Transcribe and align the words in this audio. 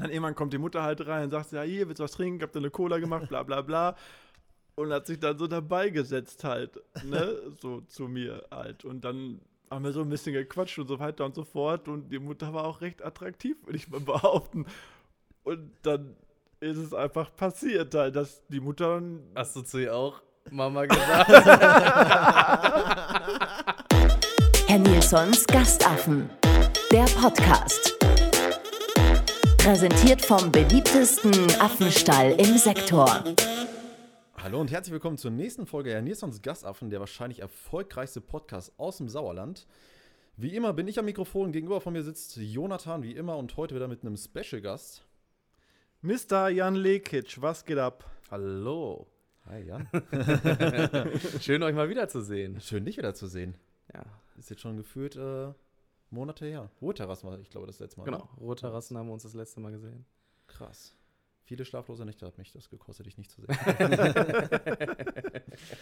Dann 0.00 0.10
irgendwann 0.10 0.34
kommt 0.34 0.52
die 0.52 0.58
Mutter 0.58 0.82
halt 0.82 1.06
rein 1.06 1.24
und 1.24 1.30
sagt, 1.30 1.52
ja, 1.52 1.62
hier, 1.62 1.86
willst 1.86 2.00
du 2.00 2.04
was 2.04 2.12
trinken? 2.12 2.42
Habt 2.42 2.56
ihr 2.56 2.60
eine 2.60 2.70
Cola 2.70 2.98
gemacht? 2.98 3.28
Bla 3.28 3.42
bla 3.42 3.60
bla. 3.60 3.96
Und 4.76 4.92
hat 4.92 5.06
sich 5.06 5.20
dann 5.20 5.36
so 5.36 5.46
dabei 5.46 5.90
gesetzt 5.90 6.42
halt, 6.44 6.80
ne, 7.04 7.36
so 7.60 7.82
zu 7.82 8.08
mir 8.08 8.46
halt. 8.50 8.84
Und 8.84 9.04
dann 9.04 9.40
haben 9.70 9.84
wir 9.84 9.92
so 9.92 10.00
ein 10.00 10.08
bisschen 10.08 10.32
gequatscht 10.32 10.78
und 10.78 10.88
so 10.88 10.98
weiter 10.98 11.26
und 11.26 11.34
so 11.34 11.44
fort. 11.44 11.86
Und 11.88 12.08
die 12.10 12.18
Mutter 12.18 12.54
war 12.54 12.64
auch 12.64 12.80
recht 12.80 13.04
attraktiv, 13.04 13.56
würde 13.64 13.76
ich 13.76 13.90
mal 13.90 14.00
behaupten. 14.00 14.64
Und 15.42 15.70
dann 15.82 16.16
ist 16.60 16.78
es 16.78 16.94
einfach 16.94 17.34
passiert 17.36 17.94
halt, 17.94 18.16
dass 18.16 18.46
die 18.48 18.60
Mutter 18.60 18.94
dann 18.94 19.20
Hast 19.34 19.56
du 19.56 19.62
zu 19.62 19.78
ihr 19.78 19.94
auch 19.94 20.22
Mama 20.50 20.86
gesagt? 20.86 21.28
Herr 24.66 24.78
Nilsons 24.78 25.46
Gastaffen. 25.46 26.30
Der 26.90 27.04
Podcast. 27.04 27.96
Präsentiert 29.70 30.20
vom 30.22 30.50
beliebtesten 30.50 31.32
Affenstall 31.60 32.32
im 32.32 32.58
Sektor. 32.58 33.22
Hallo 34.34 34.60
und 34.60 34.72
herzlich 34.72 34.92
willkommen 34.92 35.16
zur 35.16 35.30
nächsten 35.30 35.64
Folge 35.64 35.90
der 35.90 36.02
Nilsons 36.02 36.42
Gastaffen, 36.42 36.90
der 36.90 36.98
wahrscheinlich 36.98 37.38
erfolgreichste 37.38 38.20
Podcast 38.20 38.72
aus 38.78 38.96
dem 38.96 39.08
Sauerland. 39.08 39.68
Wie 40.36 40.56
immer 40.56 40.72
bin 40.72 40.88
ich 40.88 40.98
am 40.98 41.04
Mikrofon, 41.04 41.52
gegenüber 41.52 41.80
von 41.80 41.92
mir 41.92 42.02
sitzt 42.02 42.36
Jonathan, 42.36 43.04
wie 43.04 43.12
immer, 43.12 43.36
und 43.36 43.56
heute 43.56 43.76
wieder 43.76 43.86
mit 43.86 44.02
einem 44.02 44.16
Special-Gast. 44.16 45.06
Mr. 46.02 46.48
Jan 46.48 46.74
Lekic, 46.74 47.40
was 47.40 47.64
geht 47.64 47.78
ab? 47.78 48.10
Hallo. 48.28 49.06
Hi 49.46 49.62
Jan. 49.62 49.88
Schön, 51.40 51.62
euch 51.62 51.76
mal 51.76 51.88
wiederzusehen. 51.88 52.60
Schön, 52.60 52.84
dich 52.84 52.96
wieder 52.96 53.14
zu 53.14 53.28
sehen. 53.28 53.54
Ja, 53.94 54.02
Ist 54.36 54.50
jetzt 54.50 54.62
schon 54.62 54.76
gefühlt 54.76 55.14
äh, 55.14 55.52
Monate 56.10 56.46
her. 56.46 56.70
Ruheterrassen 56.80 57.28
war, 57.28 57.38
ich 57.38 57.50
glaube, 57.50 57.66
das 57.66 57.78
letzte 57.78 58.00
Mal. 58.00 58.04
genau. 58.04 58.18
ne? 58.18 58.28
Roterrassen 58.40 58.98
haben 58.98 59.06
wir 59.06 59.12
uns 59.12 59.22
das 59.22 59.34
letzte 59.34 59.60
Mal 59.60 59.72
gesehen. 59.72 60.04
Krass. 60.46 60.96
Viele 61.44 61.64
schlaflose 61.64 62.04
Nächte 62.04 62.26
hat 62.26 62.38
mich 62.38 62.52
das 62.52 62.68
gekostet, 62.68 63.06
dich 63.06 63.18
nicht 63.18 63.30
zu 63.30 63.40
sehen. 63.40 63.48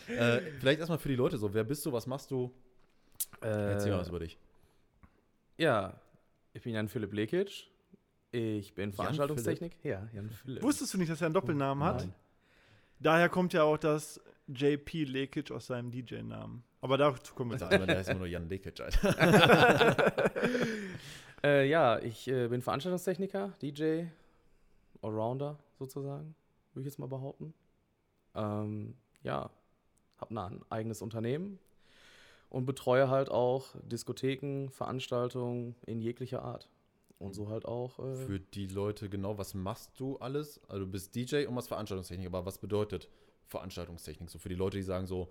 äh, 0.09 0.41
vielleicht 0.59 0.81
erstmal 0.81 0.99
für 0.99 1.09
die 1.09 1.17
Leute 1.17 1.39
so. 1.39 1.53
Wer 1.53 1.65
bist 1.65 1.85
du? 1.85 1.93
Was 1.93 2.07
machst 2.07 2.31
du? 2.31 2.53
Erzähl 3.41 3.93
mal 3.93 4.01
was 4.01 4.09
über 4.09 4.21
dich. 4.21 4.39
Ja, 5.57 6.01
ich 6.53 6.63
bin 6.63 6.73
Jan 6.73 6.89
Philipp 6.89 7.13
Lekic. 7.13 7.71
Ich 8.31 8.75
bin 8.75 8.93
Veranstaltungstechnik. 8.93 9.77
Ja, 9.83 10.09
Jan 10.13 10.31
Philipp. 10.31 10.63
Wusstest 10.63 10.95
du 10.95 10.99
nicht, 10.99 11.11
dass 11.11 11.21
er 11.21 11.27
einen 11.27 11.35
Doppelnamen 11.35 11.83
hat? 11.85 12.01
Nein. 12.01 12.15
Daher 13.01 13.29
kommt 13.29 13.53
ja 13.53 13.63
auch 13.63 13.79
das 13.79 14.21
JP 14.49 15.05
Lekic 15.05 15.51
aus 15.51 15.67
seinem 15.67 15.91
DJ-Namen. 15.91 16.65
Aber 16.81 16.97
dazu 16.97 17.35
kommen 17.35 17.51
wir 17.51 17.57
Ich 17.57 17.61
dann. 17.61 17.71
dachte 17.71 17.77
immer, 17.77 17.87
der 17.87 17.99
heißt 17.99 18.09
immer 18.11 18.21
nur 18.21 18.29
Jan 18.29 18.49
Lekic, 18.49 18.81
Alter. 18.81 19.97
Äh, 21.45 21.69
ja, 21.69 22.01
ich 22.01 22.27
äh, 22.27 22.49
bin 22.49 22.63
Veranstaltungstechniker, 22.63 23.53
DJ, 23.63 24.07
Allrounder 25.03 25.57
sozusagen, 25.79 26.35
würde 26.73 26.81
ich 26.81 26.87
jetzt 26.87 26.99
mal 26.99 27.07
behaupten. 27.07 27.55
Ähm, 28.35 28.97
ja, 29.23 29.49
habe 30.21 30.41
ein 30.41 30.61
eigenes 30.69 31.01
Unternehmen 31.01 31.61
und 32.51 32.67
betreue 32.67 33.09
halt 33.09 33.31
auch 33.31 33.69
Diskotheken, 33.85 34.69
Veranstaltungen 34.71 35.77
in 35.87 36.01
jeglicher 36.01 36.43
Art. 36.43 36.69
Und 37.19 37.35
so 37.35 37.49
halt 37.49 37.65
auch. 37.67 37.99
Äh, 37.99 38.15
Für 38.15 38.39
die 38.41 38.67
Leute 38.69 39.09
genau, 39.09 39.39
was 39.39 39.55
machst 39.55 39.99
du 39.99 40.17
alles? 40.19 40.61
Also 40.69 40.85
du 40.85 40.91
bist 40.91 41.15
DJ 41.15 41.47
und 41.47 41.57
was 41.57 41.67
Veranstaltungstechnik, 41.69 42.27
aber 42.29 42.47
was 42.47 42.59
bedeutet 42.59 43.09
Veranstaltungstechnik? 43.47 44.31
So 44.31 44.39
für 44.39 44.49
die 44.49 44.55
Leute, 44.55 44.77
die 44.77 44.83
sagen 44.85 45.07
so, 45.07 45.29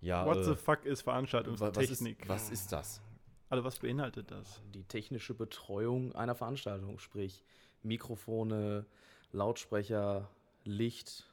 ja, 0.00 0.26
What 0.26 0.44
the 0.44 0.52
äh, 0.52 0.56
fuck 0.56 0.84
ist 0.86 1.06
wa- 1.06 1.14
was, 1.22 1.22
ist, 1.22 1.58
Veranstaltungstechnik? 1.60 2.28
was 2.28 2.50
ist 2.50 2.72
das? 2.72 3.00
Also 3.48 3.64
was 3.64 3.78
beinhaltet 3.78 4.30
das? 4.30 4.60
die 4.74 4.84
technische 4.84 5.34
Betreuung 5.34 6.12
einer 6.14 6.34
Veranstaltung, 6.34 6.98
sprich 6.98 7.44
Mikrofone, 7.82 8.86
Lautsprecher, 9.32 10.28
Licht, 10.64 11.29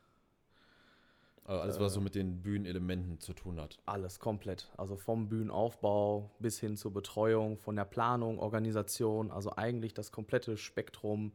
Äh, 1.48 1.52
alles, 1.52 1.80
was 1.80 1.94
so 1.94 2.02
mit 2.02 2.14
den 2.16 2.42
Bühnenelementen 2.42 3.20
zu 3.20 3.34
tun 3.34 3.59
hat. 3.62 3.78
alles 3.86 4.20
komplett. 4.20 4.70
Also 4.77 4.98
vom 4.98 5.30
Bühnenaufbau 5.30 6.30
bis 6.39 6.60
hin 6.60 6.76
zur 6.76 6.92
Betreuung, 6.94 7.58
von 7.58 7.76
der 7.76 7.86
Planung, 7.86 8.38
Organisation, 8.39 9.32
also 9.32 9.55
eigentlich 9.55 9.94
das 9.94 10.11
komplette 10.11 10.58
Spektrum 10.58 11.32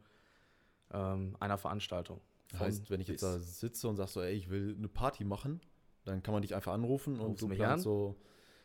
ähm, 0.92 1.34
einer 1.40 1.56
Veranstaltung. 1.56 2.20
Von 2.48 2.66
heißt, 2.66 2.90
wenn 2.90 3.00
ich 3.00 3.08
jetzt 3.08 3.22
da 3.22 3.38
sitze 3.38 3.88
und 3.88 3.96
sag 3.96 4.08
so, 4.08 4.20
ey, 4.20 4.34
ich 4.34 4.50
will 4.50 4.74
eine 4.76 4.88
Party 4.88 5.24
machen, 5.24 5.60
dann 6.04 6.22
kann 6.22 6.32
man 6.34 6.42
dich 6.42 6.54
einfach 6.54 6.72
anrufen 6.74 7.18
und 7.18 7.30
Rufst 7.30 7.42
du 7.42 7.48
mich 7.48 7.58
planst 7.58 7.86
an. 7.86 7.92
so, 7.92 8.16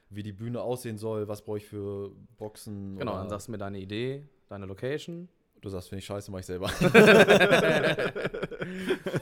wie 0.10 0.24
die 0.24 0.34
Bühne 0.34 0.62
aussehen 0.62 0.98
soll, 0.98 1.30
was 1.30 1.44
brauche 1.46 1.58
ich 1.60 1.66
für 1.68 2.12
Boxen. 2.38 2.98
Genau, 2.98 3.14
dann 3.16 3.30
sagst 3.30 3.48
du 3.48 3.52
mir 3.54 3.58
deine 3.58 3.80
Idee, 3.80 4.28
deine 4.50 4.66
Location. 4.66 5.30
du 5.62 5.70
sagst, 5.70 5.88
finde 5.88 6.00
ich 6.00 6.06
scheiße, 6.06 6.30
mach 6.32 6.40
ich 6.40 6.46
selber. 6.46 6.70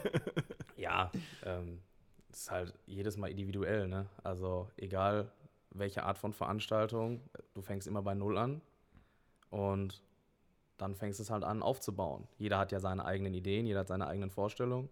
Ja, 0.77 1.11
ähm, 1.43 1.79
ist 2.35 2.51
halt 2.51 2.73
jedes 2.85 3.17
Mal 3.17 3.31
individuell, 3.31 3.87
ne? 3.87 4.07
Also 4.23 4.69
egal 4.77 5.31
welche 5.71 6.03
Art 6.03 6.17
von 6.17 6.33
Veranstaltung, 6.33 7.21
du 7.53 7.61
fängst 7.61 7.87
immer 7.87 8.01
bei 8.01 8.13
Null 8.13 8.37
an 8.37 8.61
und 9.49 10.01
dann 10.77 10.95
fängst 10.95 11.19
es 11.19 11.29
halt 11.29 11.43
an 11.43 11.63
aufzubauen. 11.63 12.27
Jeder 12.37 12.57
hat 12.57 12.71
ja 12.71 12.79
seine 12.79 13.05
eigenen 13.05 13.33
Ideen, 13.33 13.65
jeder 13.65 13.81
hat 13.81 13.87
seine 13.87 14.07
eigenen 14.07 14.29
Vorstellungen 14.29 14.89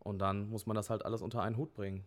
und 0.00 0.18
dann 0.18 0.48
muss 0.50 0.66
man 0.66 0.74
das 0.74 0.90
halt 0.90 1.04
alles 1.04 1.22
unter 1.22 1.42
einen 1.42 1.56
Hut 1.56 1.74
bringen. 1.74 2.04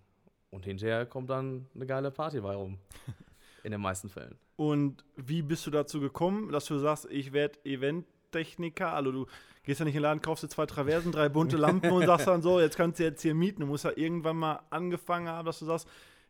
Und 0.51 0.65
hinterher 0.65 1.05
kommt 1.05 1.29
dann 1.29 1.67
eine 1.73 1.85
geile 1.85 2.11
Party 2.11 2.41
bei 2.41 2.55
rum. 2.55 2.77
In 3.63 3.71
den 3.71 3.81
meisten 3.81 4.09
Fällen. 4.09 4.37
Und 4.55 5.05
wie 5.15 5.43
bist 5.43 5.65
du 5.67 5.71
dazu 5.71 5.99
gekommen, 5.99 6.51
dass 6.51 6.65
du 6.65 6.77
sagst, 6.79 7.05
ich 7.09 7.31
werde 7.31 7.59
Eventtechniker? 8.31 8.93
Also 8.93 9.11
du 9.11 9.25
gehst 9.63 9.79
ja 9.79 9.85
nicht 9.85 9.95
in 9.95 9.99
den 9.99 10.03
Laden, 10.03 10.21
kaufst 10.21 10.43
dir 10.43 10.49
zwei 10.49 10.65
Traversen, 10.65 11.11
drei 11.11 11.29
bunte 11.29 11.57
Lampen 11.57 11.91
und 11.91 12.05
sagst 12.05 12.27
dann 12.27 12.41
so, 12.41 12.59
jetzt 12.59 12.77
kannst 12.77 12.99
du 12.99 13.03
jetzt 13.03 13.21
hier 13.21 13.35
mieten. 13.35 13.61
Du 13.61 13.67
musst 13.67 13.85
ja 13.85 13.91
irgendwann 13.95 14.37
mal 14.37 14.61
angefangen 14.69 15.27
haben, 15.27 15.45
dass 15.45 15.59
du 15.59 15.65
sagst, 15.65 15.87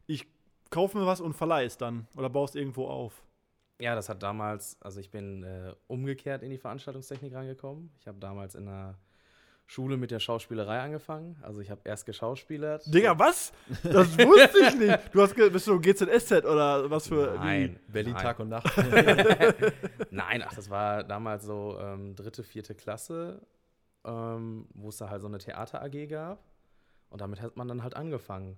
ich 0.07 0.27
kaufe 0.69 0.97
mir 0.97 1.05
was 1.05 1.21
und 1.21 1.33
verleih 1.33 1.65
es 1.65 1.77
dann. 1.77 2.07
Oder 2.15 2.29
baust 2.29 2.55
irgendwo 2.55 2.87
auf. 2.87 3.23
Ja, 3.79 3.95
das 3.95 4.09
hat 4.09 4.21
damals, 4.21 4.77
also 4.79 4.99
ich 4.99 5.09
bin 5.09 5.43
äh, 5.43 5.73
umgekehrt 5.87 6.43
in 6.43 6.51
die 6.51 6.59
Veranstaltungstechnik 6.59 7.33
reingekommen. 7.33 7.91
Ich 7.99 8.07
habe 8.07 8.19
damals 8.19 8.53
in 8.53 8.65
der 8.65 8.95
Schule 9.71 9.95
mit 9.95 10.11
der 10.11 10.19
Schauspielerei 10.19 10.81
angefangen. 10.81 11.37
Also 11.41 11.61
ich 11.61 11.71
habe 11.71 11.79
erst 11.85 12.05
geschauspielert. 12.05 12.93
Digga, 12.93 13.17
was? 13.17 13.53
Das 13.83 14.17
wusste 14.19 14.59
ich 14.67 14.75
nicht. 14.77 14.99
Du 15.13 15.21
hast 15.21 15.33
ge- 15.33 15.49
bist 15.49 15.65
du 15.65 15.79
GZSZ 15.79 16.43
oder 16.43 16.89
was 16.89 17.07
für. 17.07 17.35
Nein, 17.35 17.79
Berlin 17.87 18.11
nein. 18.13 18.21
Tag 18.21 18.39
und 18.41 18.49
Nacht. 18.49 18.69
Nein, 20.11 20.43
ach, 20.45 20.53
das 20.53 20.69
war 20.69 21.03
damals 21.05 21.45
so 21.45 21.77
ähm, 21.79 22.15
dritte, 22.17 22.43
vierte 22.43 22.75
Klasse, 22.75 23.41
ähm, 24.03 24.67
wo 24.73 24.89
es 24.89 24.97
da 24.97 25.09
halt 25.09 25.21
so 25.21 25.29
eine 25.29 25.37
Theater 25.37 25.81
AG 25.81 26.07
gab. 26.09 26.39
Und 27.09 27.21
damit 27.21 27.41
hat 27.41 27.55
man 27.55 27.69
dann 27.69 27.81
halt 27.81 27.95
angefangen. 27.95 28.57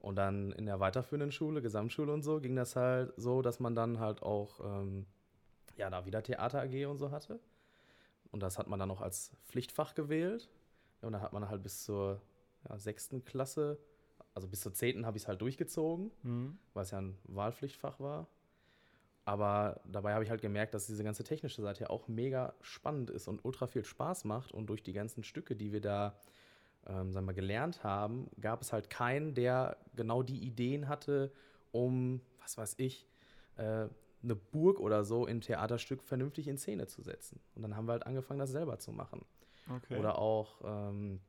Und 0.00 0.16
dann 0.16 0.50
in 0.52 0.66
der 0.66 0.80
weiterführenden 0.80 1.30
Schule, 1.30 1.62
Gesamtschule 1.62 2.12
und 2.12 2.22
so, 2.22 2.40
ging 2.40 2.56
das 2.56 2.74
halt 2.74 3.12
so, 3.16 3.42
dass 3.42 3.60
man 3.60 3.76
dann 3.76 4.00
halt 4.00 4.22
auch, 4.22 4.58
ähm, 4.64 5.06
ja, 5.76 5.88
da 5.88 6.04
wieder 6.04 6.22
Theater 6.22 6.62
AG 6.62 6.86
und 6.86 6.98
so 6.98 7.12
hatte. 7.12 7.38
Und 8.30 8.40
das 8.40 8.58
hat 8.58 8.68
man 8.68 8.78
dann 8.78 8.88
noch 8.88 9.00
als 9.00 9.32
Pflichtfach 9.46 9.94
gewählt. 9.94 10.48
Und 11.00 11.12
dann 11.12 11.22
hat 11.22 11.32
man 11.32 11.48
halt 11.48 11.62
bis 11.62 11.84
zur 11.84 12.20
ja, 12.68 12.78
sechsten 12.78 13.24
Klasse, 13.24 13.78
also 14.34 14.48
bis 14.48 14.60
zur 14.60 14.74
zehnten 14.74 15.06
habe 15.06 15.16
ich 15.16 15.24
es 15.24 15.28
halt 15.28 15.40
durchgezogen 15.40 16.10
Mhm. 16.22 16.58
weil 16.74 16.82
es 16.82 16.90
ja 16.90 17.00
ein 17.00 17.16
Wahlpflichtfach 17.24 18.00
war. 18.00 18.26
Aber 19.24 19.80
dabei 19.84 20.14
habe 20.14 20.24
ich 20.24 20.30
halt 20.30 20.40
gemerkt, 20.40 20.72
dass 20.72 20.86
diese 20.86 21.04
ganze 21.04 21.22
technische 21.22 21.60
Seite 21.60 21.82
ja 21.84 21.90
auch 21.90 22.08
mega 22.08 22.54
spannend 22.62 23.10
ist 23.10 23.28
und 23.28 23.44
ultra 23.44 23.66
viel 23.66 23.84
Spaß 23.84 24.24
macht. 24.24 24.52
Und 24.52 24.68
durch 24.68 24.82
die 24.82 24.94
ganzen 24.94 25.22
Stücke, 25.22 25.54
die 25.54 25.70
wir 25.72 25.82
da 25.82 26.18
ähm, 26.86 27.12
sagen 27.12 27.26
wir, 27.26 27.34
gelernt 27.34 27.84
haben, 27.84 28.30
gab 28.40 28.62
es 28.62 28.72
halt 28.72 28.88
keinen, 28.88 29.34
der 29.34 29.76
genau 29.94 30.22
die 30.22 30.38
Ideen 30.38 30.88
hatte, 30.88 31.30
um, 31.72 32.22
was 32.40 32.56
weiß 32.56 32.76
ich, 32.78 33.06
äh, 33.56 33.88
eine 34.22 34.34
Burg 34.34 34.80
oder 34.80 35.04
so 35.04 35.26
im 35.26 35.40
Theaterstück 35.40 36.02
vernünftig 36.02 36.48
in 36.48 36.58
Szene 36.58 36.86
zu 36.86 37.02
setzen. 37.02 37.40
Und 37.54 37.62
dann 37.62 37.76
haben 37.76 37.86
wir 37.86 37.92
halt 37.92 38.06
angefangen, 38.06 38.40
das 38.40 38.50
selber 38.50 38.78
zu 38.78 38.92
machen. 38.92 39.24
Okay. 39.70 39.98
Oder 39.98 40.18
auch 40.18 40.60
ähm, 40.64 41.20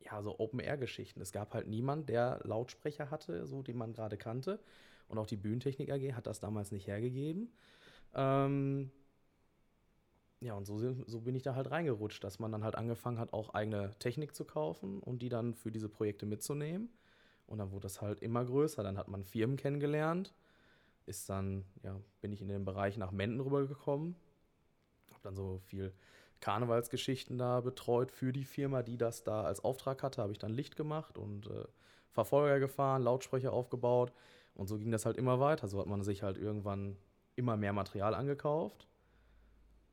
ja, 0.00 0.22
so 0.22 0.38
Open-Air-Geschichten. 0.38 1.20
Es 1.20 1.32
gab 1.32 1.54
halt 1.54 1.66
niemand, 1.66 2.08
der 2.08 2.40
Lautsprecher 2.44 3.10
hatte, 3.10 3.46
so 3.46 3.62
den 3.62 3.76
man 3.76 3.92
gerade 3.92 4.16
kannte. 4.16 4.60
Und 5.08 5.18
auch 5.18 5.26
die 5.26 5.36
Bühnentechnik 5.36 5.90
AG 5.90 6.14
hat 6.14 6.26
das 6.26 6.40
damals 6.40 6.72
nicht 6.72 6.86
hergegeben. 6.86 7.52
Ähm, 8.14 8.90
ja, 10.40 10.54
und 10.54 10.64
so, 10.64 10.78
so 10.78 11.20
bin 11.20 11.34
ich 11.34 11.42
da 11.42 11.54
halt 11.54 11.70
reingerutscht, 11.70 12.24
dass 12.24 12.38
man 12.38 12.50
dann 12.50 12.64
halt 12.64 12.74
angefangen 12.74 13.18
hat, 13.18 13.32
auch 13.32 13.50
eigene 13.50 13.90
Technik 13.98 14.34
zu 14.34 14.44
kaufen 14.44 15.00
und 15.00 15.22
die 15.22 15.28
dann 15.28 15.54
für 15.54 15.70
diese 15.70 15.88
Projekte 15.88 16.26
mitzunehmen. 16.26 16.88
Und 17.46 17.58
dann 17.58 17.70
wurde 17.70 17.82
das 17.82 18.00
halt 18.00 18.20
immer 18.20 18.44
größer. 18.44 18.82
Dann 18.82 18.96
hat 18.96 19.08
man 19.08 19.24
Firmen 19.24 19.56
kennengelernt. 19.56 20.34
Ist 21.06 21.28
dann, 21.28 21.64
ja, 21.82 22.00
bin 22.20 22.32
ich 22.32 22.42
in 22.42 22.48
den 22.48 22.64
Bereich 22.64 22.96
nach 22.96 23.10
Menden 23.12 23.40
rübergekommen. 23.40 24.16
Hab 25.12 25.22
dann 25.22 25.34
so 25.36 25.58
viel 25.66 25.92
Karnevalsgeschichten 26.40 27.38
da 27.38 27.60
betreut 27.60 28.10
für 28.10 28.32
die 28.32 28.44
Firma, 28.44 28.82
die 28.82 28.96
das 28.98 29.24
da 29.24 29.42
als 29.44 29.62
Auftrag 29.64 30.02
hatte. 30.02 30.22
Habe 30.22 30.32
ich 30.32 30.38
dann 30.38 30.52
Licht 30.52 30.76
gemacht 30.76 31.18
und 31.18 31.46
äh, 31.48 31.64
Verfolger 32.10 32.60
gefahren, 32.60 33.02
Lautsprecher 33.02 33.52
aufgebaut. 33.52 34.12
Und 34.54 34.66
so 34.68 34.78
ging 34.78 34.90
das 34.92 35.06
halt 35.06 35.16
immer 35.16 35.40
weiter. 35.40 35.68
So 35.68 35.78
hat 35.80 35.86
man 35.86 36.02
sich 36.02 36.22
halt 36.22 36.36
irgendwann 36.38 36.96
immer 37.36 37.56
mehr 37.56 37.72
Material 37.72 38.14
angekauft. 38.14 38.86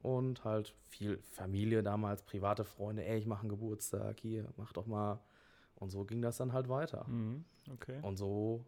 und 0.01 0.43
halt 0.45 0.73
viel 0.87 1.19
Familie 1.31 1.83
damals, 1.83 2.23
private 2.23 2.63
Freunde, 2.63 3.05
ey, 3.05 3.19
ich 3.19 3.25
mache 3.25 3.41
einen 3.41 3.49
Geburtstag, 3.49 4.19
hier, 4.19 4.47
mach 4.57 4.71
doch 4.73 4.85
mal. 4.85 5.19
Und 5.75 5.89
so 5.89 6.05
ging 6.05 6.21
das 6.21 6.37
dann 6.37 6.53
halt 6.53 6.69
weiter. 6.69 7.05
Mhm. 7.07 7.45
Okay. 7.73 7.99
Und 8.01 8.17
so 8.17 8.65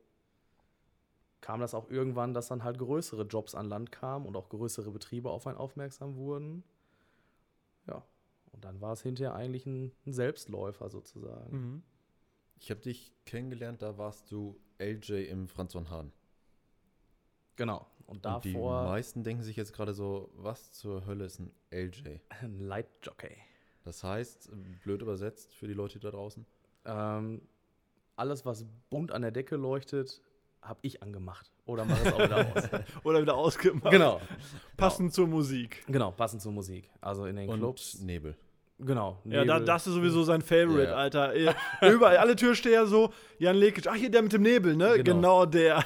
kam 1.42 1.60
das 1.60 1.74
auch 1.74 1.90
irgendwann, 1.90 2.34
dass 2.34 2.48
dann 2.48 2.64
halt 2.64 2.78
größere 2.78 3.24
Jobs 3.24 3.56
an 3.56 3.68
Land 3.68 3.92
kamen 3.92 4.26
und 4.26 4.36
auch 4.38 4.50
größere 4.50 4.92
Betriebe 4.92 5.30
auf 5.30 5.48
einen 5.48 5.58
aufmerksam 5.58 6.16
wurden. 6.16 6.64
Ja, 7.88 8.04
und 8.52 8.64
dann 8.64 8.80
war 8.80 8.94
es 8.94 9.02
hinterher 9.02 9.34
eigentlich 9.36 9.66
ein, 9.66 9.92
ein 10.06 10.14
Selbstläufer 10.14 10.90
sozusagen. 10.90 11.58
Mhm. 11.58 11.84
Ich 12.60 12.70
habe 12.70 12.80
dich 12.80 13.12
kennengelernt, 13.26 13.82
da 13.82 13.98
warst 13.98 14.32
du 14.32 14.56
LJ 14.80 15.26
im 15.30 15.48
Franz 15.48 15.74
von 15.74 15.90
Hahn. 15.90 16.12
Genau. 17.56 17.88
Und 18.06 18.26
Und 18.26 18.44
die 18.44 18.54
davor 18.54 18.84
meisten 18.84 19.24
denken 19.24 19.44
sich 19.44 19.56
jetzt 19.56 19.74
gerade 19.74 19.94
so, 19.94 20.30
was 20.36 20.74
zur 20.74 21.06
Hölle 21.06 21.26
ist 21.26 21.40
ein 21.40 21.52
LJ? 21.72 22.20
ein 22.42 22.60
Lightjockey. 22.60 23.36
Das 23.84 24.04
heißt, 24.04 24.52
blöd 24.84 25.02
übersetzt 25.02 25.54
für 25.56 25.68
die 25.68 25.74
Leute 25.74 26.00
da 26.00 26.12
draußen, 26.12 26.46
Ähm, 26.86 27.42
alles, 28.16 28.46
was 28.46 28.66
bunt 28.90 29.12
an 29.12 29.22
der 29.22 29.32
Decke 29.32 29.56
leuchtet, 29.56 30.22
habe 30.62 30.80
ich 30.84 31.02
angemacht. 31.02 31.52
Oder 31.66 31.86
mache 31.86 32.02
es 32.08 32.14
auch 32.14 32.20
wieder 32.20 32.56
aus. 32.56 32.84
Oder 33.04 33.22
wieder 33.22 33.36
ausgemacht. 33.36 33.92
genau. 33.92 34.22
Passend 34.78 35.14
zur 35.14 35.28
Musik. 35.28 35.84
Genau, 35.88 36.12
passend 36.12 36.42
zur 36.42 36.52
Musik. 36.52 36.90
Also 37.00 37.26
in 37.26 37.36
den 37.36 37.50
und 37.50 37.60
Clubs. 37.60 38.00
Nebel. 38.00 38.36
Genau. 38.84 39.20
Ja, 39.26 39.46
da, 39.46 39.60
das 39.60 39.86
ist 39.88 39.94
sowieso 39.94 40.24
sein 40.24 40.42
Favorite, 40.42 40.92
Ja. 40.92 40.96
Alter. 40.96 41.36
Eh, 41.36 41.54
Überall, 41.92 42.18
alle 42.18 42.36
Türsteher 42.36 42.86
so, 42.88 43.14
Jan 43.38 43.56
Lekic, 43.56 43.88
ach 43.88 43.96
hier, 43.96 44.10
der 44.10 44.22
mit 44.24 44.34
dem 44.34 44.42
Nebel, 44.42 44.76
ne? 44.76 45.02
Genau. 45.04 45.04
Genau, 45.04 45.46
der. 45.46 45.84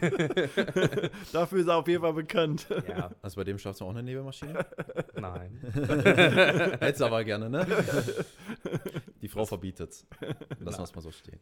Dafür 1.32 1.58
ist 1.60 1.68
er 1.68 1.76
auf 1.76 1.88
jeden 1.88 2.02
Fall 2.02 2.12
bekannt. 2.12 2.66
Ja, 2.88 3.10
Also 3.22 3.36
bei 3.36 3.44
dem 3.44 3.58
schaffst 3.58 3.80
du 3.80 3.84
auch 3.86 3.90
eine 3.90 4.02
Nebelmaschine? 4.02 4.64
nein. 5.16 5.58
Hättest 6.80 7.02
aber 7.02 7.24
gerne, 7.24 7.50
ne? 7.50 7.66
Die 9.20 9.28
Frau 9.28 9.44
verbietet's. 9.44 10.06
Lassen 10.60 10.78
wir 10.78 10.84
es 10.84 10.94
mal 10.94 11.00
so 11.02 11.10
stehen. 11.10 11.40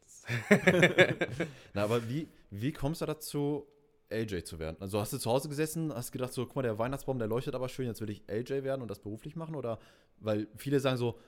Na, 1.74 1.84
aber 1.84 2.08
wie, 2.08 2.28
wie 2.50 2.72
kommst 2.72 3.00
du 3.02 3.06
dazu, 3.06 3.66
LJ 4.08 4.44
zu 4.44 4.58
werden? 4.58 4.76
Also 4.80 5.00
hast 5.00 5.12
du 5.12 5.18
zu 5.18 5.30
Hause 5.30 5.48
gesessen, 5.48 5.92
hast 5.92 6.12
gedacht 6.12 6.32
so, 6.32 6.44
guck 6.46 6.56
mal, 6.56 6.62
der 6.62 6.78
Weihnachtsbaum, 6.78 7.18
der 7.18 7.28
leuchtet 7.28 7.54
aber 7.54 7.68
schön, 7.68 7.86
jetzt 7.86 8.00
will 8.00 8.10
ich 8.10 8.22
LJ 8.28 8.62
werden 8.64 8.82
und 8.82 8.88
das 8.90 9.00
beruflich 9.00 9.36
machen? 9.36 9.54
Oder, 9.54 9.78
weil 10.18 10.48
viele 10.56 10.80
sagen 10.80 10.96
so, 10.96 11.18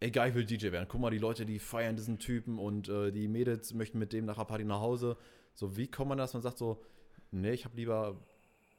ey 0.00 0.10
geil, 0.10 0.30
ich 0.30 0.34
will 0.34 0.44
DJ 0.44 0.72
werden. 0.72 0.86
Guck 0.88 1.00
mal, 1.00 1.10
die 1.10 1.18
Leute, 1.18 1.46
die 1.46 1.58
feiern 1.58 1.96
diesen 1.96 2.18
Typen 2.18 2.58
und 2.58 2.88
äh, 2.88 3.10
die 3.10 3.28
Mädels 3.28 3.74
möchten 3.74 3.98
mit 3.98 4.12
dem 4.12 4.24
nach 4.26 4.36
der 4.36 4.44
Party 4.44 4.64
nach 4.64 4.80
Hause. 4.80 5.16
So, 5.54 5.76
wie 5.76 5.88
kommt 5.88 6.10
man 6.10 6.18
das? 6.18 6.34
Man 6.34 6.42
sagt 6.42 6.58
so, 6.58 6.82
nee, 7.30 7.52
ich 7.52 7.64
habe 7.64 7.76
lieber 7.76 8.20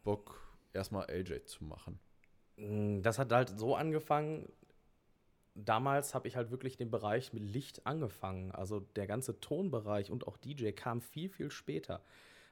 Bock, 0.03 0.39
erstmal 0.73 1.09
LJ 1.09 1.45
zu 1.45 1.63
machen. 1.63 1.99
Mm, 2.57 3.01
Das 3.01 3.19
hat 3.19 3.31
halt 3.31 3.49
so 3.57 3.75
angefangen. 3.75 4.47
Damals 5.55 6.13
habe 6.13 6.27
ich 6.27 6.35
halt 6.35 6.51
wirklich 6.51 6.77
den 6.77 6.91
Bereich 6.91 7.33
mit 7.33 7.43
Licht 7.43 7.87
angefangen. 7.87 8.51
Also 8.51 8.79
der 8.79 9.07
ganze 9.07 9.39
Tonbereich 9.39 10.11
und 10.11 10.27
auch 10.27 10.37
DJ 10.37 10.71
kam 10.71 11.01
viel, 11.01 11.29
viel 11.29 11.49
später. 11.49 12.03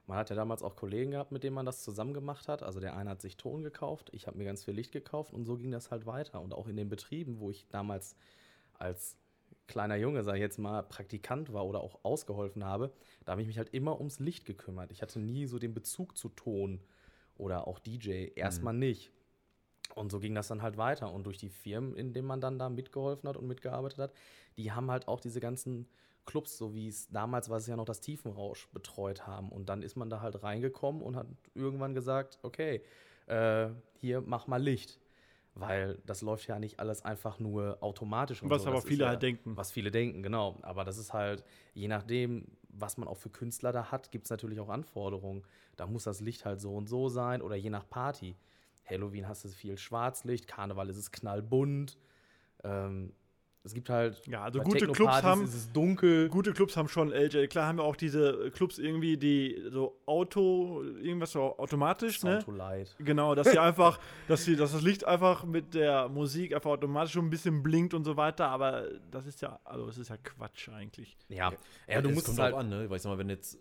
Man 0.08 0.18
hat 0.18 0.30
ja 0.30 0.36
damals 0.36 0.62
auch 0.62 0.76
Kollegen 0.76 1.12
gehabt, 1.12 1.32
mit 1.32 1.44
denen 1.44 1.56
man 1.56 1.66
das 1.66 1.84
zusammen 1.84 2.14
gemacht 2.14 2.48
hat. 2.48 2.62
Also 2.62 2.80
der 2.80 2.96
eine 2.96 3.10
hat 3.10 3.22
sich 3.22 3.38
Ton 3.38 3.64
gekauft, 3.64 4.10
ich 4.14 4.28
habe 4.28 4.38
mir 4.38 4.46
ganz 4.46 4.64
viel 4.64 4.74
Licht 4.74 4.92
gekauft 4.92 5.34
und 5.34 5.46
so 5.46 5.58
ging 5.58 5.72
das 5.72 5.92
halt 5.92 6.06
weiter. 6.06 6.42
Und 6.42 6.54
auch 6.54 6.68
in 6.68 6.76
den 6.76 6.90
Betrieben, 6.90 7.40
wo 7.40 7.50
ich 7.50 7.68
damals 7.70 8.16
als 8.74 9.18
kleiner 9.68 9.96
Junge, 9.96 10.24
sag 10.24 10.36
ich 10.36 10.42
jetzt 10.42 10.60
mal, 10.60 10.84
Praktikant 10.84 11.54
war 11.54 11.66
oder 11.66 11.82
auch 11.82 12.00
ausgeholfen 12.04 12.64
habe, 12.64 12.92
da 13.24 13.32
habe 13.32 13.42
ich 13.42 13.48
mich 13.48 13.58
halt 13.58 13.74
immer 13.74 13.98
ums 13.98 14.20
Licht 14.20 14.46
gekümmert. 14.46 14.92
Ich 14.92 15.02
hatte 15.02 15.20
nie 15.20 15.48
so 15.48 15.58
den 15.58 15.74
Bezug 15.74 16.18
zu 16.18 16.30
Ton 16.30 16.82
oder 17.38 17.68
auch 17.68 17.80
DJ. 17.80 18.30
Erstmal 18.36 18.74
nicht. 18.74 19.12
Und 19.94 20.12
so 20.12 20.20
ging 20.20 20.36
das 20.36 20.48
dann 20.48 20.62
halt 20.62 20.78
weiter. 20.78 21.12
Und 21.12 21.26
durch 21.26 21.38
die 21.38 21.50
Firmen, 21.50 21.96
in 21.96 22.14
denen 22.14 22.28
man 22.28 22.42
dann 22.42 22.60
da 22.60 22.70
mitgeholfen 22.70 23.28
hat 23.30 23.38
und 23.38 23.48
mitgearbeitet 23.48 24.00
hat, 24.00 24.14
die 24.58 24.72
haben 24.72 24.92
halt 24.92 25.08
auch 25.08 25.20
diese 25.20 25.40
ganzen 25.40 25.88
Clubs, 26.26 26.58
so 26.58 26.74
wie 26.74 26.88
es 26.88 27.08
damals 27.10 27.50
war 27.50 27.58
es 27.58 27.68
ja 27.68 27.76
noch 27.76 27.86
das 27.86 28.02
Tiefenrausch, 28.02 28.68
betreut 28.70 29.28
haben. 29.28 29.50
Und 29.50 29.70
dann 29.70 29.82
ist 29.82 29.96
man 29.96 30.10
da 30.10 30.22
halt 30.22 30.44
reingekommen 30.44 31.02
und 31.02 31.16
hat 31.16 31.28
irgendwann 31.54 31.94
gesagt, 31.94 32.40
okay, 32.42 32.82
äh, 33.28 33.70
hier 34.00 34.22
mach 34.22 34.48
mal 34.48 34.62
Licht. 34.62 35.00
Weil 35.58 36.00
das 36.06 36.22
läuft 36.22 36.48
ja 36.48 36.60
nicht 36.60 36.82
alles 36.82 37.06
einfach 37.06 37.40
nur 37.40 37.78
automatisch. 37.80 38.44
Und 38.44 38.50
Was 38.50 38.64
so. 38.64 38.68
aber 38.68 38.78
Das 38.78 38.86
viele 38.86 39.06
ja, 39.06 39.10
halt 39.12 39.22
denken. 39.22 39.56
Was 39.56 39.72
viele 39.72 39.90
denken, 39.90 40.22
genau. 40.22 40.58
Aber 40.64 40.84
das 40.84 40.98
ist 40.98 41.14
halt, 41.14 41.46
je 41.74 41.88
nachdem, 41.88 42.46
was 42.68 42.98
man 42.98 43.08
auch 43.08 43.16
für 43.16 43.30
Künstler 43.30 43.72
da 43.72 43.90
hat, 43.90 44.12
gibt 44.12 44.26
es 44.26 44.30
natürlich 44.30 44.60
auch 44.60 44.68
Anforderungen. 44.68 45.44
Da 45.78 45.88
muss 45.88 46.04
das 46.04 46.20
Licht 46.20 46.44
halt 46.44 46.60
so 46.60 46.76
und 46.76 46.90
so 46.90 47.08
sein 47.08 47.42
oder 47.42 47.56
je 47.56 47.70
nach 47.70 47.88
Party. 47.90 48.36
Halloween 48.84 49.30
hast 49.30 49.46
du 49.46 49.50
viel 49.50 49.78
Schwarzlicht, 49.78 50.46
Karneval 50.48 50.90
ist 50.90 50.98
es 50.98 51.12
knallbunt. 51.12 51.98
Ähm, 52.64 53.14
es 53.66 53.74
gibt 53.74 53.90
halt. 53.90 54.22
Ja, 54.28 54.44
also 54.44 54.60
gute 54.62 54.88
Clubs 54.88 55.24
haben- 55.24 55.44
Ist 55.44 55.54
es 55.56 55.72
dunkel. 55.72 56.30
Gute 56.30 56.54
Clubs 56.54 56.78
haben 56.78 56.88
schon 56.88 57.12
LJ. 57.12 57.48
Klar 57.48 57.68
haben 57.68 57.78
wir 57.80 57.84
auch 57.84 57.96
diese 57.96 58.52
Clubs 58.52 58.78
irgendwie, 58.78 59.18
die 59.18 59.60
so 59.72 59.98
Auto, 60.06 60.84
irgendwas 61.02 61.32
so 61.32 61.58
automatisch, 61.58 62.24
ne? 62.24 62.34
Sound 62.42 62.46
to 62.46 62.52
light. 62.52 62.96
Genau, 63.00 63.34
dass 63.36 63.50
sie 63.52 63.58
einfach, 63.60 64.00
dass 64.28 64.46
sie, 64.46 64.56
dass 64.56 64.72
das 64.74 64.82
Licht 64.84 65.06
einfach 65.06 65.44
mit 65.46 65.74
der 65.74 66.08
Musik 66.10 66.54
einfach 66.54 66.70
automatisch 66.72 67.14
schon 67.14 67.26
ein 67.26 67.30
bisschen 67.32 67.64
blinkt 67.64 67.94
und 67.94 68.04
so 68.04 68.16
weiter, 68.18 68.48
aber 68.50 68.84
das 69.12 69.26
ist 69.26 69.42
ja, 69.42 69.60
also 69.64 69.88
es 69.88 69.98
ist 69.98 70.10
ja 70.10 70.18
Quatsch 70.18 70.70
eigentlich. 70.70 71.18
Ja, 71.30 71.52
ja, 71.88 72.02
du 72.02 72.10
es 72.10 72.16
musst 72.16 72.28
kommt 72.28 72.38
es 72.38 72.44
halt. 72.44 72.54
drauf 72.54 72.60
an, 72.62 72.70
ne? 72.70 72.88
Ich 72.94 73.02
sag 73.02 73.10
mal, 73.12 73.18
wenn 73.18 73.30
jetzt 73.30 73.58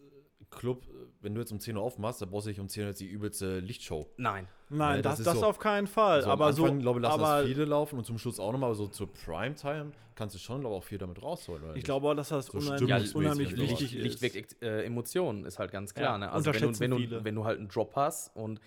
Club, 0.54 0.82
wenn 1.20 1.34
du 1.34 1.40
jetzt 1.40 1.52
um 1.52 1.60
10 1.60 1.76
Uhr 1.76 1.82
aufmachst, 1.82 2.20
dann 2.22 2.30
brauchst 2.30 2.46
du 2.46 2.50
nicht 2.50 2.60
um 2.60 2.68
10 2.68 2.82
Uhr 2.84 2.88
jetzt 2.90 3.00
die 3.00 3.06
übelste 3.06 3.58
Lichtshow. 3.60 4.06
Nein. 4.16 4.46
Nein, 4.70 4.96
Nee, 4.96 5.02
das, 5.02 5.12
das 5.12 5.18
ist 5.20 5.26
das 5.26 5.40
so- 5.40 5.46
auf 5.46 5.58
keinen 5.58 5.86
Fall. 5.86 6.16
Also 6.16 6.30
aber 6.30 6.44
am 6.46 6.50
Anfang, 6.50 6.76
so, 6.76 6.82
glaube 6.82 6.98
ich, 6.98 7.02
lassen 7.02 7.20
aber 7.20 7.38
das 7.42 7.46
viele 7.46 7.64
laufen 7.64 7.98
und 7.98 8.04
zum 8.04 8.18
Schluss 8.18 8.40
auch 8.40 8.50
nochmal, 8.52 8.68
aber 8.68 8.74
so 8.76 8.86
zur 8.88 9.12
Primetime 9.12 9.92
kannst 10.14 10.34
du 10.34 10.38
schon, 10.38 10.60
glaube 10.60 10.74
ich, 10.76 10.78
auch 10.80 10.84
viel 10.84 10.98
damit 10.98 11.22
rausholen. 11.22 11.62
Oder 11.62 11.72
ich 11.72 11.76
nicht? 11.76 11.84
glaube 11.84 12.08
auch, 12.08 12.14
dass 12.14 12.28
das 12.30 12.46
So 12.46 12.58
unheimlich, 12.58 12.88
Ja, 12.88 12.96
unheimlich 13.18 13.56
wichtig 13.56 13.92
Licht, 13.92 14.02
Licht 14.02 14.22
ist. 14.22 14.34
weckt 14.34 14.62
äh, 14.62 14.84
Emotionen, 14.84 15.44
ist 15.44 15.58
halt 15.58 15.70
ganz 15.72 15.92
klar. 15.94 16.12
Ja, 16.12 16.18
ne? 16.18 16.30
Also 16.32 16.52
wenn 16.52 16.62
du, 16.62 16.80
wenn, 16.80 16.90
du, 16.90 16.96
viele. 16.98 17.24
wenn 17.24 17.34
du 17.34 17.44
halt 17.44 17.58
einen 17.58 17.68
Drop 17.68 17.94
hast 17.96 18.34
und 18.36 18.60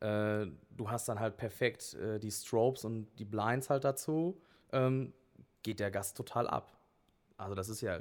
äh, 0.00 0.46
du 0.70 0.90
hast 0.90 1.08
dann 1.08 1.20
halt 1.20 1.36
perfekt 1.36 1.94
äh, 1.94 2.18
die 2.18 2.30
Strobes 2.30 2.84
und 2.84 3.06
die 3.18 3.24
Blinds 3.24 3.70
halt 3.70 3.84
dazu, 3.84 4.40
ähm, 4.72 5.12
geht 5.62 5.80
der 5.80 5.90
Gast 5.90 6.16
total 6.16 6.46
ab. 6.48 6.72
Also 7.36 7.54
das 7.54 7.68
ist 7.68 7.80
ja, 7.80 8.00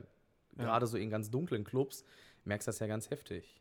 gerade 0.57 0.85
so 0.87 0.97
in 0.97 1.09
ganz 1.09 1.29
dunklen 1.31 1.63
Clubs, 1.63 2.03
merkst 2.45 2.67
du 2.67 2.69
das 2.69 2.79
ja 2.79 2.87
ganz 2.87 3.09
heftig. 3.09 3.59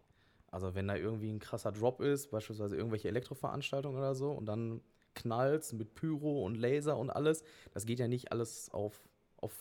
Also 0.51 0.75
wenn 0.75 0.89
da 0.89 0.97
irgendwie 0.97 1.33
ein 1.33 1.39
krasser 1.39 1.73
Drop 1.73 2.01
ist, 2.01 2.31
beispielsweise 2.31 2.77
irgendwelche 2.77 3.09
Elektroveranstaltungen 3.09 3.99
oder 3.99 4.15
so, 4.15 4.33
und 4.33 4.47
dann 4.47 4.83
knallst 5.15 5.73
mit 5.75 5.95
Pyro 5.95 6.45
und 6.45 6.57
Laser 6.57 6.99
und 6.99 7.11
alles, 7.11 7.43
das 7.73 7.87
geht 7.87 7.99
ja 7.99 8.09
nicht 8.09 8.33
alles 8.33 8.71
auf, 8.71 9.09
auf 9.39 9.53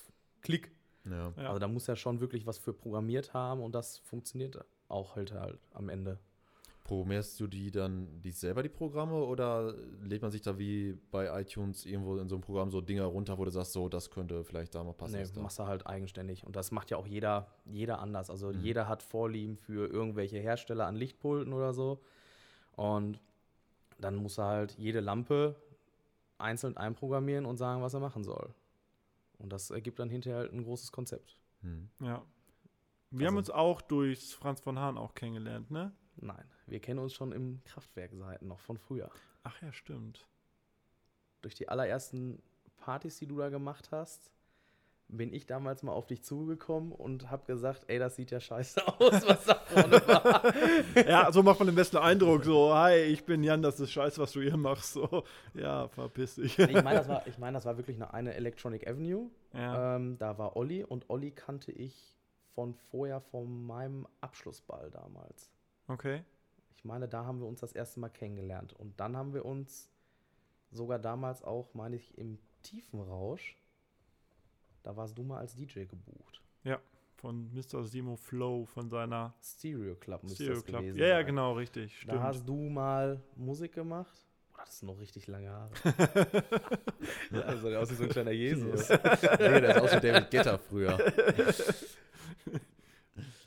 Klick. 0.41 0.71
Ja. 1.05 1.33
Also 1.35 1.59
da 1.59 1.67
muss 1.67 1.87
ja 1.87 1.95
schon 1.95 2.19
wirklich 2.19 2.45
was 2.45 2.57
für 2.57 2.73
programmiert 2.73 3.33
haben 3.33 3.61
und 3.61 3.73
das 3.73 3.99
funktioniert 3.99 4.63
auch 4.87 5.15
halt, 5.15 5.31
halt 5.31 5.59
am 5.73 5.89
Ende. 5.89 6.19
Programmierst 6.83 7.39
du 7.39 7.47
die 7.47 7.71
dann 7.71 8.21
die 8.21 8.31
selber 8.31 8.63
die 8.63 8.69
Programme 8.69 9.13
oder 9.13 9.73
lädt 10.03 10.21
man 10.21 10.31
sich 10.31 10.41
da 10.41 10.57
wie 10.57 10.97
bei 11.11 11.39
iTunes 11.41 11.85
irgendwo 11.85 12.17
in 12.17 12.27
so 12.27 12.35
einem 12.35 12.41
Programm 12.41 12.71
so 12.71 12.81
Dinger 12.81 13.05
runter, 13.05 13.37
wo 13.37 13.45
du 13.45 13.51
sagst, 13.51 13.73
so, 13.73 13.87
das 13.87 14.09
könnte 14.09 14.43
vielleicht 14.43 14.73
da 14.75 14.83
mal 14.83 14.93
passen? 14.93 15.15
Nee, 15.21 15.41
machst 15.41 15.59
du 15.59 15.67
halt 15.67 15.85
eigenständig. 15.87 16.45
Und 16.45 16.55
das 16.55 16.71
macht 16.71 16.89
ja 16.89 16.97
auch 16.97 17.07
jeder, 17.07 17.47
jeder 17.65 17.99
anders. 17.99 18.29
Also 18.29 18.51
jeder 18.51 18.87
hat 18.87 19.03
Vorlieben 19.03 19.57
für 19.57 19.87
irgendwelche 19.89 20.39
Hersteller 20.39 20.87
an 20.87 20.95
Lichtpulten 20.95 21.53
oder 21.53 21.73
so. 21.73 22.01
Und 22.75 23.21
dann 23.99 24.15
muss 24.15 24.39
er 24.39 24.45
halt 24.47 24.71
jede 24.77 24.99
Lampe 24.99 25.55
einzeln 26.39 26.75
einprogrammieren 26.75 27.45
und 27.45 27.57
sagen, 27.57 27.81
was 27.83 27.93
er 27.93 27.99
machen 27.99 28.23
soll. 28.23 28.53
Und 29.37 29.53
das 29.53 29.69
ergibt 29.69 29.99
dann 29.99 30.09
hinterher 30.09 30.39
halt 30.39 30.53
ein 30.53 30.63
großes 30.63 30.91
Konzept. 30.91 31.37
Hm. 31.61 31.89
Ja. 31.99 32.23
Wir 33.11 33.27
haben 33.27 33.37
Also- 33.37 33.51
uns 33.53 33.57
auch 33.59 33.81
durchs 33.81 34.33
Franz 34.33 34.61
von 34.61 34.79
Hahn 34.79 34.97
auch 34.97 35.13
kennengelernt, 35.13 35.69
ne? 35.69 35.91
Nein, 36.17 36.43
wir 36.71 36.79
kennen 36.79 36.99
uns 36.99 37.13
schon 37.13 37.31
im 37.31 37.61
Kraftwerkseiten 37.65 38.47
noch 38.47 38.59
von 38.59 38.77
früher. 38.77 39.09
Ach 39.43 39.61
ja, 39.61 39.71
stimmt. 39.73 40.27
durch 41.41 41.55
die 41.55 41.69
allerersten 41.69 42.41
Partys, 42.77 43.17
die 43.17 43.27
du 43.27 43.37
da 43.37 43.49
gemacht 43.49 43.89
hast, 43.91 44.31
bin 45.07 45.33
ich 45.33 45.45
damals 45.45 45.83
mal 45.83 45.91
auf 45.91 46.05
dich 46.07 46.23
zugekommen 46.23 46.93
und 46.93 47.29
habe 47.29 47.45
gesagt, 47.45 47.83
ey, 47.87 47.99
das 47.99 48.15
sieht 48.15 48.31
ja 48.31 48.39
scheiße 48.39 48.87
aus, 48.99 49.27
was 49.27 49.43
da 49.45 49.55
vorne 49.55 50.01
war. 50.07 50.53
Ja, 51.07 51.31
so 51.33 51.43
macht 51.43 51.59
man 51.59 51.67
den 51.67 51.75
besten 51.75 51.97
Eindruck. 51.97 52.45
So, 52.45 52.73
hi, 52.73 52.95
ich 52.95 53.25
bin 53.25 53.43
Jan, 53.43 53.61
das 53.61 53.79
ist 53.79 53.91
scheiße, 53.91 54.21
was 54.21 54.31
du 54.31 54.41
hier 54.41 54.55
machst. 54.55 54.93
So, 54.93 55.23
ja, 55.53 55.89
verpiss 55.89 56.35
dich. 56.35 56.57
ich 56.57 56.73
meine, 56.83 56.99
das, 56.99 57.09
war- 57.09 57.27
ich 57.27 57.37
mein, 57.37 57.53
das 57.53 57.65
war 57.65 57.75
wirklich 57.77 57.97
eine, 57.97 58.13
eine 58.13 58.33
Electronic 58.35 58.87
Avenue. 58.87 59.29
Ja. 59.53 59.97
Ähm, 59.97 60.17
da 60.17 60.37
war 60.37 60.55
Olli 60.55 60.83
und 60.85 61.09
Olli 61.09 61.31
kannte 61.31 61.71
ich 61.73 62.15
von 62.55 62.73
vorher, 62.73 63.19
von 63.19 63.65
meinem 63.65 64.07
Abschlussball 64.21 64.91
damals. 64.91 65.51
Okay. 65.89 66.23
Ich 66.81 66.85
meine, 66.85 67.07
da 67.07 67.25
haben 67.25 67.39
wir 67.39 67.47
uns 67.47 67.59
das 67.59 67.73
erste 67.73 67.99
Mal 67.99 68.09
kennengelernt. 68.09 68.73
Und 68.73 68.99
dann 68.99 69.15
haben 69.15 69.35
wir 69.35 69.45
uns 69.45 69.87
sogar 70.71 70.97
damals 70.97 71.43
auch, 71.43 71.73
meine 71.75 71.95
ich, 71.95 72.17
im 72.17 72.39
Tiefenrausch, 72.63 73.55
da 74.81 74.95
warst 74.97 75.15
du 75.17 75.23
mal 75.23 75.37
als 75.37 75.55
DJ 75.55 75.85
gebucht. 75.85 76.41
Von 77.21 77.53
Mr. 77.53 77.83
Simo 77.83 78.15
Flow, 78.15 78.65
von 78.65 78.89
seiner 78.89 79.35
Stereo 79.43 79.93
Club 79.93 80.23
müsste 80.23 80.37
Stereo 80.37 80.55
das 80.55 80.65
Club. 80.65 80.81
gewesen 80.81 80.97
Ja, 80.97 81.07
ja, 81.07 81.21
genau, 81.21 81.53
richtig. 81.53 81.93
Da 81.99 82.13
Stimmt. 82.13 82.23
hast 82.23 82.49
du 82.49 82.55
mal 82.55 83.21
Musik 83.35 83.73
gemacht. 83.73 84.25
Oder 84.51 84.63
das 84.63 84.73
ist 84.73 84.81
noch 84.81 84.99
richtig 84.99 85.27
lange 85.27 85.51
Haare. 85.51 85.69
ja, 87.31 87.41
also 87.41 87.69
der 87.69 87.79
aus 87.79 87.91
wie 87.91 87.95
so 87.95 88.05
ein 88.05 88.09
kleiner 88.09 88.31
Jesus. 88.31 88.89
nee, 88.89 88.97
der 89.37 89.75
ist 89.75 89.81
auch 89.83 89.89
schon 89.89 90.01
David 90.01 90.31
Getter 90.31 90.57
früher. 90.57 90.97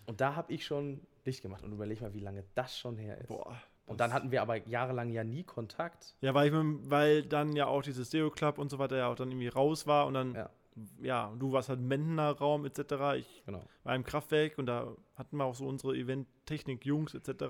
Und 0.06 0.20
da 0.20 0.36
habe 0.36 0.52
ich 0.52 0.64
schon 0.64 1.00
Licht 1.24 1.42
gemacht. 1.42 1.62
Und 1.64 1.72
überleg 1.72 2.00
mal, 2.00 2.14
wie 2.14 2.20
lange 2.20 2.44
das 2.54 2.76
schon 2.78 2.96
her 2.96 3.18
ist. 3.18 3.28
Boah. 3.28 3.56
Und 3.86 4.00
dann 4.00 4.12
hatten 4.14 4.30
wir 4.30 4.40
aber 4.40 4.56
jahrelang 4.66 5.10
ja 5.10 5.24
nie 5.24 5.44
Kontakt. 5.44 6.16
Ja, 6.22 6.32
weil, 6.34 6.48
ich, 6.48 6.54
weil 6.90 7.22
dann 7.22 7.54
ja 7.54 7.66
auch 7.66 7.82
dieses 7.82 8.08
Stereo 8.08 8.30
Club 8.30 8.58
und 8.58 8.70
so 8.70 8.78
weiter 8.78 8.96
ja 8.96 9.08
auch 9.08 9.14
dann 9.16 9.30
irgendwie 9.30 9.48
raus 9.48 9.86
war 9.86 10.06
und 10.06 10.14
dann, 10.14 10.34
Ja. 10.34 10.50
ja, 11.02 11.32
du 11.38 11.52
warst 11.52 11.68
halt 11.68 11.80
Mendener 11.80 12.30
Raum 12.32 12.64
etc. 12.64 12.78
Ich 13.18 13.42
Genau. 13.44 13.62
war 13.82 13.94
im 13.94 14.04
Kraftwerk 14.04 14.56
und 14.56 14.66
da 14.66 14.96
hatten 15.16 15.36
wir 15.36 15.44
auch 15.44 15.54
so 15.54 15.66
unsere 15.66 15.94
Event-Technik-Jungs 15.96 17.14
etc. 17.14 17.42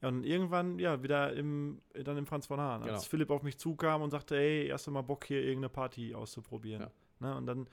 Ja, 0.00 0.08
und 0.08 0.22
irgendwann, 0.24 0.78
ja, 0.78 1.02
wieder 1.02 1.32
im, 1.32 1.80
dann 2.04 2.16
im 2.16 2.26
Franz 2.26 2.46
von 2.46 2.60
Hahn, 2.60 2.82
als 2.82 2.88
Genau. 2.90 3.00
Philipp 3.00 3.30
auf 3.30 3.42
mich 3.42 3.58
zukam 3.58 4.02
und 4.02 4.10
sagte, 4.10 4.36
ey, 4.36 4.66
erst 4.68 4.88
mal 4.90 5.02
Bock 5.02 5.24
hier 5.24 5.40
irgendeine 5.40 5.70
Party 5.70 6.14
auszuprobieren. 6.14 6.82
Ja. 6.82 6.90
Ne, 7.20 7.36
und 7.36 7.46
dann 7.46 7.66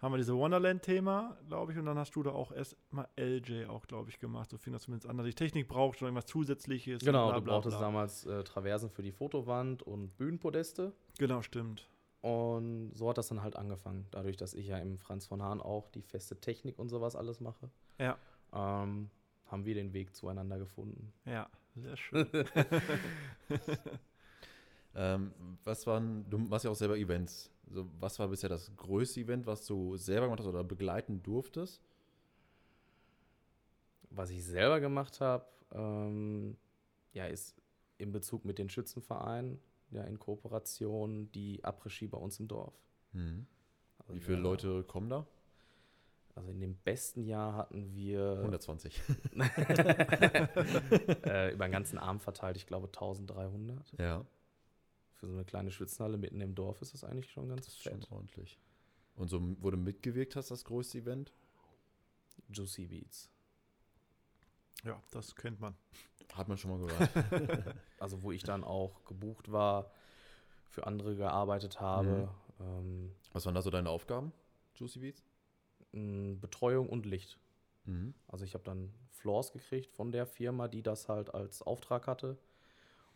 haben 0.00 0.12
wir 0.12 0.18
diese 0.18 0.36
Wonderland-Thema, 0.36 1.36
glaube 1.48 1.72
ich, 1.72 1.78
und 1.78 1.86
dann 1.86 1.98
hast 1.98 2.14
du 2.14 2.22
da 2.22 2.30
auch 2.30 2.52
erst 2.52 2.76
mal 2.92 3.08
LJ 3.18 3.66
auch, 3.66 3.86
glaube 3.86 4.10
ich, 4.10 4.18
gemacht. 4.18 4.50
So 4.50 4.56
fing 4.58 4.72
das 4.72 4.82
zumindest 4.82 5.08
an, 5.10 5.16
dass 5.18 5.26
ich 5.26 5.34
Technik 5.34 5.66
brauchte 5.68 6.00
oder 6.04 6.08
irgendwas 6.08 6.26
Zusätzliches. 6.26 7.02
und 7.02 7.06
Genau, 7.06 7.28
bla, 7.28 7.36
du 7.38 7.42
bla, 7.44 7.54
brauchtest 7.54 7.78
bla. 7.78 7.86
damals 7.86 8.24
äh, 8.26 8.44
Traversen 8.44 8.90
für 8.90 9.02
die 9.02 9.12
Fotowand 9.12 9.82
und 9.82 10.16
Bühnenpodeste. 10.16 10.92
Genau, 11.18 11.42
stimmt. 11.42 11.88
Und 12.20 12.92
so 12.94 13.08
hat 13.08 13.18
das 13.18 13.28
dann 13.28 13.42
halt 13.42 13.56
angefangen. 13.56 14.06
Dadurch, 14.10 14.36
dass 14.36 14.54
ich 14.54 14.66
ja 14.68 14.78
im 14.78 14.98
Franz 14.98 15.26
von 15.26 15.42
Hahn 15.42 15.60
auch 15.60 15.88
die 15.90 16.02
feste 16.02 16.36
Technik 16.40 16.78
und 16.78 16.88
sowas 16.88 17.14
alles 17.16 17.40
mache, 17.40 17.70
Ja, 17.98 18.16
ähm, 18.52 19.10
haben 19.46 19.64
wir 19.64 19.74
den 19.74 19.92
Weg 19.92 20.14
zueinander 20.14 20.58
gefunden. 20.58 21.12
ja, 21.24 21.48
sehr 21.76 21.96
schön. 21.96 22.26
Ähm, 24.94 25.32
was 25.64 25.86
waren, 25.86 26.28
du 26.28 26.38
machst 26.38 26.64
ja 26.64 26.70
auch 26.70 26.74
selber 26.76 26.96
Events. 26.96 27.52
So, 27.70 27.86
was 28.00 28.18
war 28.18 28.28
bisher 28.28 28.48
das 28.48 28.74
größte 28.76 29.20
Event, 29.20 29.46
was 29.46 29.64
du 29.66 29.96
selber 29.96 30.26
gemacht 30.26 30.40
hast 30.40 30.46
oder 30.46 30.64
begleiten 30.64 31.22
durftest? 31.22 31.82
Was 34.10 34.30
ich 34.30 34.42
selber 34.44 34.80
gemacht 34.80 35.20
habe, 35.20 35.44
ähm, 35.72 36.56
ja, 37.12 37.26
ist 37.26 37.54
in 37.98 38.10
Bezug 38.12 38.44
mit 38.44 38.58
den 38.58 38.70
Schützenvereinen, 38.70 39.60
ja, 39.90 40.02
in 40.04 40.18
Kooperation 40.18 41.30
die 41.32 41.62
Après-Ski 41.64 42.06
bei 42.06 42.16
uns 42.18 42.40
im 42.40 42.48
Dorf. 42.48 42.74
Also 43.12 44.14
Wie 44.14 44.20
viele 44.20 44.38
wir- 44.38 44.42
Leute 44.42 44.84
kommen 44.84 45.10
da? 45.10 45.26
Also 46.34 46.50
in 46.50 46.60
dem 46.60 46.76
besten 46.76 47.24
Jahr 47.24 47.54
hatten 47.56 47.92
wir 47.96 48.36
120. 48.38 49.02
äh, 51.24 51.52
über 51.52 51.66
den 51.66 51.72
ganzen 51.72 51.98
Abend 51.98 52.22
verteilt, 52.22 52.56
ich 52.56 52.66
glaube 52.66 52.86
1300. 52.86 53.92
ja, 53.98 54.24
Für 55.18 55.26
so 55.26 55.32
eine 55.32 55.44
kleine 55.44 55.70
Schützenhalle 55.70 56.16
mitten 56.16 56.40
im 56.40 56.54
Dorf 56.54 56.80
ist 56.80 56.94
das 56.94 57.02
eigentlich 57.04 57.30
schon 57.30 57.48
ganz 57.48 57.66
das 57.66 57.74
ist 57.74 57.82
schon 57.82 58.00
fett. 58.00 58.10
ordentlich. 58.12 58.58
Und 59.16 59.28
so, 59.28 59.40
wo 59.60 59.70
du 59.70 59.76
mitgewirkt 59.76 60.36
hast, 60.36 60.50
das 60.50 60.64
größte 60.64 60.98
Event? 60.98 61.32
Juicy 62.50 62.86
Beats. 62.86 63.28
ja, 64.84 65.02
das 65.10 65.34
kennt 65.34 65.60
man. 65.60 65.74
Hat 66.34 66.46
man 66.48 66.56
schon 66.56 66.70
mal 66.70 66.86
gehört. 66.86 67.74
Also 67.98 68.22
wo 68.22 68.30
ich 68.30 68.44
dann 68.44 68.62
auch 68.62 69.04
gebucht 69.04 69.50
war, 69.50 69.90
für 70.70 70.86
andere 70.86 71.16
gearbeitet 71.16 71.80
habe. 71.80 72.32
Ähm, 72.60 73.12
was 73.32 73.44
waren 73.44 73.56
da 73.56 73.62
so 73.62 73.70
deine 73.70 73.90
Aufgaben, 73.90 74.32
Juicy 74.76 75.00
Beats? 75.00 75.24
Betreuung 75.92 76.88
und 76.88 77.06
Licht. 77.06 77.38
Mhm. 77.86 78.14
Also 78.28 78.44
ich 78.44 78.54
habe 78.54 78.62
dann 78.62 78.94
Floors 79.10 79.50
gekriegt 79.52 79.90
von 79.90 80.12
der 80.12 80.26
Firma, 80.26 80.68
die 80.68 80.82
das 80.82 81.08
halt 81.08 81.34
als 81.34 81.62
Auftrag 81.62 82.06
hatte. 82.06 82.38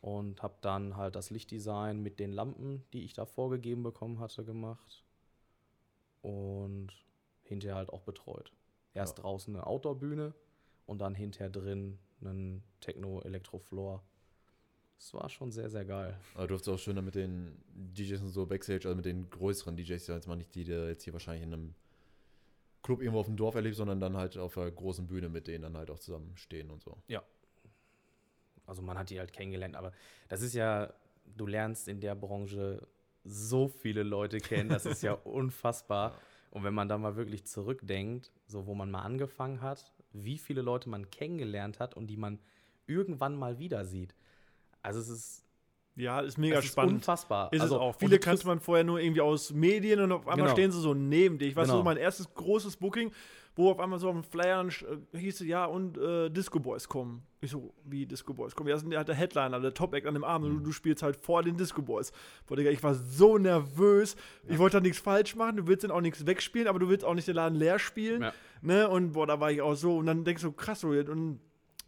Und 0.03 0.43
habe 0.43 0.57
dann 0.61 0.97
halt 0.97 1.15
das 1.15 1.31
Lichtdesign 1.31 2.03
mit 2.03 2.19
den 2.19 2.33
Lampen, 2.33 2.85
die 2.93 3.05
ich 3.05 3.15
da 3.15 3.25
vorgegeben 3.25 3.85
bekommen 3.85 4.19
hatte, 4.19 4.45
gemacht. 4.45 5.05
Und 6.23 6.89
hinterher 7.43 7.77
halt 7.77 7.91
auch 7.91 8.03
betreut. 8.03 8.53
Erst 8.95 9.19
Ja. 9.19 9.23
draußen 9.23 9.55
eine 9.55 9.67
Outdoor-Bühne 9.67 10.35
und 10.87 10.99
dann 11.01 11.15
hinterher 11.15 11.51
drin 11.51 11.99
einen 12.21 12.63
Techno-Elektro-Floor. 12.81 14.03
Das 14.99 15.15
war 15.15 15.29
schon 15.29 15.51
sehr, 15.51 15.71
sehr 15.71 15.85
geil. 15.85 16.19
Aber 16.35 16.43
du 16.43 16.49
durftest 16.49 16.75
auch 16.75 16.79
schöner 16.79 17.03
mit 17.03 17.15
den 17.15 17.61
DJs 17.75 18.23
und 18.23 18.29
so 18.29 18.47
Backstage, 18.47 18.87
also 18.89 18.97
mit 18.97 19.05
den 19.05 19.31
größeren 19.31 19.77
DJs, 19.77 20.07
jetzt 20.07 20.27
mal 20.29 20.37
nicht 20.37 20.55
die, 20.55 20.65
die 20.65 20.73
jetzt 20.73 21.05
hier 21.05 21.13
wahrscheinlich 21.13 21.45
in 21.45 21.53
einem 21.53 21.75
Club 22.83 23.01
irgendwo 23.01 23.21
auf 23.21 23.27
dem 23.27 23.37
Dorf 23.37 23.55
erlebst, 23.55 23.79
sondern 23.79 24.01
dann 24.01 24.17
halt 24.17 24.37
auf 24.37 24.55
der 24.55 24.71
großen 24.71 25.07
Bühne 25.07 25.29
mit 25.29 25.47
denen 25.47 25.63
dann 25.63 25.77
halt 25.77 25.91
auch 25.91 26.01
zusammen 26.01 26.37
stehen 26.37 26.71
und 26.71 26.83
so. 26.83 26.97
Also 28.73 28.81
man 28.81 28.97
hat 28.97 29.11
die 29.11 29.19
halt 29.19 29.35
kennengelernt, 29.35 29.77
aber 29.77 29.93
das 30.29 30.41
ist 30.41 30.55
ja, 30.55 30.95
du 31.27 31.47
lernst 31.47 31.89
in 31.89 32.01
der 32.01 32.15
Branche 32.15 32.89
so 33.23 33.69
viele 33.69 34.03
Leute 34.03 34.39
kennen, 34.39 34.71
das 34.71 34.87
ist 34.87 35.03
ja 35.03 35.13
unfassbar. 35.25 36.15
Und 36.51 36.65
wenn 36.65 36.73
man 36.73 36.89
da 36.89 36.97
mal 36.97 37.15
wirklich 37.15 37.45
zurückdenkt, 37.45 38.33
so 38.47 38.67
wo 38.67 38.75
man 38.75 38.91
mal 38.91 39.03
angefangen 39.03 39.61
hat, 39.61 39.93
wie 40.15 40.39
viele 40.39 40.63
Leute 40.63 40.89
man 40.89 41.11
kennengelernt 41.11 41.81
hat 41.81 41.95
und 41.95 42.07
die 42.07 42.17
man 42.17 42.39
irgendwann 42.87 43.37
mal 43.37 43.59
wieder 43.59 43.85
sieht. 43.85 44.15
Also 44.81 45.01
es 45.01 45.11
ist, 45.11 45.45
Ja, 45.95 46.21
ist 46.21 46.39
mega 46.39 46.59
es 46.59 46.65
ist 46.65 46.73
spannend. 46.73 46.95
unfassbar. 46.95 47.53
Ist 47.53 47.61
also, 47.61 47.75
es 47.77 47.81
auch. 47.81 47.97
Viele 47.99 48.19
kannte 48.19 48.47
man 48.47 48.61
vorher 48.61 48.83
nur 48.85 48.99
irgendwie 48.99 49.21
aus 49.21 49.53
Medien 49.53 50.01
und 50.01 50.13
auf 50.13 50.23
einmal 50.27 50.47
Genau. 50.47 50.53
stehen 50.53 50.73
sie 50.73 50.81
so 50.81 50.95
neben 50.95 51.39
dir. 51.39 51.47
Ich 51.49 51.57
weiß 51.57 51.67
Genau. 51.67 51.79
so, 51.79 51.85
mein 51.85 51.99
erstes 51.99 52.33
großes 52.33 52.77
Booking, 52.79 53.13
wo 53.57 53.71
auf 53.71 53.79
einmal 53.79 53.99
so 53.99 54.09
auf 54.09 54.15
dem 54.15 54.25
Flyer 54.25 54.67
äh, 54.67 55.19
hieß 55.19 55.41
ja, 55.41 55.67
und 55.67 55.99
äh, 55.99 56.31
Disco 56.31 56.59
Boys 56.59 56.89
kommen. 56.89 57.23
Ich 57.43 57.51
so, 57.51 57.75
wie 57.85 58.07
Disco 58.07 58.33
Boys 58.33 58.55
kommen? 58.55 58.71
Ja, 58.71 58.77
das 58.77 58.85
ist 58.85 59.09
der, 59.09 59.15
Headliner, 59.15 59.61
der 59.61 59.75
Top-Act 59.75 60.07
an 60.07 60.15
dem 60.15 60.25
Abend 60.25 60.49
Mhm. 60.49 60.57
und 60.57 60.63
du, 60.63 60.69
du 60.71 60.73
spielst 60.73 61.03
halt 61.03 61.17
vor 61.17 61.43
den 61.43 61.59
Disco 61.59 61.83
Boys. 61.83 62.11
Boah, 62.47 62.57
Digga, 62.57 62.71
ich 62.71 62.83
war 62.83 62.95
so 62.95 63.37
nervös. 63.37 64.17
Ich 64.49 64.59
wollte 64.59 64.79
da 64.79 64.81
nichts 64.81 64.99
falsch 64.99 65.37
machen, 65.37 65.59
du 65.59 65.67
willst 65.67 65.85
dann 65.85 65.91
auch 65.91 66.01
nichts 66.01 66.25
wegspielen, 66.25 66.69
aber 66.69 66.79
du 66.79 66.89
willst 66.89 67.05
auch 67.05 67.13
nicht 67.15 67.29
den 67.29 67.35
Laden 67.35 67.59
leer 67.59 67.79
spielen. 67.79 68.23
Ja. 68.23 68.33
Ne? 68.63 68.89
Und 68.89 69.13
boah, 69.13 69.27
da 69.27 69.39
war 69.41 69.51
ich 69.53 69.61
auch 69.61 69.75
so. 69.75 69.99
Und 69.99 70.07
dann 70.07 70.25
denkst 70.25 70.43
du, 70.43 70.53
krass, 70.53 70.81
so, 70.81 70.89
und 70.89 71.41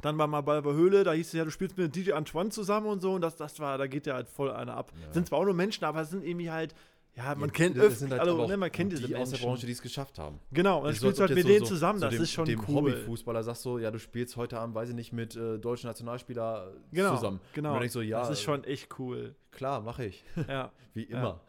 dann 0.05 0.19
war 0.19 0.27
mal 0.27 0.41
bei 0.43 0.61
der 0.61 0.73
Höhle, 0.73 1.05
da 1.05 1.13
hieß 1.13 1.27
es 1.29 1.33
ja, 1.33 1.45
du 1.45 1.51
spielst 1.51 1.77
mit 1.79 1.95
DJ 1.95 2.13
Antoine 2.13 2.51
zusammen 2.51 2.87
und 2.87 3.01
so. 3.01 3.13
Und 3.15 3.21
das, 3.23 3.37
das 3.37 3.59
war, 3.61 3.79
da 3.79 3.87
geht 3.87 4.07
ja 4.07 4.15
halt 4.15 4.29
voll 4.29 4.51
einer 4.51 4.77
ab. 4.77 4.93
Ja. 5.01 5.13
Sind 5.13 5.27
zwar 5.29 5.39
auch 5.39 5.45
nur 5.45 5.55
Menschen, 5.55 5.85
aber 5.85 6.01
es 6.03 6.11
sind 6.11 6.25
irgendwie 6.25 6.51
halt, 6.51 6.75
ja, 7.17 7.33
man 7.37 7.53
kennt 7.53 7.77
das 7.77 7.85
öfter, 7.85 7.97
sind 8.01 8.11
halt 8.11 8.23
also, 8.23 8.47
ne, 8.47 8.57
man 8.57 8.73
kennt 8.73 8.91
diese 8.93 9.07
die 9.07 9.15
aus 9.15 9.31
der 9.31 9.39
Menschen. 9.39 9.47
Branche, 9.49 9.67
die 9.67 9.73
es 9.73 9.81
geschafft 9.83 10.19
haben. 10.19 10.41
Genau, 10.51 10.79
und 10.79 10.87
dann 10.87 10.95
spielst 10.97 11.19
du 11.19 11.23
halt 11.23 11.35
mit 11.35 11.47
denen 11.49 11.61
so- 11.61 11.67
zusammen, 11.67 12.01
so 12.01 12.07
das 12.07 12.15
dem, 12.15 12.23
ist 12.25 12.33
schon 12.33 12.45
dem 12.45 12.61
cool. 12.69 12.75
Hobbyfußballer 12.75 13.43
sagst 13.45 13.65
du, 13.65 13.79
ja, 13.79 13.91
du 13.93 14.01
spielst 14.01 14.37
heute 14.37 14.59
Abend, 14.59 14.75
weiß 14.75 14.89
ich 14.89 14.95
nicht, 14.97 15.13
mit 15.13 15.37
äh, 15.37 15.59
deutschen 15.59 15.87
Nationalspieler 15.87 16.73
Genau, 16.91 17.15
zusammen. 17.15 17.41
genau. 17.53 17.69
Und 17.69 17.75
dann 17.75 17.81
denk 17.83 17.87
ich 17.87 17.93
so, 17.93 18.01
ja, 18.01 18.19
das 18.19 18.31
ist 18.31 18.43
schon 18.43 18.65
echt 18.65 18.99
cool. 18.99 19.35
klar, 19.53 19.81
mache 19.81 20.07
ich. 20.07 20.25
Ja, 20.49 20.73
Wie 20.95 21.05
immer. 21.05 21.41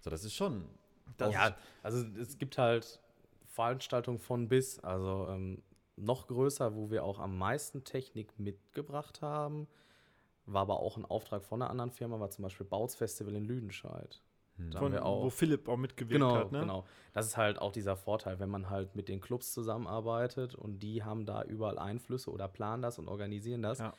So, 0.00 0.08
das 0.10 0.24
ist 0.24 0.34
schon. 0.34 0.64
Das 1.18 1.32
ja, 1.34 1.54
also 1.82 2.02
es 2.18 2.38
gibt 2.38 2.56
halt 2.56 2.98
Veranstaltungen 3.52 4.18
von 4.18 4.48
bis, 4.48 4.78
also 4.80 5.26
ähm, 5.30 5.62
noch 6.00 6.26
größer, 6.26 6.74
wo 6.74 6.90
wir 6.90 7.04
auch 7.04 7.18
am 7.18 7.38
meisten 7.38 7.84
Technik 7.84 8.38
mitgebracht 8.38 9.22
haben, 9.22 9.68
war 10.46 10.62
aber 10.62 10.80
auch 10.80 10.96
ein 10.96 11.04
Auftrag 11.04 11.44
von 11.44 11.62
einer 11.62 11.70
anderen 11.70 11.90
Firma, 11.90 12.18
war 12.20 12.30
zum 12.30 12.42
Beispiel 12.42 12.66
Bauts 12.66 12.94
Festival 12.94 13.34
in 13.34 13.44
Lüdenscheid. 13.44 14.22
Da 14.56 14.64
haben 14.78 14.86
von, 14.86 14.92
wir 14.92 15.06
auch. 15.06 15.24
wo 15.24 15.30
Philipp 15.30 15.68
auch 15.68 15.76
mitgewirkt 15.76 16.12
Genau, 16.12 16.34
hat, 16.34 16.52
ne? 16.52 16.60
genau. 16.60 16.84
Das 17.14 17.26
ist 17.26 17.36
halt 17.36 17.58
auch 17.58 17.72
dieser 17.72 17.96
Vorteil, 17.96 18.38
wenn 18.40 18.50
man 18.50 18.68
halt 18.68 18.94
mit 18.94 19.08
den 19.08 19.20
Clubs 19.20 19.52
zusammenarbeitet 19.52 20.54
und 20.54 20.80
die 20.80 21.02
haben 21.02 21.24
da 21.24 21.42
überall 21.44 21.78
Einflüsse 21.78 22.30
oder 22.30 22.46
planen 22.48 22.82
das 22.82 22.98
und 22.98 23.08
organisieren 23.08 23.62
das. 23.62 23.78
Ja. 23.78 23.94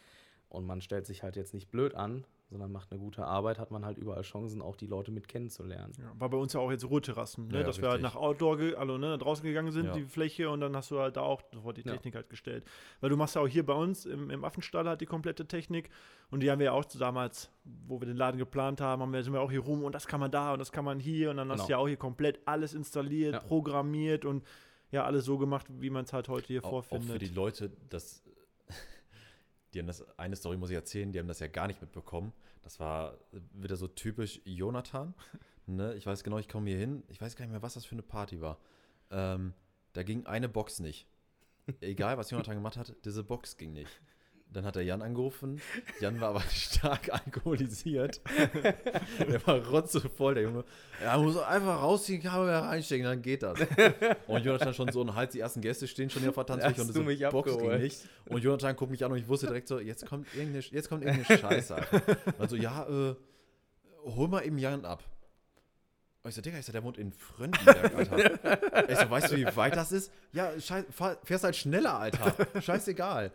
Und 0.49 0.65
man 0.65 0.81
stellt 0.81 1.07
sich 1.07 1.23
halt 1.23 1.35
jetzt 1.35 1.53
nicht 1.53 1.71
blöd 1.71 1.95
an, 1.95 2.25
sondern 2.51 2.71
macht 2.71 2.91
eine 2.91 2.99
gute 2.99 3.25
Arbeit, 3.25 3.57
hat 3.57 3.71
man 3.71 3.85
halt 3.85 3.97
überall 3.97 4.21
Chancen, 4.23 4.61
auch 4.61 4.75
die 4.75 4.85
Leute 4.85 5.09
mit 5.11 5.27
kennenzulernen. 5.27 5.93
Ja, 5.97 6.11
war 6.19 6.29
bei 6.29 6.37
uns 6.37 6.51
ja 6.53 6.59
auch 6.59 6.69
jetzt 6.69 6.87
Ruheterrassen, 6.87 7.47
ne? 7.47 7.59
Ja, 7.59 7.63
dass 7.63 7.81
wir 7.81 7.89
halt 7.89 8.03
richtig. 8.03 8.13
nach 8.13 8.21
Outdoor, 8.21 8.59
also 8.77 8.97
ne, 8.97 9.17
draußen 9.17 9.43
gegangen 9.43 9.71
sind, 9.71 9.85
Ja. 9.87 9.93
die 9.93 10.03
Fläche, 10.03 10.49
und 10.49 10.59
dann 10.59 10.75
hast 10.75 10.91
du 10.91 10.99
halt 10.99 11.15
da 11.17 11.21
auch 11.21 11.41
sofort 11.53 11.77
die 11.77 11.81
Ja. 11.81 11.93
Technik 11.93 12.13
halt 12.15 12.29
gestellt. 12.29 12.65
Weil 12.99 13.09
du 13.09 13.17
machst 13.17 13.35
ja 13.35 13.41
auch 13.41 13.47
hier 13.47 13.65
bei 13.65 13.73
uns 13.73 14.05
im, 14.05 14.29
im 14.29 14.43
Affenstall 14.43 14.87
halt 14.87 14.99
die 15.01 15.05
komplette 15.05 15.47
Technik 15.47 15.89
und 16.29 16.41
die 16.43 16.51
haben 16.51 16.59
wir 16.59 16.65
ja 16.65 16.71
auch 16.73 16.83
so 16.87 16.99
damals, 16.99 17.49
wo 17.63 17.99
wir 18.01 18.05
den 18.05 18.17
Laden 18.17 18.37
geplant 18.37 18.81
haben, 18.81 19.01
haben 19.01 19.13
wir, 19.13 19.23
sind 19.23 19.33
wir 19.33 19.41
auch 19.41 19.49
hier 19.51 19.61
rum 19.61 19.83
und 19.83 19.95
das 19.95 20.05
kann 20.05 20.19
man 20.19 20.29
da 20.29 20.53
und 20.53 20.59
das 20.59 20.71
kann 20.73 20.83
man 20.85 20.99
hier 20.99 21.31
und 21.31 21.37
dann 21.37 21.49
hast 21.49 21.57
Genau. 21.59 21.67
du 21.67 21.71
ja 21.71 21.77
auch 21.77 21.87
hier 21.87 21.97
komplett 21.97 22.39
alles 22.45 22.73
installiert, 22.73 23.33
Ja. 23.33 23.39
programmiert 23.39 24.25
und 24.25 24.43
ja, 24.91 25.05
alles 25.05 25.23
so 25.23 25.37
gemacht, 25.37 25.67
wie 25.69 25.89
man 25.89 26.03
es 26.03 26.11
halt 26.11 26.27
heute 26.27 26.47
hier 26.47 26.65
Auch, 26.65 26.67
auch 26.67 26.83
vorfindet. 26.83 27.11
für 27.13 27.19
die 27.19 27.33
Leute, 27.33 27.71
das. 27.89 28.21
Die 29.73 29.79
haben 29.79 29.87
das, 29.87 30.03
eine 30.17 30.35
Story 30.35 30.57
muss 30.57 30.69
ich 30.69 30.75
erzählen, 30.75 31.11
die 31.11 31.19
haben 31.19 31.27
das 31.27 31.39
ja 31.39 31.47
gar 31.47 31.67
nicht 31.67 31.81
mitbekommen. 31.81 32.33
Das 32.61 32.79
war 32.79 33.17
wieder 33.53 33.75
so 33.75 33.87
typisch 33.87 34.41
Jonathan. 34.45 35.13
ne? 35.65 35.95
Ich 35.95 36.05
weiß 36.05 36.23
genau, 36.23 36.37
ich 36.37 36.49
komme 36.49 36.69
hier 36.69 36.79
hin. 36.79 37.03
Ich 37.07 37.21
weiß 37.21 37.35
gar 37.35 37.45
nicht 37.45 37.51
mehr, 37.51 37.61
was 37.61 37.75
das 37.75 37.85
für 37.85 37.93
eine 37.93 38.01
Party 38.01 38.41
war. 38.41 38.59
Ähm, 39.09 39.53
da 39.93 40.03
ging 40.03 40.25
eine 40.25 40.49
Box 40.49 40.79
nicht. 40.79 41.07
Egal, 41.81 42.17
was 42.17 42.31
Jonathan 42.31 42.55
gemacht 42.55 42.77
hat, 42.77 42.95
diese 43.05 43.23
Box 43.23 43.57
ging 43.57 43.73
nicht. 43.73 44.01
Dann 44.53 44.65
hat 44.65 44.75
er 44.75 44.81
Jan 44.81 45.01
angerufen. 45.01 45.61
Jan 46.01 46.19
war 46.19 46.29
aber 46.29 46.41
stark 46.51 47.09
alkoholisiert. 47.13 48.19
der 49.19 49.47
war 49.47 49.65
rotzevoll, 49.65 50.33
der 50.33 50.43
Junge. 50.43 50.65
Er 51.01 51.17
muss 51.19 51.37
einfach 51.37 51.81
rausziehen, 51.81 52.21
Kabel 52.21 52.49
reinstecken, 52.49 53.05
dann 53.05 53.21
geht 53.21 53.43
das. 53.43 53.59
Und 54.27 54.43
Jonathan 54.43 54.73
schon 54.73 54.91
so, 54.91 55.01
und 55.01 55.15
halt, 55.15 55.33
die 55.33 55.39
ersten 55.39 55.61
Gäste 55.61 55.87
stehen 55.87 56.09
schon 56.09 56.21
hier 56.21 56.29
auf 56.29 56.35
der 56.35 56.45
Tanzfläche 56.45 56.81
und 56.81 57.05
mich 57.05 57.21
Box 57.29 57.49
ging 57.49 57.59
abgeholt? 57.59 57.81
nicht. 57.81 58.01
Und 58.25 58.43
Jonathan 58.43 58.75
guckt 58.75 58.91
mich 58.91 59.05
an 59.05 59.11
und 59.13 59.19
ich 59.19 59.27
wusste 59.27 59.47
direkt 59.47 59.69
so, 59.69 59.79
jetzt 59.79 60.05
kommt 60.05 60.27
irgendeine, 60.35 60.63
jetzt 60.65 60.89
kommt 60.89 61.05
irgendeine 61.05 61.37
Scheiße. 61.39 61.75
Also, 62.37 62.57
ja, 62.57 62.85
äh, 62.89 63.15
hol 64.03 64.27
mal 64.27 64.45
eben 64.45 64.57
Jan 64.57 64.83
ab. 64.83 65.01
Und 66.23 66.29
ich 66.29 66.35
so, 66.35 66.41
Digga, 66.41 66.59
ich 66.59 66.65
so, 66.65 66.73
der 66.73 66.83
wohnt 66.83 66.97
in 66.97 67.13
Fröndenberg, 67.13 67.95
Alter. 67.95 68.89
ich 68.89 68.97
so, 68.97 69.09
weißt 69.09 69.31
du, 69.31 69.37
wie 69.37 69.55
weit 69.55 69.77
das 69.77 69.93
ist? 69.93 70.11
Ja, 70.33 70.51
scheiß, 70.59 70.85
fahr, 70.91 71.17
fährst 71.23 71.45
halt 71.45 71.55
schneller, 71.55 71.97
Alter. 71.97 72.35
Scheißegal. 72.61 73.31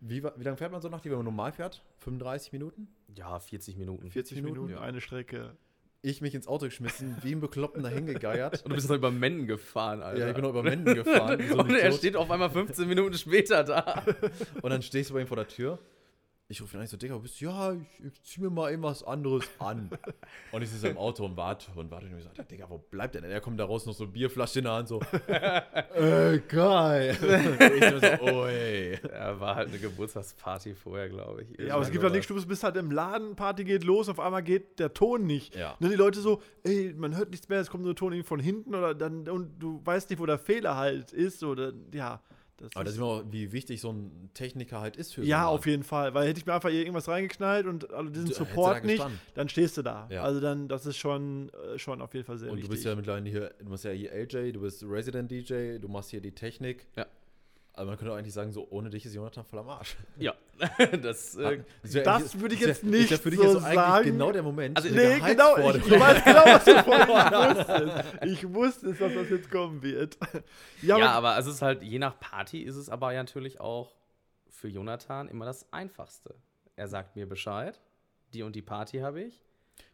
Wie, 0.00 0.22
wie 0.22 0.42
lange 0.44 0.56
fährt 0.56 0.72
man 0.72 0.80
so 0.80 0.88
nach, 0.88 1.00
die, 1.00 1.10
wenn 1.10 1.16
man 1.18 1.24
normal 1.24 1.52
fährt? 1.52 1.82
35 1.98 2.52
Minuten? 2.52 2.88
Ja, 3.14 3.38
40 3.38 3.76
Minuten. 3.76 4.10
40 4.10 4.42
Minuten, 4.42 4.72
Ja. 4.72 4.80
eine 4.80 5.00
Strecke. 5.00 5.56
Ich 6.02 6.20
mich 6.20 6.34
ins 6.34 6.46
Auto 6.46 6.66
geschmissen, 6.66 7.16
wie 7.22 7.32
ein 7.34 7.40
Bekloppten 7.40 7.82
dahin 7.82 8.06
gegeiert. 8.06 8.62
Und 8.62 8.70
du 8.70 8.74
bist 8.76 8.88
noch 8.88 8.96
über 8.96 9.10
Mennen 9.10 9.46
gefahren, 9.46 10.02
Alter. 10.02 10.20
Ja, 10.20 10.28
ich 10.28 10.34
bin 10.34 10.42
noch 10.44 10.50
über 10.50 10.62
Menden 10.62 10.94
gefahren. 10.94 11.42
so 11.48 11.58
und 11.58 11.70
er 11.74 11.90
steht 11.92 12.14
auf 12.16 12.30
einmal 12.30 12.50
15 12.50 12.86
Minuten 12.86 13.14
später 13.14 13.64
da. 13.64 14.04
Und 14.62 14.70
dann 14.70 14.82
stehst 14.82 15.10
du 15.10 15.14
bei 15.14 15.22
ihm 15.22 15.26
vor 15.26 15.36
der 15.36 15.48
Tür. 15.48 15.78
Ich 16.48 16.62
rufe 16.62 16.76
ihn 16.76 16.78
an, 16.78 16.84
ich 16.84 16.90
so, 16.90 16.96
Digga, 16.96 17.18
bist 17.18 17.40
du? 17.40 17.46
Ja, 17.46 17.72
ich, 17.72 18.04
ich 18.04 18.22
zieh 18.22 18.40
mir 18.40 18.50
mal 18.50 18.72
eben 18.72 18.84
was 18.84 19.02
anderes 19.02 19.48
an. 19.58 19.90
und 20.52 20.62
ich 20.62 20.68
sitze 20.68 20.82
so 20.82 20.86
im 20.86 20.96
Auto 20.96 21.24
und 21.24 21.36
warte 21.36 21.72
und 21.74 21.90
warte. 21.90 22.06
Und 22.06 22.18
ich 22.18 22.22
so, 22.22 22.42
Digga, 22.44 22.70
wo 22.70 22.78
bleibt 22.78 23.16
der 23.16 23.22
denn? 23.22 23.32
Er 23.32 23.40
kommt 23.40 23.58
da 23.58 23.64
raus, 23.64 23.84
noch 23.84 23.94
so 23.94 24.06
Bierflasche 24.06 24.60
in 24.60 24.66
der 24.66 24.74
Hand, 24.74 24.86
so, 24.86 25.00
äh, 25.26 26.38
geil. 26.46 27.16
ich 27.20 28.00
so, 28.00 28.32
oi. 28.32 28.96
Ja, 29.10 29.40
war 29.40 29.56
halt 29.56 29.70
eine 29.70 29.78
Geburtstagsparty 29.78 30.74
vorher, 30.74 31.08
glaube 31.08 31.42
ich. 31.42 31.66
Ja, 31.66 31.74
aber 31.74 31.82
es 31.82 31.90
gibt 31.90 32.04
doch 32.04 32.12
nichts, 32.12 32.28
du 32.28 32.46
bist 32.46 32.62
halt 32.62 32.76
im 32.76 32.92
Laden, 32.92 33.34
Party 33.34 33.64
geht 33.64 33.82
los, 33.82 34.08
auf 34.08 34.20
einmal 34.20 34.44
geht 34.44 34.78
der 34.78 34.94
Ton 34.94 35.26
nicht. 35.26 35.56
Ja. 35.56 35.74
Ne, 35.80 35.88
die 35.88 35.96
Leute 35.96 36.20
so, 36.20 36.40
ey, 36.62 36.94
man 36.96 37.16
hört 37.16 37.30
nichts 37.30 37.48
mehr, 37.48 37.58
es 37.58 37.70
kommt 37.70 37.82
nur 37.82 37.96
Ton 37.96 38.12
irgendwie 38.12 38.28
von 38.28 38.38
hinten 38.38 38.72
oder 38.76 38.94
dann, 38.94 39.28
und 39.28 39.58
du 39.58 39.80
weißt 39.84 40.10
nicht, 40.10 40.20
wo 40.20 40.26
der 40.26 40.38
Fehler 40.38 40.76
halt 40.76 41.12
ist 41.12 41.42
oder, 41.42 41.72
ja. 41.92 42.20
Das 42.58 42.70
Aber 42.74 42.84
da 42.84 42.88
ist, 42.88 42.94
sieht 42.94 43.00
man 43.02 43.10
auch, 43.10 43.24
wie 43.30 43.52
wichtig 43.52 43.80
so 43.82 43.92
ein 43.92 44.30
Techniker 44.32 44.80
halt 44.80 44.96
ist 44.96 45.14
für 45.14 45.20
so 45.20 45.26
ja, 45.26 45.40
einen 45.40 45.48
auf 45.58 45.66
jeden 45.66 45.82
Fall, 45.82 46.14
weil 46.14 46.26
hätte 46.28 46.40
ich 46.40 46.46
mir 46.46 46.54
einfach 46.54 46.70
hier 46.70 46.80
irgendwas 46.80 47.06
reingeknallt 47.06 47.66
und 47.66 47.92
also 47.92 48.08
diesen 48.10 48.26
Du- 48.28 48.32
du 48.32 48.38
Support 48.38 48.82
nicht, 48.84 48.96
gestanden. 48.96 49.20
dann 49.34 49.48
stehst 49.50 49.76
du 49.76 49.82
da. 49.82 50.08
Ja. 50.10 50.22
Also 50.22 50.40
dann, 50.40 50.66
das 50.66 50.86
ist 50.86 50.96
schon, 50.96 51.50
äh, 51.74 51.78
schon 51.78 52.00
auf 52.00 52.14
jeden 52.14 52.24
Fall 52.24 52.38
sehr 52.38 52.48
Und 52.50 52.56
du 52.56 52.62
wichtig. 52.62 52.70
bist 52.76 52.84
ja 52.86 52.94
mittlerweile 52.94 53.28
hier, 53.28 53.52
du 53.58 53.70
bist 53.70 53.84
ja 53.84 53.90
hier 53.90 54.10
LJ, 54.12 54.52
du 54.52 54.60
bist 54.62 54.82
Resident 54.84 55.30
DJ, 55.30 55.78
du 55.78 55.88
machst 55.88 56.10
hier 56.10 56.20
die 56.22 56.32
Technik. 56.32 56.86
Ja. 56.96 57.04
Also 57.76 57.90
man 57.90 57.98
könnte 57.98 58.12
auch 58.12 58.16
eigentlich 58.16 58.32
sagen, 58.32 58.52
so 58.52 58.66
ohne 58.70 58.88
dich 58.88 59.04
ist 59.04 59.14
Jonathan 59.14 59.44
voll 59.44 59.58
am 59.58 59.68
Arsch. 59.68 59.96
Ja, 60.18 60.34
das. 61.02 61.36
Äh, 61.36 61.62
wär 61.82 62.02
Das 62.04 62.22
eigentlich- 62.22 62.40
würde 62.40 62.54
ich 62.54 62.60
jetzt 62.62 62.82
nicht 62.82 63.10
wär 63.10 63.18
für 63.18 63.28
dich 63.30 63.38
so 63.38 63.44
jetzt 63.52 63.56
eigentlich 63.64 63.74
sagen. 63.74 64.04
genau 64.06 64.32
der 64.32 64.42
Moment. 64.42 64.76
Also, 64.78 64.88
der 64.94 65.18
Nee, 65.18 65.20
genau, 65.20 65.58
ich, 65.58 65.82
du 65.84 66.00
weißt 66.00 66.24
genau, 66.24 66.44
was 66.46 66.64
du 66.64 66.74
vorhin 66.84 67.08
wusstest. 67.08 68.14
Ich 68.24 68.54
wusste 68.54 68.90
es, 68.90 68.98
dass 68.98 69.12
das 69.12 69.28
jetzt 69.28 69.50
kommen 69.50 69.82
wird. 69.82 70.16
Ja, 70.80 70.96
ja, 70.98 71.10
aber, 71.10 71.28
aber 71.28 71.38
es 71.38 71.46
ist 71.46 71.60
halt, 71.60 71.82
je 71.82 71.98
nach 71.98 72.18
Party 72.18 72.62
ist 72.62 72.76
es 72.76 72.88
aber 72.88 73.12
ja 73.12 73.22
natürlich 73.22 73.60
auch 73.60 73.94
für 74.48 74.68
Jonathan 74.68 75.28
immer 75.28 75.44
das 75.44 75.70
Einfachste. 75.70 76.34
Er 76.76 76.88
sagt 76.88 77.14
mir 77.14 77.28
Bescheid, 77.28 77.78
die 78.32 78.42
und 78.42 78.56
die 78.56 78.62
Party 78.62 79.00
habe 79.00 79.20
ich. 79.22 79.44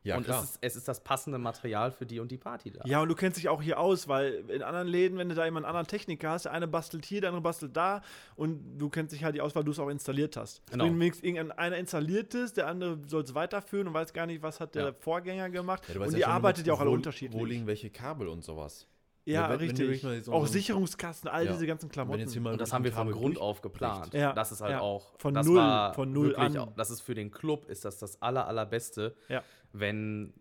Ja, 0.04 0.16
und 0.16 0.24
klar. 0.24 0.42
Es, 0.42 0.50
ist, 0.50 0.58
es 0.60 0.76
ist 0.76 0.88
das 0.88 1.00
passende 1.04 1.38
Material 1.38 1.92
für 1.92 2.06
die 2.06 2.18
und 2.18 2.30
die 2.32 2.36
Party 2.38 2.72
da. 2.72 2.82
ja, 2.84 3.00
und 3.00 3.08
du 3.08 3.14
kennst 3.14 3.38
dich 3.38 3.48
auch 3.48 3.62
hier 3.62 3.78
aus, 3.78 4.08
weil 4.08 4.44
in 4.48 4.62
anderen 4.62 4.88
Läden, 4.88 5.16
wenn 5.16 5.28
du 5.28 5.34
da 5.34 5.44
jemanden 5.44 5.68
anderen 5.68 5.86
Techniker 5.86 6.30
hast, 6.30 6.44
der 6.46 6.52
eine 6.52 6.66
bastelt 6.66 7.04
hier, 7.04 7.20
der 7.20 7.30
andere 7.30 7.42
bastelt 7.42 7.76
da 7.76 8.02
und 8.34 8.78
du 8.78 8.88
kennst 8.88 9.14
dich 9.14 9.22
halt 9.22 9.36
die 9.36 9.40
aus, 9.40 9.54
weil 9.54 9.64
du 9.64 9.70
es 9.70 9.78
auch 9.78 9.88
installiert 9.88 10.36
hast. 10.36 10.60
Genau. 10.70 10.84
Wenn 10.84 10.98
wenigstens 10.98 11.24
irgendein 11.24 11.56
einer 11.56 11.76
installiert 11.76 12.34
ist, 12.34 12.56
der 12.56 12.66
andere 12.66 12.98
soll 13.06 13.22
es 13.22 13.34
weiterführen 13.34 13.86
und 13.88 13.94
weiß 13.94 14.12
gar 14.12 14.26
nicht, 14.26 14.42
was 14.42 14.58
hat 14.58 14.74
der 14.74 14.86
Ja. 14.86 14.92
Vorgänger 14.92 15.50
gemacht. 15.50 15.84
Ja, 15.88 16.00
und 16.00 16.10
ja 16.10 16.16
die 16.16 16.24
arbeitet 16.24 16.66
ja 16.66 16.72
auch 16.74 16.80
alle 16.80 16.90
unterschiedlich. 16.90 17.40
Wo 17.40 17.44
liegen 17.44 17.66
welche 17.66 17.90
Kabel 17.90 18.26
und 18.28 18.42
sowas. 18.42 18.86
Ja, 19.24 19.48
wenn- 19.50 19.60
wenn 19.60 19.68
richtig. 19.68 20.02
mal 20.02 20.22
so- 20.24 20.32
auch 20.32 20.46
Sicherungskasten, 20.46 21.28
all 21.30 21.44
Ja. 21.46 21.52
diese 21.52 21.66
ganzen 21.66 21.88
Klamotten. 21.88 22.14
Wenn 22.14 22.20
jetzt 22.26 22.32
hier 22.32 22.42
mal 22.42 22.52
Und 22.52 22.60
das 22.60 22.72
haben 22.72 22.84
wir 22.84 22.92
von 22.92 23.10
Grund 23.10 23.36
durch- 23.36 23.42
auf 23.44 23.60
geplant. 23.60 24.12
Ja, 24.14 24.32
Das 24.32 24.52
ist 24.52 24.60
halt 24.60 24.72
ja. 24.72 24.80
auch 24.80 25.14
Von 25.18 25.34
das 25.34 25.46
null- 25.46 25.56
war 25.56 25.94
von 25.94 26.12
null 26.12 26.28
wirklich 26.28 26.46
an. 26.46 26.56
Auch, 26.58 26.74
das 26.74 26.90
ist 26.90 27.00
für 27.02 27.14
den 27.14 27.30
Club 27.30 27.68
ist 27.68 27.84
das 27.84 27.98
das 27.98 28.20
aller 28.20 28.46
allerbeste, 28.46 29.14
Ja. 29.28 29.42
wenn 29.72 30.34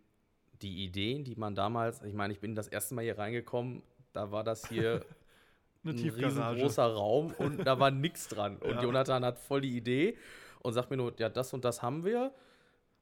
die 0.62 0.84
Ideen, 0.84 1.24
die 1.24 1.36
man 1.36 1.56
damals, 1.56 2.02
ich 2.04 2.14
meine, 2.14 2.34
ich 2.34 2.40
bin 2.40 2.54
das 2.56 2.68
erste 2.68 2.94
Mal 2.96 3.04
hier 3.04 3.18
reingekommen, 3.18 3.82
da 4.14 4.32
war 4.32 4.44
das 4.44 4.68
hier 4.68 5.04
ein 5.84 5.98
riesengroßer 5.98 6.86
Raum 6.94 7.34
und 7.40 7.66
da 7.66 7.80
war 7.80 7.90
nichts 7.92 8.28
dran. 8.28 8.58
Und 8.58 8.72
Ja. 8.76 8.82
Jonathan 8.84 9.26
hat 9.26 9.40
voll 9.40 9.62
die 9.62 9.76
Idee 9.76 10.18
und 10.62 10.74
sagt 10.74 10.92
mir 10.92 10.98
nur, 10.98 11.14
ja, 11.18 11.30
das 11.30 11.54
und 11.54 11.66
das 11.66 11.82
haben 11.82 12.04
wir 12.04 12.32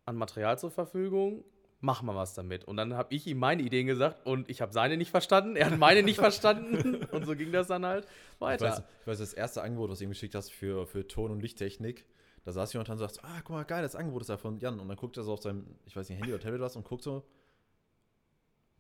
an 0.06 0.16
Material 0.16 0.58
zur 0.58 0.72
Verfügung. 0.72 1.44
Mach 1.82 2.02
mal 2.02 2.16
was 2.16 2.34
damit. 2.34 2.66
Und 2.66 2.76
dann 2.78 2.94
habe 2.94 3.14
ich 3.16 3.26
ihm 3.26 3.38
meine 3.40 3.62
Ideen 3.62 3.88
gesagt 3.88 4.26
und 4.26 4.50
ich 4.50 4.62
habe 4.62 4.74
seine 4.74 4.98
nicht 4.98 5.12
verstanden, 5.12 5.56
er 5.56 5.72
hat 5.72 5.78
meine 5.78 6.04
nicht 6.04 6.18
verstanden 6.20 7.04
und 7.12 7.26
so 7.26 7.36
ging 7.36 7.52
das 7.54 7.68
dann 7.68 7.86
halt 7.86 8.06
Ich 8.36 8.42
weiter. 8.42 8.66
weiß, 8.66 8.84
ich 9.02 9.08
weiß, 9.08 9.20
das 9.20 9.34
erste 9.34 9.62
Angebot, 9.62 9.90
was 9.90 10.00
du 10.00 10.04
ihm 10.04 10.10
geschickt 10.10 10.36
hast 10.36 10.52
für, 10.52 10.86
für 10.86 11.08
Ton- 11.08 11.32
und 11.32 11.40
Lichttechnik, 11.42 12.06
da 12.44 12.52
saß 12.52 12.74
jemand 12.74 12.90
und 12.90 12.98
sagt, 12.98 13.24
ah, 13.24 13.40
guck 13.44 13.52
mal, 13.56 13.64
geil, 13.64 13.82
das 13.82 13.96
Angebot 13.96 14.24
ist 14.24 14.30
ja 14.30 14.38
von 14.38 14.60
Jan. 14.60 14.80
Und 14.80 14.88
dann 14.90 14.98
guckt 14.98 15.16
er 15.18 15.24
so 15.24 15.34
auf 15.34 15.42
seinem, 15.42 15.66
ich 15.86 15.96
weiß 15.96 16.10
nicht, 16.10 16.20
Handy 16.20 16.34
oder 16.34 16.42
Tablet 16.44 16.62
was 16.62 16.76
und 16.76 16.84
guckt 16.86 17.04
so, 17.04 17.24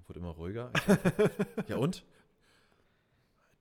wurde 0.07 0.19
immer 0.19 0.31
ruhiger. 0.31 0.71
Ich 1.63 1.67
ja 1.69 1.77
und? 1.77 2.03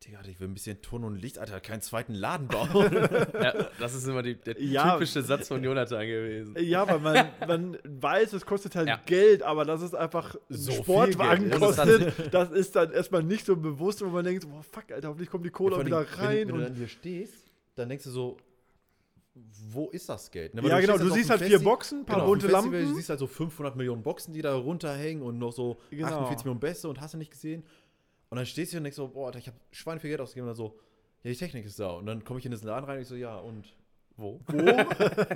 Digga, 0.06 0.20
ich 0.30 0.38
will 0.38 0.46
ein 0.46 0.54
bisschen 0.54 0.80
Ton 0.80 1.02
und 1.02 1.16
Licht, 1.16 1.38
Alter, 1.40 1.60
keinen 1.60 1.80
zweiten 1.80 2.14
Laden 2.14 2.46
bauen. 2.46 2.68
Ja, 3.34 3.66
das 3.80 3.94
ist 3.94 4.06
immer 4.06 4.22
die, 4.22 4.36
der 4.36 4.60
Ja. 4.62 4.92
typische 4.94 5.22
Satz 5.22 5.48
von 5.48 5.62
Jonathan 5.62 6.06
gewesen. 6.06 6.54
Ja, 6.60 6.86
weil 6.88 7.00
man, 7.00 7.28
man 7.48 7.78
weiß, 7.84 8.32
es 8.34 8.46
kostet 8.46 8.76
halt 8.76 8.86
Ja. 8.88 9.00
Geld, 9.06 9.42
aber 9.42 9.64
dass 9.64 9.82
es 9.82 9.94
einfach 9.94 10.34
ein 10.36 10.40
So 10.50 10.70
viel 10.70 10.82
Sportwagen 10.84 11.50
Geld. 11.50 11.60
Das 11.60 11.70
ist 11.70 11.76
kostet, 11.76 12.34
das 12.34 12.50
ist 12.52 12.76
dann 12.76 12.92
erstmal 12.92 13.24
nicht 13.24 13.44
so 13.44 13.56
bewusst, 13.56 14.00
wo 14.04 14.08
man 14.10 14.24
denkt, 14.24 14.48
boah, 14.48 14.62
fuck, 14.62 14.92
Alter, 14.92 15.08
hoffentlich 15.08 15.30
kommt 15.30 15.44
die 15.44 15.52
auch 15.52 15.84
wieder 15.84 15.96
allem, 15.98 16.06
wenn, 16.16 16.24
rein. 16.26 16.48
wenn 16.48 16.54
du 16.54 16.60
dann 16.62 16.74
hier 16.76 16.88
stehst, 16.88 17.50
dann 17.74 17.88
denkst 17.88 18.04
du 18.04 18.10
so, 18.10 18.36
wo 19.70 19.88
ist 19.90 20.08
das 20.08 20.30
Geld? 20.30 20.54
Ne, 20.54 20.62
ja, 20.68 20.80
genau, 20.80 20.96
du 20.98 21.10
siehst 21.10 21.30
halt 21.30 21.40
dem 21.40 21.48
vier 21.48 21.58
Festi- 21.60 21.64
Boxen, 21.64 21.98
ein 22.00 22.06
paar 22.06 22.16
Genau, 22.16 22.28
bunte 22.28 22.46
Lampen. 22.48 22.72
Du 22.72 22.94
siehst 22.94 23.08
halt 23.08 23.18
so 23.20 23.26
500 23.26 23.74
Millionen 23.76 24.02
Boxen, 24.02 24.32
die 24.32 24.42
da 24.42 24.54
runterhängen 24.54 25.22
und 25.22 25.38
noch 25.38 25.52
so 25.52 25.78
Genau. 25.90 26.06
48 26.06 26.44
Millionen 26.44 26.60
Bässe 26.60 26.88
und 26.88 27.00
hast 27.00 27.14
du 27.14 27.18
nicht 27.18 27.30
gesehen. 27.30 27.64
Und 28.30 28.36
dann 28.36 28.46
stehst 28.46 28.70
du 28.70 28.74
hier 28.74 28.80
und 28.80 28.84
denkst 28.84 28.96
so, 28.96 29.08
boah, 29.08 29.26
Alter, 29.26 29.38
ich 29.38 29.46
habe 29.46 29.56
Schwein 29.70 30.00
viel 30.00 30.10
Geld 30.10 30.20
ausgegeben 30.20 30.48
und 30.48 30.50
dann 30.50 30.56
so, 30.56 30.78
ja, 31.22 31.30
die 31.30 31.36
Technik 31.36 31.64
ist 31.64 31.78
da. 31.80 31.90
Und 31.90 32.06
dann 32.06 32.24
komme 32.24 32.38
ich 32.38 32.44
in 32.46 32.52
das 32.52 32.62
Laden 32.62 32.84
rein 32.84 32.96
und 32.96 33.02
ich 33.02 33.08
so, 33.08 33.14
ja, 33.16 33.36
und 33.38 33.64
Wo? 34.16 34.40
Wo? 34.48 34.56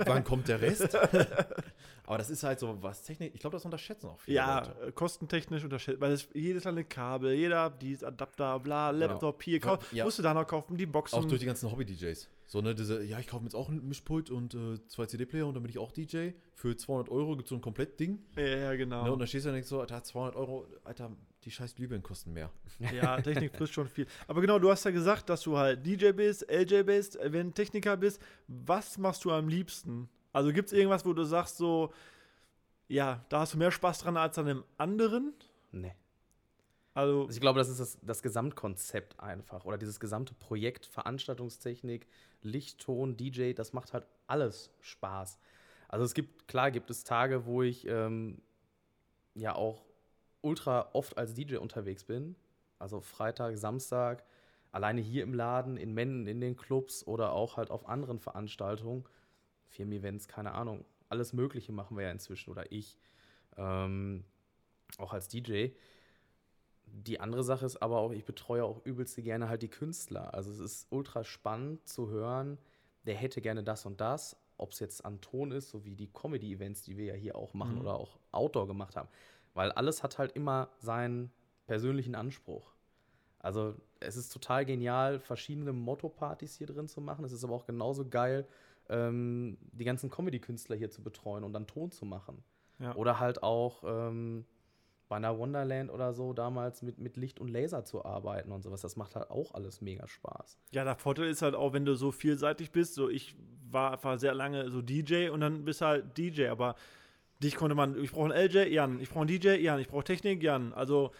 wann 0.05 0.23
kommt 0.23 0.47
der 0.47 0.61
Rest? 0.61 0.95
Aber 2.05 2.17
das 2.17 2.29
ist 2.29 2.43
halt 2.43 2.59
so, 2.59 2.77
was 2.83 3.01
Technik, 3.03 3.33
ich 3.33 3.39
glaube, 3.39 3.55
das 3.55 3.63
unterschätzen 3.65 4.07
auch 4.07 4.19
viele 4.19 4.35
Ja, 4.35 4.59
Leute. 4.59 4.87
äh, 4.87 4.91
kostentechnisch 4.91 5.63
unterschätzt, 5.63 6.01
weil 6.01 6.11
es 6.11 6.27
jedes 6.33 6.63
kleine 6.63 6.83
Kabel, 6.83 7.33
jeder, 7.33 7.69
dies 7.69 8.03
Adapter, 8.03 8.59
bla, 8.59 8.89
Laptop 8.91 9.41
hier, 9.41 9.59
Ja. 9.91 10.03
musst 10.03 10.19
du 10.19 10.23
da 10.23 10.33
noch 10.33 10.45
kaufen, 10.45 10.75
die 10.77 10.85
Boxen. 10.85 11.17
Auch 11.17 11.25
durch 11.25 11.39
die 11.39 11.45
ganzen 11.45 11.71
Hobby-DJs. 11.71 12.27
So, 12.53 12.61
ne, 12.61 12.75
diese, 12.75 13.03
ja, 13.03 13.17
ich 13.17 13.25
kaufe 13.25 13.41
mir 13.41 13.47
jetzt 13.47 13.55
auch 13.55 13.67
ein 13.67 13.83
Mischpult 13.87 14.29
und 14.29 14.53
äh, 14.53 14.77
zwei 14.87 15.07
CD-Player 15.07 15.47
und 15.47 15.55
dann 15.55 15.63
bin 15.63 15.71
ich 15.71 15.79
auch 15.79 15.91
DJ. 15.91 16.33
Für 16.53 16.77
200 16.77 17.09
Euro 17.09 17.35
gibt 17.35 17.47
es 17.47 17.49
so 17.49 17.55
ein 17.55 17.61
Komplettding. 17.61 18.19
ja, 18.35 18.43
ja, 18.45 18.75
genau. 18.75 19.05
Ne, 19.05 19.11
und 19.11 19.17
dann 19.17 19.27
stehst 19.27 19.45
du 19.45 19.47
da 19.47 19.53
und 19.53 19.55
denkst 19.55 19.69
so, 19.69 19.81
Alter, 19.81 20.03
200 20.03 20.35
Euro, 20.35 20.67
Alter, 20.83 21.09
die 21.43 21.49
scheiß 21.49 21.73
Glühbirnen 21.73 22.03
kosten 22.03 22.31
mehr. 22.31 22.51
Ja, 22.93 23.19
Technik 23.19 23.55
frisst 23.55 23.73
schon 23.73 23.87
viel. 23.87 24.05
Aber 24.27 24.39
genau, 24.39 24.59
du 24.59 24.69
hast 24.69 24.83
ja 24.83 24.91
gesagt, 24.91 25.31
dass 25.31 25.41
du 25.41 25.57
halt 25.57 25.83
DJ 25.83 26.11
bist, 26.11 26.47
LJ 26.47 26.83
bist, 26.83 27.19
äh, 27.19 27.33
wenn 27.33 27.47
du 27.47 27.53
Techniker 27.55 27.97
bist. 27.97 28.21
Was 28.47 28.99
machst 28.99 29.25
du 29.25 29.31
am 29.31 29.47
liebsten? 29.47 30.07
Also 30.31 30.53
gibt 30.53 30.67
es 30.67 30.73
irgendwas, 30.73 31.07
wo 31.07 31.13
du 31.13 31.23
sagst 31.23 31.57
so, 31.57 31.91
ja, 32.87 33.25
da 33.29 33.39
hast 33.39 33.55
du 33.55 33.57
mehr 33.57 33.71
Spaß 33.71 33.97
dran 33.97 34.15
als 34.15 34.37
an 34.37 34.45
dem 34.45 34.63
anderen? 34.77 35.33
Nee. 35.71 35.93
Also, 36.93 37.21
Also 37.21 37.31
ich 37.31 37.41
glaube, 37.41 37.59
das 37.59 37.69
ist 37.69 37.79
das, 37.79 37.97
das 38.01 38.21
Gesamtkonzept 38.21 39.19
einfach. 39.19 39.65
Oder 39.65 39.77
dieses 39.77 39.99
gesamte 39.99 40.33
Projekt, 40.35 40.85
Veranstaltungstechnik, 40.85 42.07
Lichtton, 42.41 43.17
DJ, 43.17 43.53
das 43.53 43.73
macht 43.73 43.93
halt 43.93 44.05
alles 44.27 44.69
Spaß. 44.81 45.39
Also 45.87 46.05
es 46.05 46.13
gibt, 46.13 46.47
klar 46.47 46.71
gibt 46.71 46.89
es 46.89 47.03
Tage, 47.03 47.45
wo 47.45 47.63
ich 47.63 47.87
ähm, 47.87 48.41
ja 49.35 49.55
auch 49.55 49.85
ultra 50.41 50.89
oft 50.93 51.17
als 51.17 51.33
DJ 51.33 51.57
unterwegs 51.57 52.03
bin. 52.03 52.35
Also 52.79 53.01
Freitag, 53.01 53.57
Samstag, 53.57 54.23
alleine 54.71 55.01
hier 55.01 55.23
im 55.23 55.33
Laden, 55.33 55.77
in 55.77 55.93
Mennen, 55.93 56.27
in 56.27 56.41
den 56.41 56.55
Clubs 56.57 57.05
oder 57.07 57.31
auch 57.33 57.57
halt 57.57 57.71
auf 57.71 57.87
anderen 57.87 58.19
Veranstaltungen, 58.19 59.05
Firmen-Events, 59.69 60.27
keine 60.27 60.53
Ahnung. 60.53 60.85
Alles 61.09 61.33
Mögliche 61.33 61.71
machen 61.71 61.97
wir 61.97 62.05
ja 62.05 62.11
inzwischen 62.11 62.51
oder 62.51 62.71
ich. 62.71 62.97
Ähm, 63.57 64.25
auch 64.97 65.13
als 65.13 65.27
DJ. 65.27 65.69
Die 66.95 67.19
andere 67.19 67.43
Sache 67.43 67.65
ist 67.65 67.81
aber 67.81 67.97
auch, 67.97 68.11
ich 68.11 68.23
betreue 68.23 68.63
auch 68.63 68.85
übelst 68.85 69.15
gerne 69.15 69.49
halt 69.49 69.63
die 69.63 69.67
Künstler. 69.67 70.33
Also 70.33 70.51
es 70.51 70.59
ist 70.59 70.87
ultra 70.91 71.23
spannend 71.23 71.87
zu 71.87 72.09
hören, 72.09 72.59
der 73.07 73.15
hätte 73.15 73.41
gerne 73.41 73.63
das 73.63 73.87
und 73.87 73.99
das, 73.99 74.37
ob 74.57 74.71
es 74.71 74.79
jetzt 74.79 75.03
an 75.03 75.19
Ton 75.19 75.51
ist, 75.51 75.71
so 75.71 75.85
wie 75.85 75.95
die 75.95 76.07
Comedy-Events, 76.13 76.83
die 76.83 76.95
wir 76.95 77.05
ja 77.05 77.15
hier 77.15 77.35
auch 77.35 77.55
machen 77.55 77.75
Mhm. 77.75 77.81
oder 77.81 77.95
auch 77.95 78.19
Outdoor 78.31 78.67
gemacht 78.67 78.95
haben. 78.95 79.09
Weil 79.55 79.71
alles 79.71 80.03
hat 80.03 80.19
halt 80.19 80.33
immer 80.33 80.69
seinen 80.77 81.31
persönlichen 81.65 82.13
Anspruch. 82.13 82.73
Also 83.39 83.75
es 83.99 84.15
ist 84.15 84.29
total 84.31 84.63
genial, 84.63 85.19
verschiedene 85.19 85.73
Motto-Partys 85.73 86.55
hier 86.55 86.67
drin 86.67 86.87
zu 86.87 87.01
machen. 87.01 87.25
Es 87.25 87.31
ist 87.31 87.43
aber 87.43 87.55
auch 87.55 87.65
genauso 87.65 88.07
geil, 88.07 88.47
ähm, 88.89 89.57
die 89.71 89.83
ganzen 89.83 90.11
Comedy-Künstler 90.11 90.75
hier 90.75 90.91
zu 90.91 91.01
betreuen 91.01 91.43
und 91.43 91.53
dann 91.53 91.65
Ton 91.65 91.91
zu 91.91 92.05
machen. 92.05 92.43
Ja. 92.79 92.95
Oder 92.95 93.19
halt 93.19 93.41
auch 93.41 93.83
ähm, 93.85 94.45
bei 95.13 95.17
einer 95.17 95.37
Wonderland 95.37 95.91
oder 95.91 96.11
so 96.11 96.33
damals 96.33 96.81
mit, 96.81 96.97
mit 96.97 97.17
Licht 97.17 97.39
und 97.39 97.47
Laser 97.49 97.85
zu 97.85 98.03
arbeiten 98.03 98.51
und 98.51 98.63
sowas. 98.63 98.81
Das 98.81 98.95
macht 98.95 99.15
halt 99.15 99.29
auch 99.29 99.53
alles 99.53 99.79
mega 99.79 100.07
Spaß. 100.07 100.57
Ja, 100.71 100.83
der 100.83 100.95
Vorteil 100.95 101.27
ist 101.29 101.43
halt 101.43 101.53
auch, 101.53 101.71
wenn 101.71 101.85
du 101.85 101.93
so 101.93 102.11
vielseitig 102.11 102.71
bist. 102.71 102.95
So, 102.95 103.09
ich 103.09 103.35
war, 103.69 104.03
war 104.03 104.17
sehr 104.17 104.33
lange 104.33 104.71
so 104.71 104.81
DJ 104.81 105.29
und 105.29 105.41
dann 105.41 105.65
bist 105.65 105.81
halt 105.81 106.17
DJ, 106.17 106.47
aber 106.47 106.73
dich 107.43 107.55
konnte 107.55 107.75
man, 107.75 107.95
ich 108.01 108.11
brauche 108.11 108.33
einen 108.33 108.49
LJ, 108.49 108.73
Jan, 108.73 108.99
ich 108.99 109.09
brauche 109.11 109.19
einen 109.19 109.27
DJ, 109.27 109.49
Jan, 109.57 109.79
ich 109.79 109.87
brauche 109.87 110.03
Technik, 110.03 110.41
Jan. 110.41 110.73
Also 110.73 111.11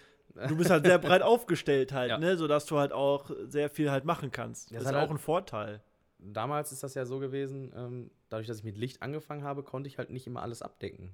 du 0.47 0.57
bist 0.57 0.71
halt 0.71 0.87
sehr 0.87 0.97
breit 1.07 1.21
aufgestellt 1.21 1.93
halt, 1.93 2.09
Ja. 2.09 2.17
ne, 2.17 2.35
sodass 2.35 2.65
du 2.65 2.79
halt 2.79 2.93
auch 2.93 3.29
sehr 3.45 3.69
viel 3.69 3.91
halt 3.91 4.05
machen 4.05 4.31
kannst. 4.31 4.71
Das 4.71 4.77
Das 4.77 4.81
ist 4.81 4.87
halt 4.87 4.95
halt- 4.97 5.07
auch 5.07 5.11
ein 5.13 5.19
Vorteil. 5.19 5.81
Damals 6.17 6.71
ist 6.71 6.81
das 6.81 6.95
ja 6.95 7.05
so 7.05 7.19
gewesen, 7.19 7.71
ähm, 7.75 8.09
dadurch, 8.29 8.47
dass 8.47 8.57
ich 8.57 8.63
mit 8.63 8.75
Licht 8.77 9.03
angefangen 9.03 9.43
habe, 9.43 9.61
konnte 9.61 9.87
ich 9.87 9.99
halt 9.99 10.09
nicht 10.09 10.25
immer 10.25 10.41
alles 10.41 10.63
abdecken. 10.63 11.13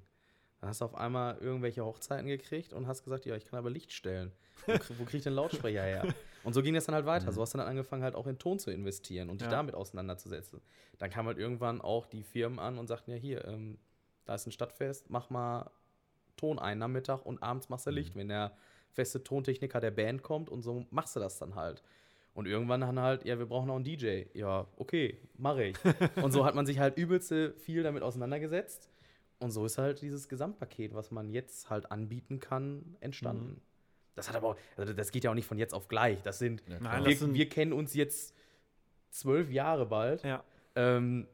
Dann 0.60 0.68
hast 0.70 0.80
du 0.80 0.84
auf 0.84 0.94
einmal 0.94 1.38
irgendwelche 1.38 1.84
Hochzeiten 1.84 2.26
gekriegt 2.26 2.72
und 2.72 2.86
hast 2.86 3.02
gesagt, 3.04 3.24
ja, 3.24 3.34
ich 3.34 3.46
kann 3.46 3.58
aber 3.58 3.70
Licht 3.70 3.92
stellen. 3.92 4.30
Wo, 4.66 4.72
krieg- 4.72 4.98
wo 4.98 5.04
krieg 5.04 5.14
ich 5.18 5.22
den 5.24 5.32
Lautsprecher 5.32 5.82
her? 5.82 6.14
Und 6.44 6.52
so 6.52 6.62
ging 6.62 6.74
das 6.74 6.84
dann 6.84 6.94
halt 6.94 7.06
weiter. 7.06 7.32
So 7.32 7.40
hast 7.40 7.54
du 7.54 7.58
dann 7.58 7.66
angefangen, 7.66 8.02
halt 8.02 8.14
auch 8.14 8.26
in 8.26 8.38
Ton 8.38 8.58
zu 8.58 8.70
investieren 8.70 9.30
und 9.30 9.40
dich 9.40 9.46
Ja. 9.46 9.50
damit 9.52 9.74
auseinanderzusetzen. 9.74 10.60
Dann 10.98 11.08
kam 11.10 11.26
halt 11.26 11.38
irgendwann 11.38 11.80
auch 11.80 12.04
die 12.06 12.22
Firmen 12.22 12.58
an 12.58 12.78
und 12.78 12.86
sagten, 12.88 13.10
ja, 13.10 13.16
hier, 13.16 13.44
ähm, 13.46 13.78
da 14.26 14.34
ist 14.34 14.46
ein 14.46 14.52
Stadtfest, 14.52 15.08
mach 15.08 15.30
mal 15.30 15.70
Ton 16.36 16.58
ein 16.58 16.78
Nachmittag 16.78 17.24
und 17.24 17.42
abends 17.42 17.68
machst 17.70 17.86
du 17.86 17.90
Licht, 17.90 18.14
wenn 18.16 18.28
der 18.28 18.52
feste 18.92 19.22
Tontechniker 19.24 19.80
der 19.80 19.90
Band 19.92 20.22
kommt 20.22 20.50
und 20.50 20.60
so 20.62 20.84
machst 20.90 21.16
du 21.16 21.20
das 21.20 21.38
dann 21.38 21.54
halt. 21.54 21.82
Und 22.34 22.46
irgendwann 22.46 22.82
dann 22.82 23.00
halt, 23.00 23.24
ja, 23.24 23.38
wir 23.38 23.46
brauchen 23.46 23.68
noch 23.68 23.76
einen 23.76 23.84
DJ. 23.84 24.24
Ja, 24.34 24.66
okay, 24.76 25.18
mache 25.38 25.64
ich. 25.64 25.76
und 26.22 26.32
so 26.32 26.44
hat 26.44 26.54
man 26.54 26.66
sich 26.66 26.78
halt 26.78 26.96
übelste 26.98 27.54
viel 27.54 27.82
damit 27.82 28.02
auseinandergesetzt. 28.02 28.89
Und 29.40 29.50
so 29.50 29.64
ist 29.64 29.78
halt 29.78 30.02
dieses 30.02 30.28
Gesamtpaket, 30.28 30.94
was 30.94 31.10
man 31.10 31.30
jetzt 31.30 31.68
halt 31.70 31.90
anbieten 31.90 32.38
kann, 32.40 32.96
entstanden. 33.00 33.60
Das 34.14 34.28
hat 34.28 34.36
aber 34.36 34.48
auch, 34.50 34.56
also 34.76 34.92
das 34.92 35.10
geht 35.12 35.24
ja 35.24 35.30
auch 35.30 35.34
nicht 35.34 35.46
von 35.46 35.56
jetzt 35.58 35.72
auf 35.72 35.88
gleich. 35.88 36.20
Das 36.22 36.38
sind, 36.38 36.62
Ja, 36.68 36.78
Nein, 36.80 37.04
wir, 37.04 37.10
das 37.10 37.20
sind- 37.20 37.34
wir 37.34 37.48
kennen 37.48 37.72
uns 37.72 37.94
jetzt 37.94 38.34
zwölf 39.10 39.50
Jahre 39.50 39.86
bald. 39.86 40.22
Ja, 40.24 40.44
Ähm, 40.76 41.26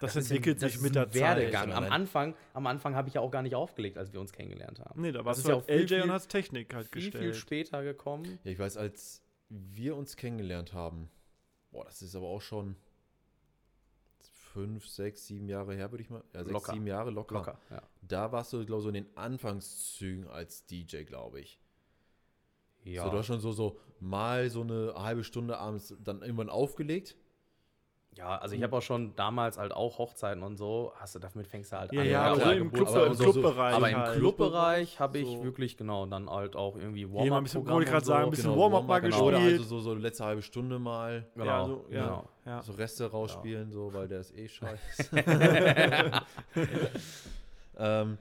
das, 0.00 0.16
ist 0.16 0.30
entwickelt 0.30 0.56
ein- 0.56 0.60
das 0.62 0.72
sich 0.72 0.80
mit 0.80 0.94
der 0.96 1.10
Zeit. 1.10 1.20
Werdegang. 1.20 1.68
Ist 1.70 1.76
Am 1.76 1.84
Anfang, 1.84 2.34
am 2.54 2.66
Anfang 2.66 2.96
habe 2.96 3.08
ich 3.08 3.14
ja 3.14 3.20
auch 3.20 3.30
gar 3.30 3.42
nicht 3.42 3.54
aufgelegt, 3.54 3.96
als 3.98 4.12
wir 4.12 4.20
uns 4.20 4.32
kennengelernt 4.32 4.80
haben. 4.80 5.00
Nee, 5.00 5.12
da 5.12 5.18
Das 5.18 5.26
warst 5.26 5.44
du 5.44 5.48
ja 5.50 5.54
halt 5.54 5.64
auch 5.64 5.66
viel, 5.68 5.76
LJ 5.82 6.02
und 6.02 6.10
hast 6.12 6.28
Technik 6.28 6.74
halt 6.74 6.86
Viel, 6.88 7.02
gestellt. 7.02 7.22
viel 7.24 7.34
später 7.34 7.84
gekommen. 7.84 8.38
Ja, 8.42 8.50
ich 8.50 8.58
weiß, 8.58 8.76
als 8.78 9.22
wir 9.50 9.94
uns 9.96 10.16
kennengelernt 10.16 10.72
haben, 10.72 11.10
boah, 11.70 11.84
das 11.84 12.00
ist 12.02 12.16
aber 12.16 12.26
auch 12.26 12.40
schon 12.40 12.74
fünf, 14.54 14.86
sechs, 14.86 15.26
sieben 15.26 15.48
Jahre 15.48 15.74
her, 15.74 15.90
würde 15.90 16.02
ich 16.02 16.10
mal. 16.10 16.22
Ja, 16.32 16.44
sechs, 16.44 16.52
Locker. 16.52 16.72
sieben 16.72 16.86
Jahre 16.86 17.10
locker. 17.10 17.34
Locker, 17.34 17.58
ja. 17.70 17.82
Da 18.02 18.32
warst 18.32 18.52
du, 18.52 18.64
glaube 18.64 18.80
ich, 18.80 18.82
so 18.84 18.88
in 18.88 18.94
den 18.94 19.16
Anfangszügen 19.16 20.28
als 20.28 20.64
DJ, 20.66 21.02
glaube 21.02 21.40
ich. 21.40 21.58
Ja. 22.84 23.04
So, 23.04 23.10
du 23.10 23.18
hast 23.18 23.26
schon 23.26 23.40
so, 23.40 23.52
so 23.52 23.80
mal 24.00 24.48
so 24.50 24.60
eine 24.62 24.94
halbe 24.96 25.24
Stunde 25.24 25.58
abends 25.58 25.94
dann 26.02 26.22
irgendwann 26.22 26.50
aufgelegt. 26.50 27.16
Ja, 28.16 28.38
also 28.38 28.54
ich 28.54 28.62
habe 28.62 28.76
auch 28.76 28.82
schon 28.82 29.14
damals 29.16 29.58
halt 29.58 29.72
auch 29.72 29.98
Hochzeiten 29.98 30.42
und 30.44 30.56
so, 30.56 30.92
hast 30.96 31.14
du 31.16 31.18
damit 31.18 31.48
fängst 31.48 31.72
du 31.72 31.78
halt 31.78 31.92
Ja, 31.92 32.00
an. 32.02 32.08
ja, 32.08 32.22
aber 32.22 32.34
so 32.36 32.40
klar, 32.42 32.54
im, 32.54 32.70
Club, 32.72 32.88
aber 32.88 33.06
im 33.06 33.14
so- 33.14 33.24
Clubbereich. 33.32 33.74
aber 33.74 33.90
im 33.90 33.96
halt. 33.96 34.18
Clubbereich 34.18 35.00
habe 35.00 35.18
ich 35.18 35.26
so. 35.28 35.42
wirklich 35.42 35.76
genau 35.76 36.06
dann 36.06 36.30
halt 36.30 36.54
auch 36.54 36.76
irgendwie 36.76 37.06
Hier 37.08 37.30
mal 37.30 37.38
ein 37.38 37.42
bisschen, 37.42 37.66
wollte 37.66 37.84
ich 37.86 37.90
gerade 37.92 38.06
sagen, 38.06 38.24
ein 38.26 38.30
bisschen 38.30 38.50
Genau, 38.52 38.62
Warm-up 38.62 38.86
mal 38.86 39.00
genau. 39.00 39.24
Oder 39.24 39.38
gespielt. 39.38 39.60
also 39.62 39.78
so, 39.78 39.80
so 39.80 39.94
letzte 39.94 40.24
halbe 40.24 40.42
Stunde 40.42 40.78
mal 40.78 41.26
Genau, 41.34 41.44
ja, 41.46 41.64
so, 41.66 41.86
ja, 41.90 42.02
genau. 42.04 42.28
ja. 42.46 42.62
so 42.62 42.72
Reste 42.72 43.10
rausspielen, 43.10 43.72
so, 43.72 43.92
weil 43.92 44.06
der 44.06 44.20
ist 44.20 44.36
eh 44.36 44.48
scheiße. 44.48 45.10
ähm, 47.78 48.18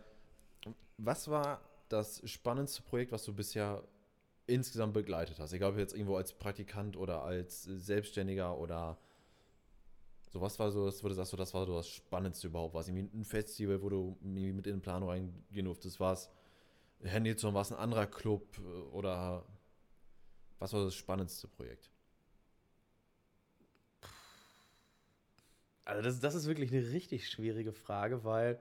was 0.97 1.27
war 1.29 1.60
das 1.89 2.21
spannendste 2.29 2.82
Projekt, 2.82 3.12
was 3.12 3.23
du 3.23 3.34
bisher 3.34 3.84
insgesamt 4.47 4.93
begleitet 4.93 5.38
hast? 5.39 5.53
Egal 5.53 5.71
ob 5.71 5.77
jetzt 5.77 5.93
irgendwo 5.93 6.15
als 6.17 6.34
Praktikant 6.34 6.97
oder 6.97 7.23
als 7.23 7.63
Selbstständiger 7.63 8.58
oder 8.58 8.97
so, 10.34 10.41
was 10.41 10.58
war 10.58 10.72
so, 10.72 10.88
das, 10.88 11.00
du 11.00 11.13
sagst, 11.13 11.30
so, 11.30 11.38
das 11.38 11.54
war 11.54 11.63
so 11.67 11.76
das 11.76 11.88
Spannendste 11.88 12.48
überhaupt? 12.48 12.74
War 12.74 12.82
es 12.82 12.88
irgendwie 12.88 13.08
ein 13.15 13.24
Festival, 13.24 13.80
wo 13.84 13.89
du 13.89 14.17
mit 14.22 14.65
in 14.65 14.78
den 14.78 14.82
Planung 14.82 15.10
reingehen 15.10 15.65
durftest? 15.65 16.00
War 16.00 16.13
es 16.13 16.28
Herr 17.04 17.19
Nilsson, 17.19 17.54
war 17.54 17.62
es 17.62 17.72
ein 17.72 17.78
anderer 17.78 18.08
Club 18.08 18.58
äh, 18.58 18.62
oder 18.96 19.46
was 20.58 20.74
war 20.74 20.86
das 20.86 20.96
spannendste 20.96 21.48
Projekt? 21.48 21.91
Also 25.86 26.02
das, 26.02 26.19
das 26.19 26.34
ist 26.34 26.48
wirklich 26.48 26.72
eine 26.72 26.82
richtig 26.91 27.30
schwierige 27.30 27.72
Frage, 27.72 28.24
weil 28.24 28.60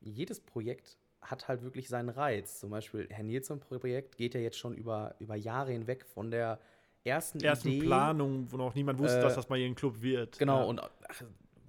jedes 0.00 0.38
Projekt 0.38 0.96
hat 1.22 1.48
halt 1.48 1.62
wirklich 1.62 1.88
seinen 1.88 2.10
Reiz. 2.10 2.60
Zum 2.60 2.70
Beispiel 2.70 3.08
Herr 3.10 3.24
Nilsson-Projekt 3.24 4.16
geht 4.16 4.34
ja 4.34 4.40
jetzt 4.40 4.58
schon 4.58 4.76
über, 4.76 5.16
über 5.18 5.34
Jahre 5.34 5.72
hinweg 5.72 6.04
von 6.04 6.30
der 6.30 6.60
ersten, 7.04 7.40
Ersten 7.40 7.68
Idee. 7.68 7.86
Planung, 7.86 8.50
wo 8.50 8.56
noch 8.56 8.74
niemand 8.74 8.98
wusste, 8.98 9.18
Äh, 9.18 9.22
dass 9.22 9.34
das 9.34 9.48
mal 9.48 9.58
hier 9.58 9.66
ein 9.66 9.74
Club 9.74 10.00
wird. 10.02 10.38
Genau, 10.38 10.60
ja. 10.60 10.64
und 10.64 10.80
ach, 10.80 11.22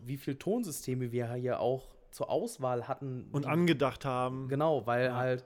wie 0.04 0.18
viele 0.18 0.38
Tonsysteme 0.38 1.12
wir 1.12 1.32
hier 1.34 1.60
auch 1.60 1.90
zur 2.12 2.30
Auswahl 2.30 2.88
hatten. 2.88 3.28
und 3.32 3.46
die- 3.46 3.50
angedacht 3.50 4.06
haben. 4.06 4.48
Genau, 4.48 4.86
weil 4.88 5.06
Ja. 5.08 5.16
halt 5.18 5.46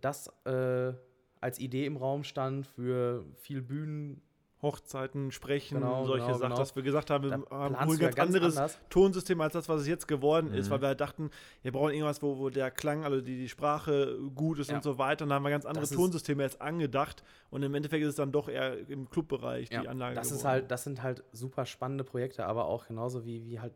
das 0.00 0.28
äh, 0.46 0.92
als 1.40 1.58
Idee 1.58 1.84
im 1.86 1.96
Raum 1.96 2.24
stand 2.24 2.66
für 2.66 3.24
viel 3.34 3.60
Bühnen. 3.62 4.22
Hochzeiten, 4.62 5.30
Sprechen, 5.32 5.80
Genau, 5.80 6.06
solche 6.06 6.24
genau, 6.26 6.38
Sachen, 6.38 6.48
genau. 6.50 6.56
dass 6.60 6.74
wir 6.74 6.82
gesagt 6.82 7.10
haben, 7.10 7.24
wir 7.24 7.30
Da 7.30 7.36
haben 7.50 7.74
ein 7.76 7.98
ganz 7.98 8.18
anderes 8.18 8.56
anders. 8.56 8.78
Tonsystem 8.88 9.38
als 9.42 9.52
das, 9.52 9.68
was 9.68 9.82
es 9.82 9.86
jetzt 9.86 10.08
geworden 10.08 10.52
ist, 10.54 10.66
Mhm. 10.68 10.70
weil 10.70 10.80
wir 10.80 10.88
halt 10.88 11.00
dachten, 11.00 11.30
wir 11.62 11.72
brauchen 11.72 11.92
irgendwas, 11.92 12.22
wo, 12.22 12.38
wo 12.38 12.48
der 12.48 12.70
Klang, 12.70 13.04
also 13.04 13.20
die, 13.20 13.36
die 13.36 13.48
Sprache 13.50 14.18
gut 14.34 14.58
ist 14.58 14.70
Ja. 14.70 14.76
und 14.76 14.82
so 14.82 14.96
weiter. 14.96 15.24
Und 15.24 15.28
dann 15.28 15.36
haben 15.36 15.42
wir 15.44 15.50
ganz 15.50 15.66
andere 15.66 15.84
ist- 15.84 15.94
Tonsysteme 15.94 16.42
jetzt 16.42 16.60
angedacht 16.62 17.22
und 17.50 17.62
im 17.62 17.74
Endeffekt 17.74 18.02
ist 18.02 18.08
es 18.10 18.14
dann 18.16 18.32
doch 18.32 18.48
eher 18.48 18.88
im 18.88 19.10
Clubbereich 19.10 19.70
Ja, 19.70 19.82
die 19.82 19.88
Anlage. 19.88 20.14
das 20.14 20.28
ist 20.28 20.38
geworden. 20.38 20.48
halt, 20.52 20.70
das 20.70 20.84
sind 20.84 21.02
halt 21.02 21.22
super 21.32 21.66
spannende 21.66 22.04
Projekte, 22.04 22.46
aber 22.46 22.64
auch 22.64 22.86
genauso 22.86 23.24
wie, 23.26 23.44
wie 23.44 23.60
halt 23.60 23.74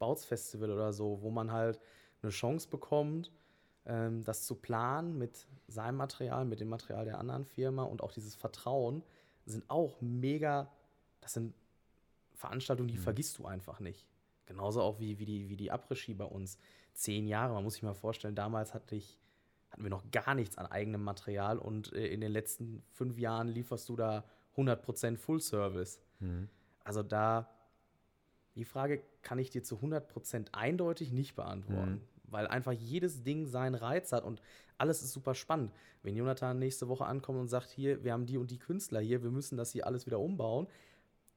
Bouts 0.00 0.24
Festival 0.24 0.70
oder 0.72 0.92
so, 0.92 1.22
wo 1.22 1.30
man 1.30 1.52
halt 1.52 1.78
eine 2.20 2.32
Chance 2.32 2.68
bekommt, 2.68 3.30
ähm, 3.86 4.24
das 4.24 4.44
zu 4.44 4.56
planen 4.56 5.18
mit 5.18 5.46
seinem 5.68 5.96
Material, 5.98 6.44
mit 6.46 6.58
dem 6.58 6.68
Material 6.68 7.04
der 7.04 7.18
anderen 7.18 7.44
Firma 7.44 7.84
und 7.84 8.02
auch 8.02 8.10
dieses 8.12 8.34
Vertrauen 8.34 9.02
sind 9.46 9.68
auch 9.68 10.00
mega, 10.00 10.70
das 11.20 11.34
sind 11.34 11.54
Veranstaltungen, 12.34 12.88
die 12.88 12.96
vergisst 12.98 13.38
du 13.38 13.46
einfach 13.46 13.80
nicht. 13.80 14.06
Genauso 14.46 14.82
auch 14.82 15.00
wie, 15.00 15.18
wie 15.18 15.24
die, 15.24 15.48
wie 15.48 15.56
die 15.56 15.72
Après-Ski 15.72 16.14
bei 16.14 16.24
uns. 16.24 16.58
Zehn 16.92 17.26
Jahre, 17.26 17.54
man 17.54 17.64
muss 17.64 17.74
sich 17.74 17.82
mal 17.82 17.94
vorstellen, 17.94 18.34
damals 18.34 18.74
hatte 18.74 18.94
ich, 18.94 19.18
hatten 19.70 19.82
wir 19.82 19.90
noch 19.90 20.10
gar 20.10 20.34
nichts 20.34 20.58
an 20.58 20.66
eigenem 20.66 21.02
Material 21.02 21.58
und 21.58 21.92
äh, 21.92 22.06
in 22.06 22.20
den 22.20 22.30
letzten 22.30 22.82
fünf 22.92 23.18
Jahren 23.18 23.48
lieferst 23.48 23.88
du 23.88 23.96
da 23.96 24.24
100% 24.56 25.16
Full 25.16 25.40
Service. 25.40 26.00
Also 26.84 27.02
da, 27.02 27.50
die 28.54 28.64
Frage 28.64 29.02
kann 29.22 29.38
ich 29.38 29.50
dir 29.50 29.62
zu 29.62 29.76
100% 29.78 30.48
eindeutig 30.52 31.10
nicht 31.12 31.34
beantworten, 31.34 32.00
weil 32.34 32.46
einfach 32.48 32.72
jedes 32.72 33.22
Ding 33.22 33.46
seinen 33.46 33.76
Reiz 33.76 34.12
hat 34.12 34.24
und 34.24 34.42
alles 34.76 35.02
ist 35.02 35.12
super 35.12 35.34
spannend. 35.34 35.72
Wenn 36.02 36.16
Jonathan 36.16 36.58
nächste 36.58 36.88
Woche 36.88 37.06
ankommt 37.06 37.38
und 37.38 37.48
sagt, 37.48 37.70
hier, 37.70 38.02
wir 38.02 38.12
haben 38.12 38.26
die 38.26 38.36
und 38.36 38.50
die 38.50 38.58
Künstler 38.58 39.00
hier, 39.00 39.22
wir 39.22 39.30
müssen 39.30 39.56
das 39.56 39.70
hier 39.70 39.86
alles 39.86 40.04
wieder 40.04 40.18
umbauen, 40.18 40.66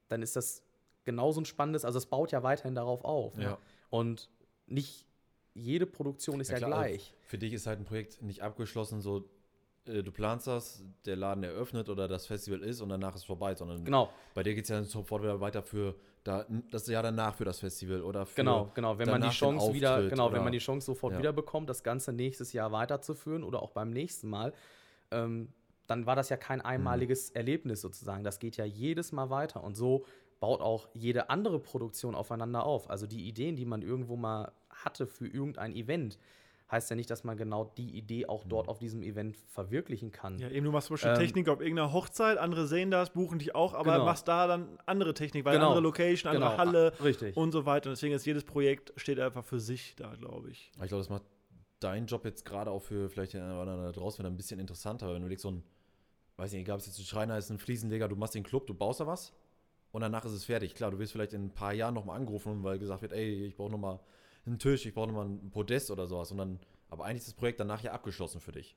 dann 0.08 0.22
ist 0.22 0.36
das 0.36 0.62
genauso 1.04 1.40
ein 1.40 1.44
spannendes, 1.44 1.84
also 1.84 1.98
es 1.98 2.06
baut 2.06 2.32
ja 2.32 2.42
weiterhin 2.42 2.74
darauf 2.74 3.04
auf. 3.04 3.38
Ja. 3.38 3.58
Und 3.90 4.28
nicht 4.66 5.06
jede 5.54 5.86
Produktion 5.86 6.40
ist 6.40 6.50
ja, 6.50 6.58
klar, 6.58 6.72
also 6.72 6.82
gleich. 6.82 7.14
Für 7.22 7.38
dich 7.38 7.52
ist 7.52 7.66
halt 7.66 7.78
ein 7.78 7.84
Projekt 7.84 8.20
nicht 8.22 8.42
abgeschlossen, 8.42 9.00
so 9.00 9.30
äh, 9.88 10.02
du 10.02 10.12
planst 10.12 10.46
das, 10.46 10.84
der 11.04 11.16
Laden 11.16 11.42
eröffnet 11.44 11.88
oder 11.88 12.06
das 12.08 12.26
Festival 12.26 12.62
ist 12.62 12.80
und 12.80 12.88
danach 12.88 13.14
ist 13.14 13.24
vorbei, 13.24 13.54
sondern 13.54 13.84
Genau, 13.84 14.10
bei 14.34 14.42
dir 14.42 14.54
geht 14.54 14.64
es 14.64 14.70
ja 14.70 14.82
sofort 14.84 15.22
wieder 15.22 15.40
weiter 15.40 15.62
für 15.62 15.94
da, 16.24 16.46
das 16.70 16.86
Jahr 16.88 17.02
danach 17.02 17.34
für 17.34 17.44
das 17.44 17.60
Festival 17.60 18.02
oder 18.02 18.26
für 18.26 18.36
Genau, 18.36 18.70
genau. 18.74 18.98
Wenn 18.98 19.08
man 19.08 19.22
die 19.22 19.28
Chance 19.30 19.72
wieder, 19.72 20.08
genau, 20.08 20.32
wenn 20.32 20.42
man 20.44 20.52
die 20.52 20.58
Chance 20.58 20.86
sofort 20.86 21.14
Ja. 21.14 21.18
wieder 21.18 21.32
bekommt, 21.32 21.68
das 21.70 21.82
Ganze 21.82 22.12
nächstes 22.12 22.52
Jahr 22.52 22.72
weiterzuführen 22.72 23.42
oder 23.44 23.62
auch 23.62 23.70
beim 23.70 23.90
nächsten 23.90 24.28
Mal, 24.28 24.52
ähm, 25.10 25.52
dann 25.86 26.04
war 26.04 26.16
das 26.16 26.28
ja 26.28 26.36
kein 26.36 26.60
einmaliges 26.60 27.30
Erlebnis 27.30 27.80
sozusagen. 27.80 28.22
Das 28.22 28.38
geht 28.38 28.56
ja 28.58 28.64
jedes 28.66 29.10
Mal 29.12 29.30
weiter 29.30 29.64
und 29.64 29.74
so 29.74 30.04
baut 30.38 30.60
auch 30.60 30.88
jede 30.92 31.30
andere 31.30 31.58
Produktion 31.58 32.14
aufeinander 32.14 32.64
auf. 32.64 32.90
Also 32.90 33.06
die 33.06 33.26
Ideen, 33.26 33.56
die 33.56 33.64
man 33.64 33.82
irgendwo 33.82 34.16
mal 34.16 34.52
hatte 34.70 35.06
für 35.06 35.26
irgendein 35.26 35.74
Event, 35.74 36.18
heißt 36.70 36.90
ja 36.90 36.96
nicht, 36.96 37.08
dass 37.10 37.24
man 37.24 37.36
genau 37.36 37.64
die 37.76 37.96
Idee 37.96 38.26
auch 38.26 38.44
dort 38.44 38.68
auf 38.68 38.78
diesem 38.78 39.02
Event 39.02 39.36
verwirklichen 39.46 40.12
kann. 40.12 40.38
Ja, 40.38 40.48
eben, 40.50 40.66
du 40.66 40.72
machst 40.72 40.88
zum 40.88 40.94
Beispiel 40.94 41.12
Ähm, 41.12 41.18
Technik 41.18 41.48
auf 41.48 41.60
irgendeiner 41.60 41.92
Hochzeit, 41.92 42.36
andere 42.38 42.66
sehen 42.66 42.90
das, 42.90 43.10
buchen 43.10 43.38
dich 43.38 43.54
auch, 43.54 43.72
aber 43.74 43.92
Genau. 43.92 44.04
machst 44.04 44.28
da 44.28 44.46
dann 44.46 44.78
andere 44.84 45.14
Technik, 45.14 45.44
weil 45.44 45.54
Genau. 45.54 45.68
andere 45.68 45.82
Location, 45.82 46.30
andere 46.30 46.50
Genau, 46.50 46.58
Halle 46.58 46.92
ah, 46.98 47.02
richtig. 47.02 47.36
und 47.36 47.52
so 47.52 47.64
weiter. 47.64 47.88
Und 47.88 47.96
deswegen 47.96 48.14
ist 48.14 48.26
jedes 48.26 48.44
Projekt 48.44 48.92
steht 48.96 49.18
einfach 49.18 49.44
für 49.44 49.60
sich 49.60 49.96
da, 49.96 50.14
glaube 50.14 50.50
ich. 50.50 50.70
Ich 50.74 50.88
glaube, 50.88 50.98
das 51.02 51.08
macht 51.08 51.22
deinen 51.80 52.06
Job 52.06 52.24
jetzt 52.24 52.44
gerade 52.44 52.70
auch 52.70 52.82
für 52.82 53.08
vielleicht 53.08 53.32
den 53.34 53.40
einen 53.42 53.52
oder 53.52 53.62
anderen 53.62 53.84
da 53.84 53.92
draußen 53.92 54.18
wieder 54.18 54.28
ein 54.30 54.36
bisschen 54.36 54.60
interessanter, 54.60 55.14
wenn 55.14 55.22
du 55.22 55.28
legst 55.28 55.42
so 55.44 55.50
ein, 55.52 55.62
weiß 56.36 56.52
nicht, 56.52 56.60
egal 56.62 56.74
ob 56.74 56.80
es 56.80 56.86
jetzt 56.86 56.98
ein 56.98 57.04
Schreiner 57.04 57.38
ist, 57.38 57.50
ein 57.50 57.58
Fliesenleger, 57.58 58.08
du 58.08 58.16
machst 58.16 58.34
den 58.34 58.42
Club, 58.42 58.66
du 58.66 58.74
baust 58.74 59.00
da 59.00 59.06
was 59.06 59.32
und 59.92 60.02
danach 60.02 60.24
ist 60.26 60.32
es 60.32 60.44
fertig. 60.44 60.74
Klar, 60.74 60.90
du 60.90 60.98
wirst 60.98 61.12
vielleicht 61.12 61.32
in 61.32 61.46
ein 61.46 61.54
paar 61.54 61.72
Jahren 61.72 61.94
nochmal 61.94 62.16
angerufen, 62.16 62.62
weil 62.62 62.78
gesagt 62.78 63.00
wird, 63.00 63.12
ey, 63.12 63.46
ich 63.46 63.56
brauche 63.56 63.70
nochmal 63.70 64.00
einen 64.48 64.58
Tisch, 64.58 64.86
ich 64.86 64.94
brauche 64.94 65.08
nochmal 65.08 65.26
ein 65.26 65.50
Podest 65.50 65.90
oder 65.90 66.06
sowas. 66.06 66.30
Und 66.30 66.38
dann, 66.38 66.60
aber 66.88 67.04
eigentlich 67.04 67.18
ist 67.18 67.28
das 67.28 67.34
Projekt 67.34 67.60
danach 67.60 67.82
ja 67.82 67.92
abgeschlossen 67.92 68.40
für 68.40 68.52
dich. 68.52 68.76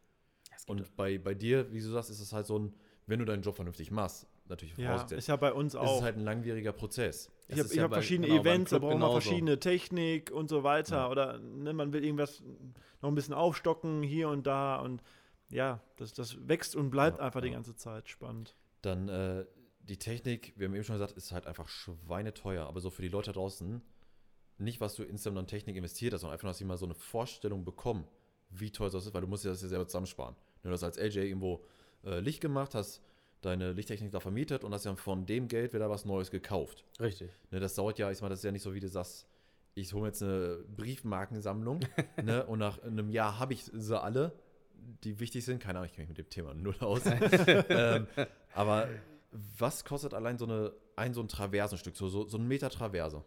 Und 0.68 0.96
bei, 0.96 1.18
bei 1.18 1.34
dir, 1.34 1.72
wie 1.72 1.80
du 1.80 1.90
sagst, 1.90 2.10
ist 2.10 2.20
es 2.20 2.34
halt 2.34 2.46
so 2.46 2.60
ein, 2.60 2.74
wenn 3.08 3.20
du 3.20 3.26
deinen 3.26 3.42
Job 3.42 3.56
vernünftig 3.56 3.92
machst, 3.92 4.28
natürlich 4.48 4.78
Ja, 4.78 5.02
ist 5.02 5.28
ja 5.28 5.36
bei 5.36 5.52
uns 5.54 5.74
ist 5.74 5.80
auch. 5.80 5.98
es 5.98 6.04
halt 6.04 6.18
ein 6.18 6.24
langwieriger 6.24 6.72
Prozess. 6.72 7.32
Ich 7.48 7.58
habe 7.58 7.68
ist 7.68 7.76
ja 7.76 7.84
hab 7.84 7.94
verschiedene 7.94 8.28
genau, 8.28 8.42
Events, 8.42 8.72
da 8.72 8.80
brauchen 8.80 9.00
wir 9.00 9.12
verschiedene 9.12 9.60
Technik 9.60 10.32
und 10.32 10.50
so 10.50 10.64
weiter. 10.64 10.98
Ja. 10.98 11.10
Oder 11.10 11.40
ne, 11.40 11.74
man 11.74 11.94
will 11.94 12.04
irgendwas 12.04 12.44
noch 13.02 13.10
ein 13.10 13.16
bisschen 13.16 13.34
aufstocken 13.34 14.04
hier 14.04 14.30
und 14.30 14.46
da. 14.46 14.78
Und 14.78 15.02
ja, 15.50 15.82
das, 15.98 16.14
das 16.14 16.48
wächst 16.48 16.76
und 16.76 16.92
bleibt 16.92 17.20
Ja, 17.20 17.26
einfach 17.26 17.42
die 17.42 17.52
ganze 17.52 17.76
Zeit 17.76 18.08
spannend. 18.08 18.56
Dann 18.82 19.10
äh, 19.10 19.46
die 19.80 19.98
Technik, 19.98 20.54
wir 20.56 20.68
haben 20.68 20.76
eben 20.76 20.84
schon 20.84 20.96
gesagt, 20.96 21.14
ist 21.14 21.32
halt 21.32 21.48
einfach 21.48 21.68
schweineteuer. 21.68 22.68
Aber 22.68 22.80
so 22.80 22.90
für 22.90 23.02
die 23.02 23.10
Leute 23.10 23.32
draußen, 23.32 23.82
nicht 24.62 24.82
was 24.82 24.96
du 24.96 25.04
insgesamt 25.04 25.38
an 25.38 25.48
Technik 25.48 25.76
investiert 25.76 26.14
hast, 26.14 26.22
sondern 26.22 26.36
einfach, 26.36 26.48
dass 26.48 26.58
sie 26.58 26.66
mal 26.66 26.78
so 26.78 26.86
eine 26.86 26.96
Vorstellung 26.96 27.66
bekommen, 27.66 28.06
wie 28.50 28.72
teuer 28.72 28.90
das 28.90 29.06
ist, 29.06 29.14
weil 29.14 29.22
du 29.22 29.28
musst 29.28 29.46
ja 29.46 29.52
das 29.52 29.62
ja 29.62 29.68
selber 29.68 29.88
zusammensparen. 29.88 30.36
Wenn 30.62 30.70
du 30.70 30.74
das 30.74 30.84
als 30.84 30.98
LJ 30.98 31.20
irgendwo 31.20 31.64
äh, 32.04 32.20
Licht 32.20 32.42
gemacht 32.42 32.76
hast, 32.76 33.02
deine 33.42 33.72
Lichttechnik 33.74 34.12
da 34.12 34.20
vermietet 34.20 34.64
und 34.64 34.74
hast 34.74 34.86
ja 34.86 34.96
von 34.96 35.26
dem 35.26 35.48
Geld 35.48 35.74
wieder 35.74 35.90
was 35.90 36.06
Neues 36.06 36.30
gekauft. 36.30 36.86
Richtig. 37.00 37.32
Ne, 37.50 37.60
das 37.60 37.76
dauert 37.76 37.98
ja, 37.98 38.12
ich 38.12 38.22
mal, 38.22 38.30
das 38.30 38.40
ist 38.40 38.46
ja 38.46 38.52
nicht 38.52 38.62
so, 38.62 38.74
wie 38.74 38.80
du 38.80 38.88
sagst, 38.88 39.28
ich 39.74 39.94
hole 39.94 40.04
mir 40.04 40.08
jetzt 40.10 40.22
eine 40.22 40.64
Briefmarkensammlung 40.76 41.80
ne, 42.24 42.46
und 42.46 42.60
nach 42.60 42.82
einem 42.84 43.10
Jahr 43.10 43.40
habe 43.40 43.54
ich 43.54 43.64
sie 43.64 44.00
alle, 44.00 44.34
die 45.04 45.20
wichtig 45.20 45.46
sind. 45.46 45.60
Keine 45.62 45.80
Ahnung, 45.80 45.90
ich 45.90 45.96
kenne 45.96 46.08
mich 46.08 46.18
mit 46.18 46.26
dem 46.26 46.30
Thema 46.30 46.54
null 46.54 46.76
aus. 46.80 47.02
ähm, 47.70 48.08
aber 48.54 48.90
was 49.32 49.86
kostet 49.86 50.14
allein 50.14 50.38
so, 50.38 50.46
eine, 50.46 50.74
ein, 50.96 51.14
so 51.14 51.22
ein 51.22 51.28
Traversenstück, 51.28 51.96
so, 51.96 52.10
so, 52.10 52.28
so 52.28 52.38
ein 52.38 52.48
Meter 52.48 52.70
Traverse? 52.70 53.24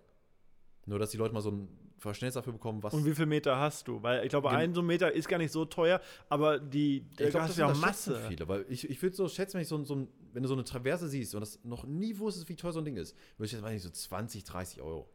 Nur, 0.87 0.99
dass 0.99 1.11
die 1.11 1.17
Leute 1.17 1.33
mal 1.35 1.41
so 1.41 1.51
ein 1.51 1.69
Verständnis 1.99 2.35
dafür 2.35 2.53
bekommen, 2.53 2.83
was. 2.83 2.93
Und 2.93 3.05
wie 3.07 3.15
viel 3.15 3.25
Meter 3.27 3.57
hast 3.59 3.89
du? 3.89 4.03
Weil 4.03 4.23
ich 4.25 4.29
glaube, 4.29 4.51
ein 4.51 4.75
so 4.75 4.83
ein 4.83 4.87
Meter 4.87 5.13
ist 5.13 5.27
gar 5.29 5.39
nicht 5.39 5.53
so 5.53 5.65
teuer, 5.65 6.01
aber 6.29 6.59
die, 6.59 7.07
ich 7.13 7.17
glaube, 7.17 7.41
hast 7.43 7.51
das 7.51 7.57
ja 7.57 7.67
auch 7.67 7.77
Masse. 7.77 8.21
viele, 8.29 8.47
weil 8.49 8.67
ich, 8.69 8.89
ich 8.91 9.01
würde 9.03 9.17
so 9.17 9.27
schätzen, 9.29 9.55
wenn, 9.55 9.63
ich 9.63 9.69
so, 9.69 9.77
ein- 9.79 9.85
so 9.87 10.07
wenn 10.33 10.43
du 10.43 10.49
so 10.49 10.55
eine 10.55 10.65
Traverse 10.65 11.09
siehst 11.09 11.35
und 11.35 11.41
das 11.41 11.65
noch 11.65 11.85
nie 11.85 12.19
wusstest, 12.19 12.49
wie 12.51 12.57
teuer 12.57 12.73
so 12.73 12.81
ein 12.81 12.85
Ding 12.85 12.97
ist, 12.99 13.17
würde 13.39 13.47
ich 13.47 13.53
jetzt 13.53 13.63
mal 13.63 13.73
nicht 13.73 13.83
so 13.83 13.89
20, 13.91 14.45
30 14.45 14.83
Euro. 14.83 15.09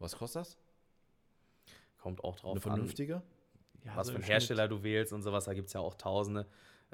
Was 0.00 0.16
kostet 0.16 0.40
das? 0.40 0.58
Kommt 1.98 2.24
auch 2.24 2.34
drauf 2.36 2.50
Eine 2.52 2.56
an, 2.56 2.60
vernünftige? 2.78 3.22
Ja, 3.84 3.96
was 3.96 4.08
so 4.08 4.12
für 4.12 4.16
einen 4.18 4.24
Hersteller 4.24 4.66
du 4.68 4.82
wählst 4.82 5.12
und 5.12 5.22
sowas. 5.22 5.44
Da 5.44 5.54
gibt 5.54 5.68
es 5.68 5.72
ja 5.74 5.80
auch 5.80 5.94
Tausende. 5.94 6.46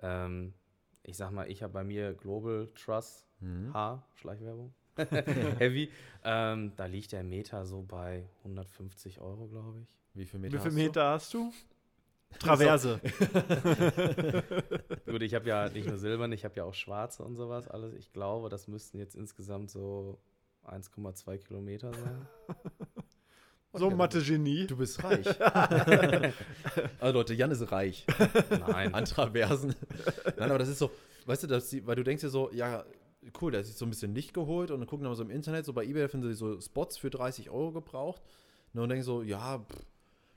Ähm, 0.03 0.53
ich 1.03 1.17
sag 1.17 1.31
mal, 1.31 1.51
ich 1.51 1.63
habe 1.63 1.73
bei 1.73 1.85
mir 1.85 2.15
Global 2.15 2.69
Trust 2.75 3.25
Mhm. 3.41 3.73
H, 3.73 4.05
Schleichwerbung, 4.17 4.75
Heavy. 5.59 5.91
Ähm, 6.25 6.73
da 6.77 6.87
liegt 6.87 7.13
der 7.13 7.23
Meter 7.23 7.65
so 7.65 7.83
bei 7.83 8.25
150 8.45 9.21
Euro, 9.21 9.47
glaube 9.47 9.81
ich. 9.81 9.87
Wie 10.15 10.27
viel. 10.27 10.41
Meter 10.41 10.55
Wie 10.55 10.59
viel 10.59 10.71
hast 10.71 10.75
Meter 10.75 11.11
hast 11.11 11.35
du? 11.35 11.53
Traverse. 12.39 13.01
Gut, 15.07 15.23
ich 15.23 15.35
habe 15.35 15.49
ja 15.49 15.69
nicht 15.71 15.89
nur 15.89 15.97
silberne, 15.97 16.35
ich 16.35 16.45
habe 16.45 16.57
ja 16.57 16.65
auch 16.65 16.75
schwarze 16.75 17.23
und 17.23 17.37
sowas 17.37 17.69
alles. 17.69 17.95
Ich 17.95 18.13
glaube, 18.13 18.51
das 18.51 18.69
müssten 18.69 18.99
jetzt 18.99 19.15
insgesamt 19.15 19.71
so 19.71 20.19
1,2 20.67 21.39
Kilometer 21.39 21.93
sein. 21.95 22.29
so 23.73 23.89
ein 23.89 23.97
Mathe-Genie. 23.97 24.67
Du 24.67 24.77
bist 24.77 25.03
reich. 25.03 25.27
also 27.01 27.19
Leute, 27.19 27.33
Jan 27.33 27.51
ist 27.51 27.73
reich. 27.73 28.07
Nein. 28.51 28.93
An 28.93 29.07
Traversen. 29.07 29.75
Nein, 30.37 30.51
aber 30.51 30.59
das 30.59 30.69
ist 30.69 30.79
so, 30.79 30.91
weißt 31.25 31.45
du, 31.45 31.47
dass 31.47 31.71
die, 31.71 31.87
weil 31.87 31.97
du 31.97 32.05
denkst 32.05 32.21
dir 32.21 32.29
so, 32.29 32.51
ja, 32.53 32.85
cool, 33.41 33.53
da 33.53 33.59
ist 33.59 33.69
jetzt 33.69 33.79
so 33.79 33.87
ein 33.87 33.91
bisschen 33.91 34.15
Licht 34.15 34.33
geholt 34.35 34.71
und 34.71 34.81
dann 34.81 34.89
gucken 34.89 35.05
wir 35.05 35.09
mal 35.11 35.15
so 35.17 35.23
im 35.23 35.31
Internet, 35.31 35.65
so 35.67 35.73
bei 35.73 35.85
Ebay 35.85 36.09
finden 36.09 36.29
sie 36.29 36.35
so 36.35 36.61
Spots 36.61 36.97
für 36.97 37.11
30 37.11 37.51
Euro 37.51 37.73
gebraucht. 37.73 38.23
Ne, 38.73 38.83
Und 38.83 38.89
denken 38.91 39.05
so, 39.05 39.23
ja, 39.23 39.59
pff, 39.59 39.85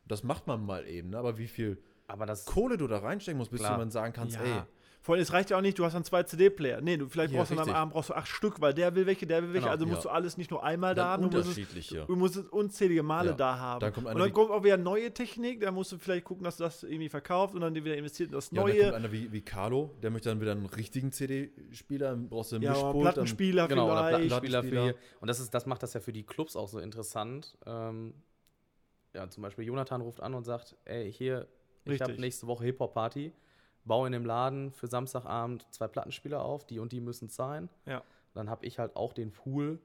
das 0.07 0.23
macht 0.23 0.47
man 0.47 0.65
mal 0.65 0.87
eben, 0.87 1.09
ne? 1.11 1.17
aber 1.17 1.37
wie 1.37 1.47
viel 1.47 1.81
Aber 2.07 2.25
das 2.25 2.45
Kohle 2.45 2.77
du 2.77 2.87
da 2.87 2.97
reinstecken 2.99 3.37
musst, 3.37 3.51
bis 3.51 3.59
Klar. 3.61 3.73
du 3.73 3.77
man 3.79 3.91
sagen 3.91 4.13
kannst, 4.13 4.35
Ja. 4.35 4.43
ey, 4.43 4.61
Vor 5.03 5.15
allem, 5.15 5.23
es 5.23 5.33
reicht 5.33 5.49
ja 5.49 5.57
auch 5.57 5.61
nicht, 5.61 5.79
du 5.79 5.83
hast 5.83 5.93
dann 5.93 6.03
zwei 6.03 6.21
CD-Player. 6.21 6.79
Nee, 6.79 6.95
du 6.95 7.09
vielleicht 7.09 7.33
Ja, 7.33 7.39
brauchst 7.39 7.49
du 7.49 7.55
dann 7.55 7.63
am 7.63 7.69
richtig. 7.69 7.81
Abend 7.81 7.93
brauchst 7.93 8.09
du 8.11 8.13
acht 8.13 8.27
Stück, 8.27 8.61
weil 8.61 8.71
der 8.75 8.93
will 8.93 9.07
welche, 9.07 9.25
der 9.25 9.41
will 9.41 9.49
welche. 9.49 9.61
Genau, 9.61 9.71
also 9.71 9.85
musst 9.87 10.03
ja. 10.03 10.11
du 10.11 10.15
alles 10.15 10.37
nicht 10.37 10.51
nur 10.51 10.63
einmal 10.63 10.93
da 10.93 11.01
dann 11.03 11.11
haben, 11.23 11.31
du 11.31 11.37
musst, 11.37 11.49
es, 11.49 11.57
unterschiedliche. 11.57 12.05
du 12.05 12.15
musst 12.15 12.35
es 12.35 12.45
unzählige 12.49 13.01
Male 13.01 13.29
Ja. 13.31 13.35
da 13.35 13.57
haben. 13.57 13.79
Dann 13.79 13.93
kommt 13.93 14.05
einer 14.05 14.15
und 14.15 14.21
dann 14.21 14.31
kommt 14.31 14.51
auch 14.51 14.63
wieder 14.63 14.77
neue 14.77 15.11
Technik, 15.11 15.61
da 15.61 15.71
musst 15.71 15.91
du 15.91 15.97
vielleicht 15.97 16.23
gucken, 16.25 16.43
dass 16.43 16.57
du 16.57 16.65
das 16.65 16.83
irgendwie 16.83 17.09
verkauft 17.09 17.55
und 17.55 17.61
dann 17.61 17.73
wieder 17.73 17.97
investiert 17.97 18.29
in 18.29 18.35
das 18.35 18.51
Ja, 18.51 18.61
und 18.61 18.67
dann 18.69 18.77
kommt 18.77 18.89
Neue. 18.91 18.95
einer 18.95 19.11
wie, 19.11 19.31
wie 19.31 19.41
Carlo, 19.41 19.89
der 20.03 20.11
möchte 20.11 20.29
dann 20.29 20.39
wieder 20.39 20.51
einen 20.51 20.67
richtigen 20.67 21.11
CD-Spieler, 21.11 22.11
dann 22.11 22.29
brauchst 22.29 22.51
du 22.51 22.57
einen 22.57 22.63
Ja, 22.65 22.71
Mischpult, 22.73 22.93
dann- 22.93 23.01
Plattenspieler 23.01 23.67
Genau, 23.69 23.85
oder 23.91 24.05
vielleicht. 24.07 24.27
Plattenspieler 24.27 24.63
für. 24.63 24.95
Und 25.19 25.27
das, 25.27 25.39
ist, 25.39 25.51
das 25.51 25.65
macht 25.65 25.81
das 25.81 25.95
ja 25.95 25.99
für 25.99 26.13
die 26.13 26.23
Clubs 26.23 26.55
auch 26.55 26.67
so 26.67 26.77
interessant. 26.77 27.57
Ähm, 27.65 28.13
ja, 29.15 29.27
zum 29.29 29.41
Beispiel 29.41 29.65
Jonathan 29.65 30.01
ruft 30.01 30.21
an 30.21 30.35
und 30.35 30.43
sagt, 30.43 30.75
ey, 30.85 31.11
hier, 31.11 31.47
ich 31.85 31.93
habe 31.99 32.09
Richtig. 32.11 32.19
nächste 32.19 32.45
Woche 32.45 32.65
Hip-Hop-Party, 32.65 33.33
baue 33.85 34.07
in 34.07 34.13
dem 34.13 34.25
Laden 34.25 34.71
für 34.71 34.87
Samstagabend 34.87 35.65
zwei 35.71 35.87
Plattenspieler 35.87 36.43
auf, 36.43 36.65
die 36.65 36.79
und 36.79 36.91
die 36.91 37.01
müssen 37.01 37.29
sein. 37.29 37.69
Ja. 37.85 38.03
Dann 38.33 38.49
habe 38.49 38.65
ich 38.65 38.79
halt 38.79 38.95
auch 38.95 39.13
den 39.13 39.31
Pool, 39.31 39.79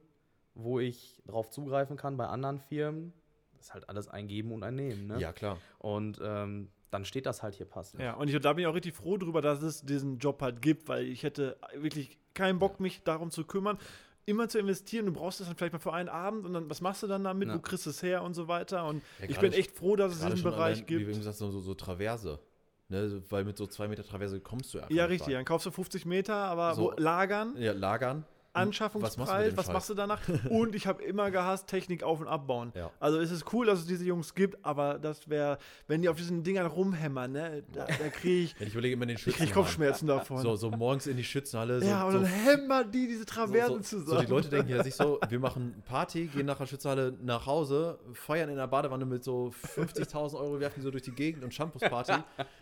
wo 0.54 0.78
ich 0.78 1.22
drauf 1.26 1.50
zugreifen 1.50 1.96
kann 1.96 2.16
bei 2.16 2.26
anderen 2.26 2.58
Firmen. 2.58 3.12
Das 3.56 3.66
ist 3.66 3.74
halt 3.74 3.88
alles 3.88 4.08
ein 4.08 4.28
Geben 4.28 4.52
und 4.52 4.62
ein 4.62 4.74
Nehmen. 4.74 5.06
Ne? 5.06 5.18
Ja, 5.18 5.32
klar. 5.32 5.58
Und 5.78 6.20
ähm, 6.22 6.70
dann 6.90 7.04
steht 7.04 7.26
das 7.26 7.42
halt 7.42 7.54
hier 7.54 7.66
passend. 7.66 8.02
Ja, 8.02 8.14
und 8.14 8.28
ich, 8.28 8.40
da 8.40 8.52
bin 8.52 8.62
ich 8.62 8.66
auch 8.68 8.74
richtig 8.74 8.94
froh 8.94 9.16
drüber, 9.16 9.42
dass 9.42 9.62
es 9.62 9.82
diesen 9.82 10.18
Job 10.18 10.40
halt 10.40 10.62
gibt, 10.62 10.88
weil 10.88 11.04
ich 11.06 11.22
hätte 11.22 11.58
wirklich 11.74 12.18
keinen 12.34 12.58
Bock, 12.58 12.80
mich 12.80 13.02
darum 13.02 13.30
zu 13.30 13.44
kümmern, 13.44 13.78
immer 14.24 14.48
zu 14.48 14.58
investieren. 14.58 15.06
Du 15.06 15.12
brauchst 15.12 15.40
es 15.40 15.46
dann 15.46 15.56
vielleicht 15.56 15.72
mal 15.72 15.78
für 15.78 15.92
einen 15.92 16.08
Abend 16.08 16.46
und 16.46 16.52
dann, 16.52 16.70
was 16.70 16.80
machst 16.80 17.02
du 17.02 17.06
dann 17.06 17.24
damit? 17.24 17.48
Ja. 17.48 17.54
Wo 17.54 17.58
kriegst 17.60 17.86
du 17.86 17.90
es 17.90 18.02
her 18.02 18.22
und 18.22 18.34
so 18.34 18.48
weiter? 18.48 18.86
Und 18.86 19.02
Ja, 19.20 19.28
ich 19.28 19.38
bin 19.38 19.52
echt 19.52 19.72
froh, 19.72 19.96
dass 19.96 20.12
es 20.14 20.20
diesen 20.20 20.42
Bereich 20.42 20.76
allein, 20.76 20.76
Wie 20.78 20.84
gibt. 20.84 21.00
eben 21.02 21.18
gesagt 21.18 21.36
so, 21.36 21.50
so 21.50 21.74
Traverse. 21.74 22.38
Ne? 22.88 23.22
Weil 23.30 23.44
mit 23.44 23.56
so 23.58 23.66
zwei 23.66 23.88
Meter 23.88 24.04
Traverse 24.04 24.40
kommst 24.40 24.72
du 24.72 24.78
einfach 24.78 24.90
Ja, 24.90 25.04
nicht 25.04 25.12
richtig. 25.20 25.34
Dann 25.34 25.44
kaufst 25.44 25.66
du 25.66 25.70
50 25.70 26.06
Meter, 26.06 26.34
aber 26.34 26.74
So. 26.74 26.92
lagern, 26.96 27.54
Ja, 27.58 27.72
lagern. 27.72 28.24
Anschaffungspreis, 28.56 29.56
was 29.56 29.66
mit 29.66 29.74
machst, 29.74 29.90
du 29.90 29.94
danach? 29.94 30.20
und 30.50 30.74
ich 30.74 30.86
habe 30.86 31.02
immer 31.02 31.30
gehasst, 31.30 31.66
Technik 31.68 32.02
auf- 32.02 32.20
und 32.20 32.28
abbauen. 32.28 32.72
Ja. 32.74 32.90
Also 33.00 33.18
es 33.20 33.30
ist 33.30 33.52
cool, 33.52 33.66
dass 33.66 33.80
es 33.80 33.86
diese 33.86 34.04
Jungs 34.04 34.34
gibt, 34.34 34.64
aber 34.64 34.98
das 34.98 35.28
wäre, 35.28 35.58
wenn 35.88 36.02
die 36.02 36.08
auf 36.08 36.16
diesen 36.16 36.42
Dingern 36.42 36.66
rumhämmern, 36.66 37.32
ne, 37.32 37.62
da, 37.72 37.86
da 37.86 38.08
kriege 38.08 38.44
ich, 38.44 38.56
ich 38.60 38.72
überlege, 38.72 38.94
immer 38.94 39.06
den 39.06 39.16
ich 39.16 39.22
krieg 39.22 39.34
Schützenhallen. 39.34 39.54
Kopfschmerzen 39.54 40.06
davon. 40.06 40.42
So, 40.42 40.56
so 40.56 40.70
morgens 40.70 41.06
in 41.06 41.16
die 41.16 41.24
Schützenhalle. 41.24 41.80
So, 41.80 41.86
ja, 41.86 42.04
und 42.04 42.12
so, 42.12 42.18
dann 42.20 42.26
hämmern 42.28 42.90
die 42.90 43.06
diese 43.06 43.24
Traversen 43.26 43.82
so, 43.82 43.98
zusammen. 44.00 44.20
so 44.20 44.24
die 44.24 44.30
Leute 44.30 44.48
denken 44.48 44.70
ja 44.70 44.82
sich 44.82 44.94
so, 44.94 45.20
wir 45.28 45.38
machen 45.40 45.82
Party, 45.86 46.26
gehen 46.26 46.46
nach 46.46 46.58
der 46.58 46.66
Schützenhalle 46.66 47.14
nach 47.22 47.46
Hause, 47.46 47.98
feiern 48.12 48.48
in 48.50 48.56
der 48.56 48.66
Badewanne 48.66 49.04
mit 49.04 49.22
so 49.24 49.52
50.000 49.76 50.34
Euro, 50.36 50.60
werfen 50.60 50.80
die 50.80 50.82
so 50.84 50.90
durch 50.90 51.02
die 51.04 51.12
Gegend 51.12 51.44
und 51.44 51.52
Shampoos-Party. 51.54 52.12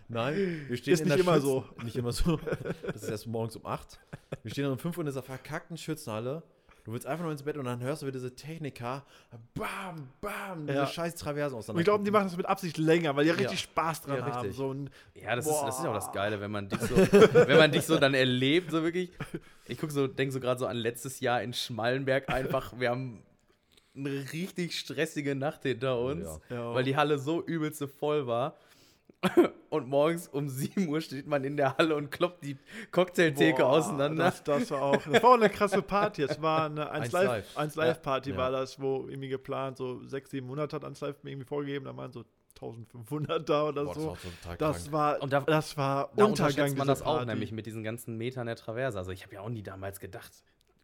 Nein, 0.09 0.65
wir 0.69 0.77
stehen 0.77 0.95
Ist 0.95 1.01
in 1.01 1.07
nicht 1.09 1.17
der 1.19 1.25
immer 1.25 1.35
Schützen- 1.35 1.47
so. 1.47 1.65
Nicht 1.85 1.97
immer 1.97 2.13
so. 2.13 2.39
Das 2.87 3.03
ist 3.03 3.09
erst 3.09 3.27
morgens 3.27 3.57
um 3.57 3.65
8. 3.67 3.99
Wir 4.43 4.51
stehen 4.51 4.65
dann 4.65 4.73
um 4.73 4.79
5 4.79 4.97
Uhr 4.97 5.03
in 5.03 5.07
dieser 5.07 5.23
verkackten 5.23 5.77
Schützenhalle. 5.85 6.43
Du 6.85 6.93
willst 6.93 7.07
einfach 7.07 7.23
nur 7.23 7.33
ins 7.33 7.43
Bett 7.43 7.57
und 7.57 7.65
dann 7.65 7.81
hörst 7.81 8.03
du 8.03 8.07
wieder 8.07 8.19
diese 8.19 8.35
Techniker, 8.35 9.07
bam, 9.55 10.07
bam, 10.21 10.67
diese 10.67 10.81
Ja. 10.81 10.87
scheiß 10.87 11.15
Traversen 11.15 11.57
Und 11.59 11.79
ich 11.79 11.85
glaube, 11.85 12.05
die 12.05 12.11
machen 12.11 12.25
das 12.25 12.37
mit 12.37 12.45
Absicht 12.45 12.77
länger, 12.77 13.17
weil 13.17 13.25
die 13.25 13.31
ja 13.31 13.35
Ja. 13.37 13.41
richtig 13.41 13.61
Spaß 13.61 14.03
dran 14.03 14.19
Ja, 14.19 14.27
haben. 14.27 14.53
So 14.53 14.75
ein, 14.75 14.91
Ja, 15.15 15.35
das 15.35 15.47
ist, 15.47 15.61
das 15.63 15.79
ist 15.79 15.85
ja 15.85 15.91
auch 15.91 15.95
das. 15.95 16.13
Geile, 16.13 16.41
wenn 16.43 16.51
man 16.51 16.69
dich 16.69 16.81
so, 16.81 16.95
wenn 17.49 17.57
man 17.57 17.73
dich 17.73 17.85
so 17.87 17.97
dann 17.99 18.13
erlebt, 18.13 18.71
so 18.71 18.83
wirklich. 18.83 19.11
Ich 19.67 19.79
gucke 19.79 19.95
so, 19.95 20.07
denke 20.07 20.31
so 20.33 20.41
gerade 20.41 20.61
so 20.61 20.67
an 20.67 20.77
letztes 20.77 21.21
Jahr 21.21 21.43
in 21.43 21.55
Schmallenberg 21.55 22.29
einfach, 22.29 22.79
wir 22.79 22.91
haben 22.91 23.23
eine 23.97 24.11
richtig 24.35 24.79
stressige 24.79 25.35
Nacht 25.35 25.63
hinter 25.63 25.99
uns, 25.99 26.27
Ja. 26.51 26.57
Ja. 26.57 26.75
weil 26.75 26.85
die 26.85 26.97
Halle 26.97 27.19
so 27.19 27.43
übelste 27.43 27.89
voll 27.89 28.27
war. 28.27 28.57
Und 29.71 29.89
morgens 29.89 30.29
um 30.29 30.49
7 30.49 30.87
Uhr 30.89 31.01
steht 31.01 31.27
man 31.27 31.43
in 31.45 31.57
der 31.57 31.77
Halle 31.77 31.97
und 31.97 32.11
kloppt 32.11 32.45
die 32.45 32.57
Cocktailtheke 32.93 33.63
Boah, 33.63 33.71
auseinander. 33.71 34.25
Das, 34.25 34.43
das 34.45 34.71
war 34.71 34.83
auch, 34.83 35.03
das 35.03 35.23
war 35.23 35.31
auch 35.31 35.35
eine 35.35 35.51
krasse 35.51 35.83
Party. 35.83 36.23
Es 36.23 36.41
war 36.41 36.67
eine 36.67 36.91
1 36.93 37.05
1 37.07 37.13
Live, 37.13 37.27
Live. 37.27 37.57
1 37.57 37.75
Live 37.75 38.03
Party 38.03 38.31
Ja. 38.31 38.37
war 38.37 38.51
das, 38.53 38.81
wo 38.81 39.07
irgendwie 39.09 39.29
geplant, 39.29 39.77
so 39.77 39.99
600, 40.05 40.31
700 40.31 40.73
hat 40.75 40.85
1 40.85 41.01
Live 41.01 41.23
mir 41.25 41.31
irgendwie 41.31 41.47
vorgegeben, 41.49 41.85
da 41.87 41.97
waren 41.97 42.13
so 42.13 42.25
1500 42.57 43.49
da 43.49 43.65
oder 43.69 43.85
Boah, 43.85 43.95
das 43.95 44.03
so. 44.03 44.07
war 44.09 44.13
auch 44.13 44.19
total 44.19 44.57
Das 44.59 44.93
war, 44.93 45.23
Und 45.23 45.33
da- 45.33 45.41
das 45.41 45.77
war 45.77 46.11
Da 46.17 46.25
Untergang 46.25 46.77
man 46.77 46.87
das 46.87 47.03
auch, 47.03 47.17
Party. 47.17 47.27
nämlich 47.27 47.51
mit 47.53 47.67
diesen 47.67 47.83
ganzen 47.83 48.17
Metern 48.17 48.47
der 48.47 48.57
Traverse. 48.57 48.97
Also 48.97 49.11
ich 49.11 49.25
habe 49.25 49.35
ja 49.35 49.41
auch 49.41 49.49
nie 49.49 49.63
damals 49.63 49.99
gedacht, 49.99 50.31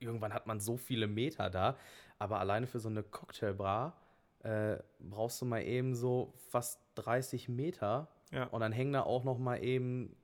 irgendwann 0.00 0.35
hat 0.35 0.46
man 0.46 0.59
so 0.61 0.76
viele 0.76 1.07
Meter 1.07 1.48
da, 1.50 1.76
aber 2.18 2.40
alleine 2.40 2.66
für 2.66 2.81
so 2.81 2.88
eine 2.88 3.03
Cocktailbar 3.03 3.96
äh, 4.42 4.79
brauchst 4.98 5.40
du 5.42 5.44
mal 5.44 5.62
eben 5.62 5.94
so 5.94 6.33
fast 6.48 6.81
30 6.96 7.48
Meter 7.50 8.09
Ja. 8.33 8.45
und 8.45 8.61
dann 8.61 8.73
hängen 8.73 8.93
da 8.93 9.03
auch 9.03 9.25
noch 9.25 9.38
mal 9.38 9.62
eben 9.62 10.14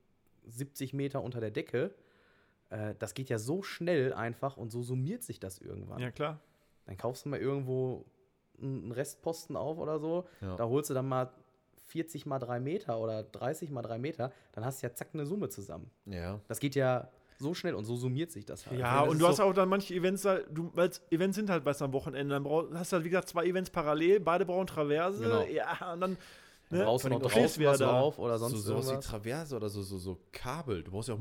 70 0.47 0.92
Meter 0.95 1.23
unter 1.23 1.40
der 1.40 1.51
Decke. 1.51 1.95
Äh, 2.71 2.95
das 2.99 3.14
geht 3.14 3.29
ja 3.29 3.38
so 3.38 3.62
schnell 3.62 4.12
einfach 4.12 4.57
und 4.57 4.71
so 4.71 4.83
summiert 4.83 5.23
sich 5.23 5.40
das 5.40 5.59
irgendwann. 5.59 6.01
Ja, 6.01 6.11
klar. 6.11 6.40
Dann 6.87 6.97
kaufst 6.97 7.25
du 7.25 7.31
mal 7.31 7.40
irgendwo 7.40 8.05
einen 8.62 8.92
Restposten 8.92 9.57
auf 9.57 9.79
oder 9.79 9.99
so, 9.99 10.27
Ja. 10.40 10.57
da 10.57 10.64
holst 10.66 10.88
du 10.90 10.95
dann 10.95 11.09
mal 11.09 11.31
40 11.88 12.27
mal 12.27 12.38
3 12.38 12.59
Meter 12.61 12.99
oder 13.01 13.23
30 13.23 13.71
mal 13.71 13.83
3 13.83 13.99
Meter, 13.99 14.33
dann 14.53 14.64
hast 14.64 14.83
du 14.83 14.87
ja 14.87 14.95
zack 14.95 15.09
eine 15.12 15.27
Summe 15.27 15.49
zusammen. 15.49 15.90
Ja. 16.07 16.40
Das 16.49 16.59
geht 16.59 16.75
ja 16.75 17.09
so 17.38 17.53
schnell 17.55 17.75
und 17.75 17.85
so 17.85 17.97
summiert 17.97 18.31
sich 18.33 18.47
das 18.47 18.66
halt. 18.66 18.81
Ja, 18.81 19.01
das 19.01 19.09
und 19.09 19.16
ist 19.16 19.21
du 19.23 19.29
hast 19.29 19.37
so, 19.37 19.42
auch 19.42 19.53
dann 19.53 19.69
manche 19.69 19.95
Events, 19.95 20.23
da- 20.23 20.38
du, 20.38 20.71
weil 20.75 20.90
Events 21.11 21.37
sind 21.37 21.51
halt 21.51 21.64
meist 21.64 21.83
am 21.83 21.92
Wochenende, 21.92 22.35
dann 22.35 22.45
brauch, 22.45 22.64
hast 22.73 22.92
du 22.92 22.97
halt, 22.97 23.05
wie 23.05 23.11
gesagt, 23.11 23.29
zwei 23.29 23.45
Events 23.45 23.69
parallel, 23.71 24.21
beide 24.21 24.47
brauchen 24.47 24.66
Traverse, 24.66 25.23
Genau. 25.23 25.42
ja, 25.45 25.92
und 25.92 26.01
dann 26.01 26.16
ne, 26.70 26.85
du 26.85 27.09
noch 27.09 27.20
draußen 27.20 27.61
wieder 27.61 27.70
was 27.70 27.79
da. 27.79 27.87
drauf 27.87 28.18
oder 28.18 28.38
so 28.38 28.48
sonst 28.48 28.64
sowas 28.64 28.87
wie 28.87 28.90
irgendwas. 28.90 29.11
Traverse 29.11 29.57
oder 29.57 29.68
so, 29.68 29.83
so, 29.83 29.98
so 29.98 30.20
Kabel. 30.33 30.83
Du 30.83 30.90
brauchst 30.90 31.09
ja 31.09 31.14
auch 31.14 31.20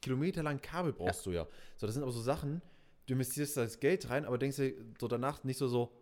kilometerlang 0.00 0.60
Kabel 0.60 0.92
brauchst 0.92 1.26
du 1.26 1.32
ja. 1.32 1.46
So, 1.76 1.86
das 1.86 1.94
sind 1.94 2.02
aber 2.02 2.12
so 2.12 2.20
Sachen, 2.20 2.62
du 3.06 3.14
investierst 3.14 3.56
das 3.56 3.80
Geld 3.80 4.08
rein, 4.10 4.24
aber 4.24 4.38
denkst 4.38 4.56
dir 4.56 4.74
so 5.00 5.08
danach 5.08 5.44
nicht 5.44 5.58
so, 5.58 5.68
so 5.68 5.92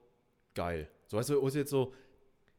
geil. 0.55 0.89
So, 1.07 1.17
weißt 1.17 1.31
du, 1.31 1.41
du 1.41 1.59
jetzt 1.59 1.71
so 1.71 1.93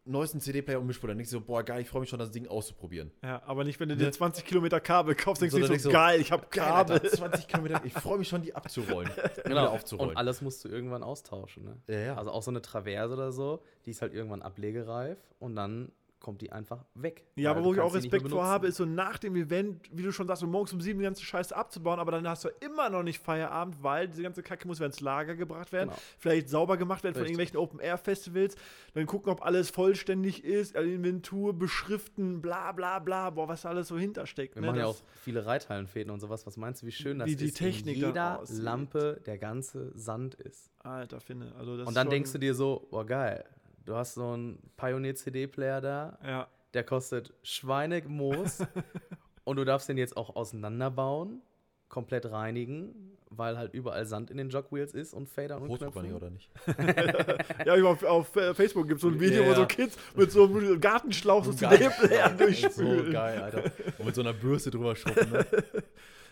neuesten 0.07 0.39
CD-Player 0.39 0.79
und 0.79 0.87
Mischpult, 0.87 1.11
dann 1.11 1.17
denkst 1.17 1.31
du 1.31 1.37
so, 1.37 1.45
boah, 1.45 1.63
geil, 1.63 1.81
ich 1.81 1.89
freue 1.89 2.01
mich 2.01 2.09
schon, 2.09 2.19
das 2.19 2.31
Ding 2.31 2.47
auszuprobieren. 2.47 3.11
Ja, 3.23 3.41
aber 3.45 3.63
nicht, 3.63 3.79
wenn 3.79 3.89
du 3.89 3.95
Ne? 3.95 4.05
dir 4.05 4.11
20 4.11 4.45
Kilometer 4.45 4.79
Kabel 4.79 5.15
kaufst, 5.15 5.41
denkst 5.41 5.53
So, 5.53 5.59
du 5.59 5.67
so, 5.79 5.89
du, 5.89 5.93
geil, 5.93 6.19
ich 6.21 6.31
hab 6.31 6.49
Geil, 6.51 6.65
Kabel. 6.67 6.93
Alter, 6.99 7.09
20 7.09 7.47
Kilometer, 7.47 7.81
ich 7.83 7.93
freue 7.93 8.17
mich 8.17 8.27
schon, 8.27 8.41
die 8.41 8.55
abzurollen. 8.55 9.09
Genau. 9.45 9.67
Aufzurollen. 9.67 10.11
Und 10.11 10.17
alles 10.17 10.41
musst 10.41 10.63
du 10.65 10.69
irgendwann 10.69 11.03
austauschen. 11.03 11.63
Ne? 11.63 11.77
Ja, 11.87 11.99
ja. 11.99 12.15
Also 12.17 12.31
auch 12.31 12.41
so 12.43 12.51
eine 12.51 12.61
Traverse 12.61 13.13
oder 13.13 13.31
so, 13.31 13.61
die 13.85 13.91
ist 13.91 14.01
halt 14.01 14.13
irgendwann 14.13 14.41
ablegereif 14.41 15.17
und 15.39 15.55
dann 15.55 15.91
kommt 16.19 16.41
die 16.41 16.51
einfach 16.51 16.83
weg. 16.95 17.25
Ja, 17.35 17.51
aber 17.51 17.63
wo 17.63 17.73
ich 17.73 17.79
auch 17.79 17.93
Respekt 17.93 18.27
vor 18.29 18.43
habe, 18.45 18.67
ist 18.67 18.77
so 18.77 18.85
nach 18.85 19.17
dem 19.19 19.35
Event, 19.35 19.87
wie 19.91 20.01
du 20.03 20.11
schon 20.11 20.27
sagst, 20.27 20.43
um 20.43 20.49
morgens 20.51 20.73
um 20.73 20.81
sieben 20.81 20.99
die 20.99 21.03
ganze 21.05 21.23
Scheiße 21.23 21.55
abzubauen, 21.55 21.99
aber 21.99 22.11
dann 22.11 22.27
hast 22.27 22.43
du 22.43 22.49
immer 22.59 22.89
noch 22.89 23.03
nicht 23.03 23.19
Feierabend, 23.19 23.81
weil 23.83 24.07
diese 24.07 24.23
ganze 24.23 24.41
Kacke 24.43 24.67
muss 24.67 24.79
wieder 24.79 24.87
ins 24.87 24.99
Lager 24.99 25.35
gebracht 25.35 25.71
werden, 25.71 25.89
Genau. 25.89 26.01
vielleicht 26.17 26.49
sauber 26.49 26.75
gemacht 26.77 27.03
werden 27.03 27.13
von 27.13 27.23
Richtig. 27.23 27.39
irgendwelchen 27.39 27.57
Open-Air-Festivals, 27.57 28.55
dann 28.93 29.05
gucken, 29.05 29.31
ob 29.31 29.45
alles 29.45 29.69
vollständig 29.69 30.43
ist, 30.43 30.75
Inventur, 30.75 31.53
beschriften, 31.57 32.41
bla 32.41 32.71
bla 32.71 32.99
bla, 32.99 33.29
boah, 33.29 33.47
was 33.47 33.61
da 33.61 33.69
alles 33.69 33.87
so 33.87 33.97
hintersteckt. 33.97 34.55
Wir 34.55 34.61
ne? 34.61 34.67
machen 34.67 34.79
ja 34.79 34.85
auch 34.87 34.95
Das- 34.99 35.03
viele 35.23 35.45
Reithallenfäden 35.45 36.11
und 36.11 36.19
sowas. 36.19 36.45
Was 36.47 36.57
meinst 36.57 36.81
du, 36.81 36.87
wie 36.87 36.91
schön 36.91 37.19
das 37.19 37.29
Wie 37.29 37.35
die 37.35 37.45
ist, 37.45 37.57
Technik 37.57 37.97
in 37.97 38.07
jeder. 38.07 38.43
Lampe 38.49 39.21
der 39.25 39.37
ganze 39.37 39.91
Sand 39.97 40.35
ist. 40.35 40.71
Alter, 40.79 41.19
finde. 41.19 41.53
Also 41.57 41.77
das 41.77 41.87
Und 41.87 41.95
dann 41.95 42.09
denkst 42.09 42.31
du 42.31 42.37
dir 42.37 42.53
so, 42.55 42.87
boah 42.89 43.05
geil, 43.05 43.43
du 43.87 43.95
hast 43.95 44.13
so 44.15 44.31
einen 44.31 44.59
Pioneer-CD-Player 44.77 45.81
da, 45.81 46.19
Ja, 46.25 46.47
der 46.73 46.83
kostet 46.83 47.33
Schweinemoos 47.41 48.59
und 49.43 49.55
du 49.57 49.65
darfst 49.65 49.89
den 49.89 49.97
jetzt 49.97 50.15
auch 50.17 50.35
auseinanderbauen, 50.35 51.41
komplett 51.89 52.29
reinigen, 52.29 53.17
weil 53.29 53.57
halt 53.57 53.73
überall 53.73 54.05
Sand 54.05 54.29
in 54.29 54.37
den 54.37 54.49
Jogwheels 54.49 54.93
ist 54.93 55.13
und 55.13 55.27
Fader 55.29 55.59
und 55.61 55.69
Hochdruckreiniger 55.69 56.19
Knöpfen. 56.19 56.39
oder 56.67 56.85
nicht? 56.85 57.47
ja 57.65 57.75
ich 57.75 57.83
war 57.83 57.91
auf, 57.91 58.03
auf 58.03 58.35
äh, 58.35 58.53
Facebook 58.53 58.87
gibt 58.87 58.97
es 58.97 59.01
so 59.01 59.07
ein 59.09 59.19
Video, 59.19 59.43
Ja, 59.43 59.49
wo 59.49 59.53
so. 59.55 59.65
Kids 59.65 59.97
mit 60.15 60.31
so 60.31 60.45
einem 60.45 60.79
Gartenschlauch 60.79 61.43
so. 61.45 61.53
CD-Player 61.53 62.29
So 62.37 62.37
durchspülen. 62.45 63.11
geil, 63.11 63.41
Alter. 63.41 63.63
Und 63.97 64.05
mit 64.05 64.15
so 64.15 64.21
einer 64.21 64.33
Bürste 64.33 64.69
drüber 64.71 64.95
schrubben, 64.95 65.31
ne? 65.31 65.45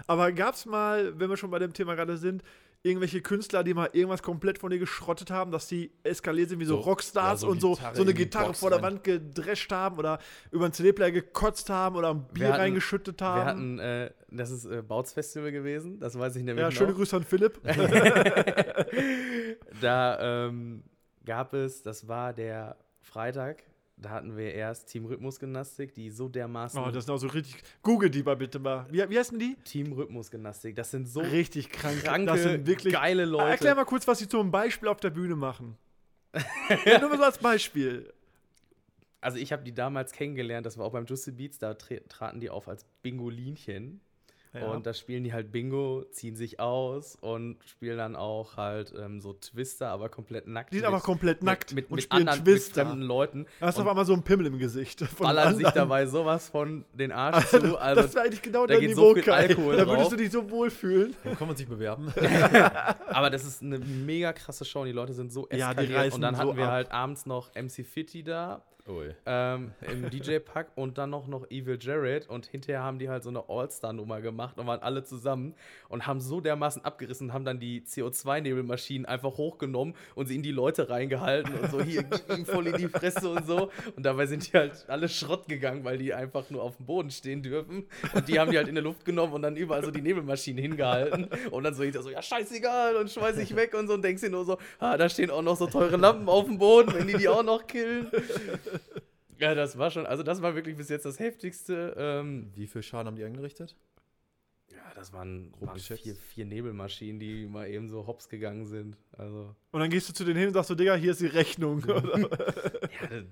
Aber 0.08 0.32
gab 0.34 0.54
es 0.56 0.66
mal, 0.66 1.18
wenn 1.20 1.30
wir 1.30 1.38
schon 1.38 1.50
bei 1.52 1.60
dem 1.60 1.74
Thema 1.74 1.96
gerade 1.96 2.18
sind, 2.18 2.44
irgendwelche 2.86 3.20
Künstler, 3.22 3.64
die 3.64 3.74
mal 3.74 3.90
irgendwas 3.94 4.22
komplett 4.22 4.60
von 4.60 4.70
dir 4.70 4.78
geschrottet 4.78 5.32
haben, 5.32 5.52
dass 5.52 5.68
die 5.68 5.92
eskaliert 6.04 6.50
sind 6.50 6.60
wie 6.60 6.66
so, 6.66 6.76
So, 6.78 6.82
Rockstars 6.82 7.42
ja, 7.42 7.48
so 7.48 7.52
und 7.52 7.60
so, 7.60 7.74
Gitarre 7.74 7.96
so 7.96 8.02
eine 8.04 8.14
Gitarre 8.14 8.46
Box 8.48 8.60
vor 8.60 8.70
der. 8.70 8.82
Wand 8.84 9.04
gedrescht 9.04 9.72
haben 9.72 9.98
oder 9.98 10.20
über 10.52 10.66
einen 10.66 10.74
CD-Player 10.74 11.12
gekotzt 11.12 11.70
haben 11.72 11.96
oder 11.96 12.12
ein 12.12 12.28
Bier 12.28 12.50
hatten- 12.50 12.60
reingeschüttet 12.62 13.22
haben? 13.24 13.40
Wir 13.40 13.46
hatten, 13.46 13.80
äh, 13.80 14.12
das 14.30 14.52
ist 14.52 14.66
äh, 14.66 14.84
Bauts 14.84 15.14
Festival 15.14 15.52
gewesen, 15.52 16.00
das 16.00 16.18
weiß 16.18 16.36
ich 16.36 16.44
nämlich 16.44 16.62
ja, 16.62 16.70
noch. 16.70 16.76
schöne 16.76 16.94
Grüße 16.94 17.16
an 17.16 17.24
Philipp. 17.24 17.60
da 19.82 20.46
ähm, 20.48 20.84
gab 21.26 21.54
es, 21.54 21.82
das 21.82 22.08
war 22.08 22.34
der 22.34 22.78
Freitag, 23.02 23.64
da 23.98 24.10
hatten 24.10 24.36
wir 24.36 24.54
erst 24.54 24.88
Team 24.90 25.06
Rhythmusgymnastik, 25.06 25.94
die 25.94 26.10
so 26.10 26.28
dermaßen. 26.28 26.80
oh, 26.80 26.92
das 26.92 27.06
sind 27.06 27.14
auch 27.14 27.18
so 27.18 27.28
richtig. 27.28 27.56
Google 27.82 28.10
die 28.10 28.24
mal 28.24 28.36
bitte 28.36 28.60
mal. 28.60 28.86
Wie, 28.92 29.10
wie 29.10 29.18
heißen 29.18 29.40
die? 29.40 29.56
Team 29.64 29.94
Rhythmusgymnastik, 29.94 30.76
das 30.76 30.92
sind 30.92 31.08
so 31.08 31.22
Richtig 31.22 31.70
krank. 31.70 32.04
kranke, 32.04 32.28
das 32.28 32.44
sind 32.44 32.68
wirklich. 32.68 32.94
geile 32.94 33.24
Ah, 33.24 33.26
Leute. 33.26 33.50
Erklär 33.52 33.76
mal 33.76 33.86
kurz, 33.86 34.08
was 34.08 34.20
sie 34.20 34.28
zum 34.28 34.52
Beispiel 34.52 34.90
auf 34.90 35.00
der 35.00 35.12
Bühne 35.12 35.36
machen. 35.36 35.78
ja, 36.86 37.00
nur 37.00 37.10
mal 37.10 37.18
so 37.18 37.24
als 37.24 37.38
Beispiel. 37.38 38.12
Also 39.22 39.38
ich 39.38 39.52
habe 39.52 39.64
die 39.64 39.74
damals 39.74 40.12
kennengelernt, 40.12 40.66
das 40.66 40.78
war 40.78 40.86
auch 40.86 40.92
beim 40.92 41.06
Juicy 41.06 41.32
Beats, 41.32 41.58
da 41.58 41.74
traten 41.74 42.40
die 42.42 42.50
auf 42.50 42.68
als 42.68 42.86
Bingolinchen. 43.02 44.02
Ja. 44.56 44.68
Und 44.72 44.86
da 44.86 44.94
spielen 44.94 45.24
die 45.24 45.34
halt 45.34 45.52
Bingo, 45.52 46.04
ziehen 46.12 46.36
sich 46.36 46.60
aus 46.60 47.18
und 47.22 47.58
spielen 47.66 47.98
dann 47.98 48.16
auch 48.16 48.58
halt 48.58 48.94
ähm, 48.98 49.20
so 49.22 49.34
Twister, 49.34 49.90
aber 49.90 50.10
komplett 50.10 50.48
nackt. 50.48 50.72
Die 50.74 50.78
sind 50.78 50.86
aber 50.88 51.00
komplett 51.02 51.44
nackt 51.44 51.72
mit, 51.74 51.86
mit, 51.86 51.92
und 51.92 51.96
mit 51.96 52.04
spielen 52.06 52.28
anderen, 52.30 52.44
Twister. 52.46 52.84
mit 52.84 52.88
fremden 52.92 53.06
Leuten. 53.08 53.46
Da 53.60 53.68
hast 53.68 53.78
du 53.78 53.82
auf 53.84 53.88
einmal 53.88 54.06
so 54.06 54.14
ein 54.14 54.24
Pimmel 54.24 54.46
im 54.48 54.58
Gesicht. 54.58 55.02
Von 55.02 55.26
ballern 55.28 55.56
sich 55.56 55.66
anderen. 55.68 55.88
dabei 55.90 56.06
sowas 56.06 56.50
von 56.50 56.86
den 56.94 57.12
Arsch 57.12 57.46
zu. 57.50 57.78
Also 57.78 58.02
das 58.04 58.16
wäre 58.16 58.26
eigentlich 58.26 58.42
genau 58.42 58.66
da 58.66 58.74
dein 58.74 58.82
geht 58.82 58.90
Niveau, 58.92 59.10
so 59.10 59.14
viel 59.14 59.24
Kai. 59.24 59.32
Alkohol 59.48 59.76
Da 59.78 59.86
würdest 59.86 60.02
drauf. 60.04 60.10
du 60.12 60.16
dich 60.18 60.32
so 60.32 60.50
wohlfühlen. 60.50 61.16
Wo 61.24 61.36
kann 61.36 61.48
man 61.48 61.56
sich 61.58 61.68
bewerben? 61.68 62.12
Aber 63.08 63.30
das 63.30 63.46
ist 63.46 63.62
eine 63.62 63.80
mega 63.80 64.34
krasse 64.34 64.66
Show 64.66 64.82
und 64.82 64.88
die 64.88 64.92
Leute 64.94 65.14
sind 65.14 65.32
so 65.32 65.48
Ja, 65.52 65.74
die 65.74 65.82
eskaliert. 65.82 66.00
reißen 66.00 66.16
und 66.16 66.22
dann 66.22 66.36
so 66.36 66.42
hatten 66.42 66.58
wir 66.58 66.66
ab. 66.66 66.72
halt 66.72 66.92
abends 66.92 67.26
noch 67.26 67.50
MC 67.56 67.86
Fitty 67.86 68.24
da. 68.24 68.62
Ähm, 69.26 69.72
im 69.82 70.10
DJ-Pack 70.12 70.68
und 70.76 70.98
dann 70.98 71.10
noch, 71.10 71.28
noch 71.28 71.50
Evil 71.50 71.78
Jared 71.82 72.30
und 72.30 72.46
hinterher 72.46 72.84
haben 72.84 73.00
die 73.00 73.10
halt 73.10 73.24
so 73.24 73.30
eine 73.30 73.50
All-Star-Nummer 73.50 74.22
gemacht 74.22 74.60
und 74.60 74.68
waren 74.68 74.82
alle 74.82 75.04
zusammen 75.04 75.56
und 75.90 76.06
haben 76.06 76.22
so 76.22 76.40
dermaßen 76.40 76.86
abgerissen, 76.86 77.34
haben 77.34 77.46
dann 77.46 77.60
die 77.60 77.82
CO2-Nebelmaschinen 77.82 79.06
einfach 79.06 79.38
hochgenommen 79.38 79.96
und 80.14 80.28
sie 80.28 80.36
in 80.36 80.44
die 80.44 80.52
Leute 80.52 80.90
reingehalten 80.90 81.56
und 81.56 81.72
so 81.72 81.82
hier 81.82 82.04
gib 82.28 82.30
ihm 82.38 82.46
voll 82.46 82.68
in 82.68 82.78
die 82.78 82.88
Fresse 82.88 83.30
und 83.30 83.48
so. 83.48 83.72
Und 83.96 84.06
dabei 84.06 84.28
sind 84.28 84.52
die 84.52 84.58
halt 84.58 84.86
alle 84.88 85.10
Schrott 85.10 85.48
gegangen, 85.48 85.84
weil 85.84 85.98
die 85.98 86.14
einfach 86.14 86.50
nur 86.52 86.62
auf 86.62 86.78
dem 86.78 86.86
Boden 86.86 87.10
stehen 87.10 87.42
dürfen. 87.42 87.86
Und 88.14 88.28
die 88.28 88.40
haben 88.40 88.52
die 88.52 88.58
halt 88.58 88.68
in 88.68 88.76
der 88.76 88.84
Luft 88.84 89.04
genommen 89.04 89.34
und 89.34 89.42
dann 89.42 89.56
überall 89.56 89.84
so 89.84 89.92
die 89.92 90.02
Nebelmaschinen 90.02 90.62
hingehalten. 90.62 91.28
Und 91.50 91.64
dann 91.64 91.74
so 91.74 91.84
hinter 91.84 92.04
so, 92.04 92.10
ja 92.12 92.22
scheißegal 92.22 92.98
und 92.98 93.10
schmeiß 93.10 93.38
ich 93.40 93.56
weg 93.56 93.74
und 93.74 93.88
so. 93.88 93.96
Und 93.96 94.04
denkst 94.04 94.22
dir 94.22 94.30
nur 94.30 94.46
so, 94.46 94.58
ah, 94.80 94.96
da 94.96 95.10
stehen 95.10 95.32
auch 95.32 95.42
noch 95.42 95.58
so 95.58 95.66
teure 95.66 95.98
Lampen 95.98 96.30
auf 96.30 96.46
dem 96.46 96.58
Boden, 96.58 96.94
wenn 96.94 97.08
die 97.08 97.18
die 97.18 97.28
auch 97.28 97.44
noch 97.44 97.66
killen. 97.66 98.12
Ja, 99.38 99.54
das 99.54 99.78
war 99.78 99.92
schon, 99.92 100.06
also 100.06 100.24
das 100.24 100.42
war 100.42 100.56
wirklich 100.56 100.78
bis 100.78 100.88
jetzt 100.88 101.06
das 101.06 101.20
heftigste. 101.20 101.94
Ähm, 101.98 102.52
Wie 102.56 102.68
viel 102.68 102.82
Schaden 102.82 103.08
haben 103.08 103.18
die 103.18 103.26
angerichtet? 103.26 103.76
ja, 104.72 104.78
das 104.96 105.12
waren, 105.12 105.52
Grob 105.52 105.68
waren 105.68 105.80
vier, 105.80 106.16
vier 106.16 106.46
Nebelmaschinen, 106.46 107.20
die 107.20 107.46
mal 107.46 107.68
eben 107.68 107.90
so 107.90 108.08
hops 108.08 108.30
gegangen 108.30 108.66
sind. 108.66 108.98
Also, 109.18 109.54
Und 109.72 109.80
dann 109.82 109.90
gehst 109.90 110.08
du 110.08 110.14
zu 110.14 110.24
denen 110.24 110.38
hin 110.40 110.48
und 110.48 110.54
sagst 110.54 110.70
so, 110.70 110.76
Digga, 110.76 110.96
hier 110.96 111.12
ist 111.12 111.20
die 111.20 111.26
Rechnung. 111.28 111.84
Oder? 111.84 112.18
ja, 112.20 113.08
der, 113.10 113.24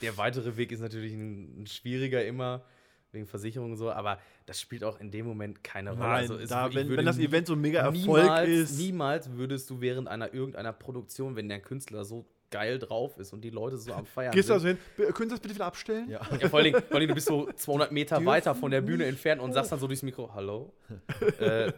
der 0.00 0.16
weitere 0.16 0.56
Weg 0.56 0.72
ist 0.72 0.80
natürlich 0.80 1.12
ein, 1.12 1.62
ein 1.62 1.66
schwieriger 1.66 2.24
immer, 2.24 2.64
wegen 3.12 3.26
Versicherung 3.26 3.72
und 3.72 3.76
so, 3.76 3.90
aber 3.90 4.18
das 4.46 4.58
spielt 4.60 4.82
auch 4.82 4.98
in 4.98 5.10
dem 5.10 5.26
Moment 5.26 5.62
keine 5.62 5.90
Rolle. 5.90 6.00
Nein, 6.00 6.14
Also 6.22 6.36
es- 6.38 6.48
da, 6.48 6.68
ich 6.68 6.74
wenn, 6.74 6.88
würde 6.88 6.98
wenn 7.00 7.06
das 7.06 7.18
Event 7.18 7.46
so 7.46 7.52
ein 7.54 7.60
mega 7.60 7.80
Erfolg 7.80 7.96
niemals, 8.02 8.48
ist. 8.48 8.78
niemals 8.78 9.30
würdest 9.32 9.68
du 9.68 9.80
während 9.82 10.08
einer 10.08 10.32
irgendeiner 10.32 10.72
Produktion, 10.72 11.36
wenn 11.36 11.48
der 11.50 11.60
Künstler 11.60 12.04
so 12.06 12.24
geil 12.50 12.78
drauf 12.78 13.18
ist 13.18 13.32
und 13.32 13.42
die 13.42 13.50
Leute 13.50 13.76
so 13.76 13.92
am 13.92 14.06
Feiern 14.06 14.32
Gehst 14.32 14.48
du 14.48 14.54
also 14.54 14.68
hin, 14.68 14.78
"B- 14.96 15.04
können 15.12 15.28
Sie 15.30 15.34
das 15.34 15.40
bitte 15.40 15.54
wieder 15.54 15.66
abstellen? 15.66 16.08
Ja. 16.08 16.20
Ja, 16.40 16.48
vor 16.48 16.60
allem, 16.60 16.72
vor 16.74 16.96
allem, 16.96 17.08
du 17.08 17.14
bist 17.14 17.26
so 17.26 17.50
200 17.56 17.92
Meter 17.92 18.24
weiter 18.24 18.54
von 18.54 18.70
der 18.70 18.80
Bühne 18.80 19.04
entfernt 19.06 19.40
und 19.42 19.52
sagst 19.52 19.70
dann 19.72 19.78
so 19.78 19.86
durchs 19.86 20.02
Mikro, 20.02 20.32
hallo, 20.34 20.72
äh, 21.40 21.72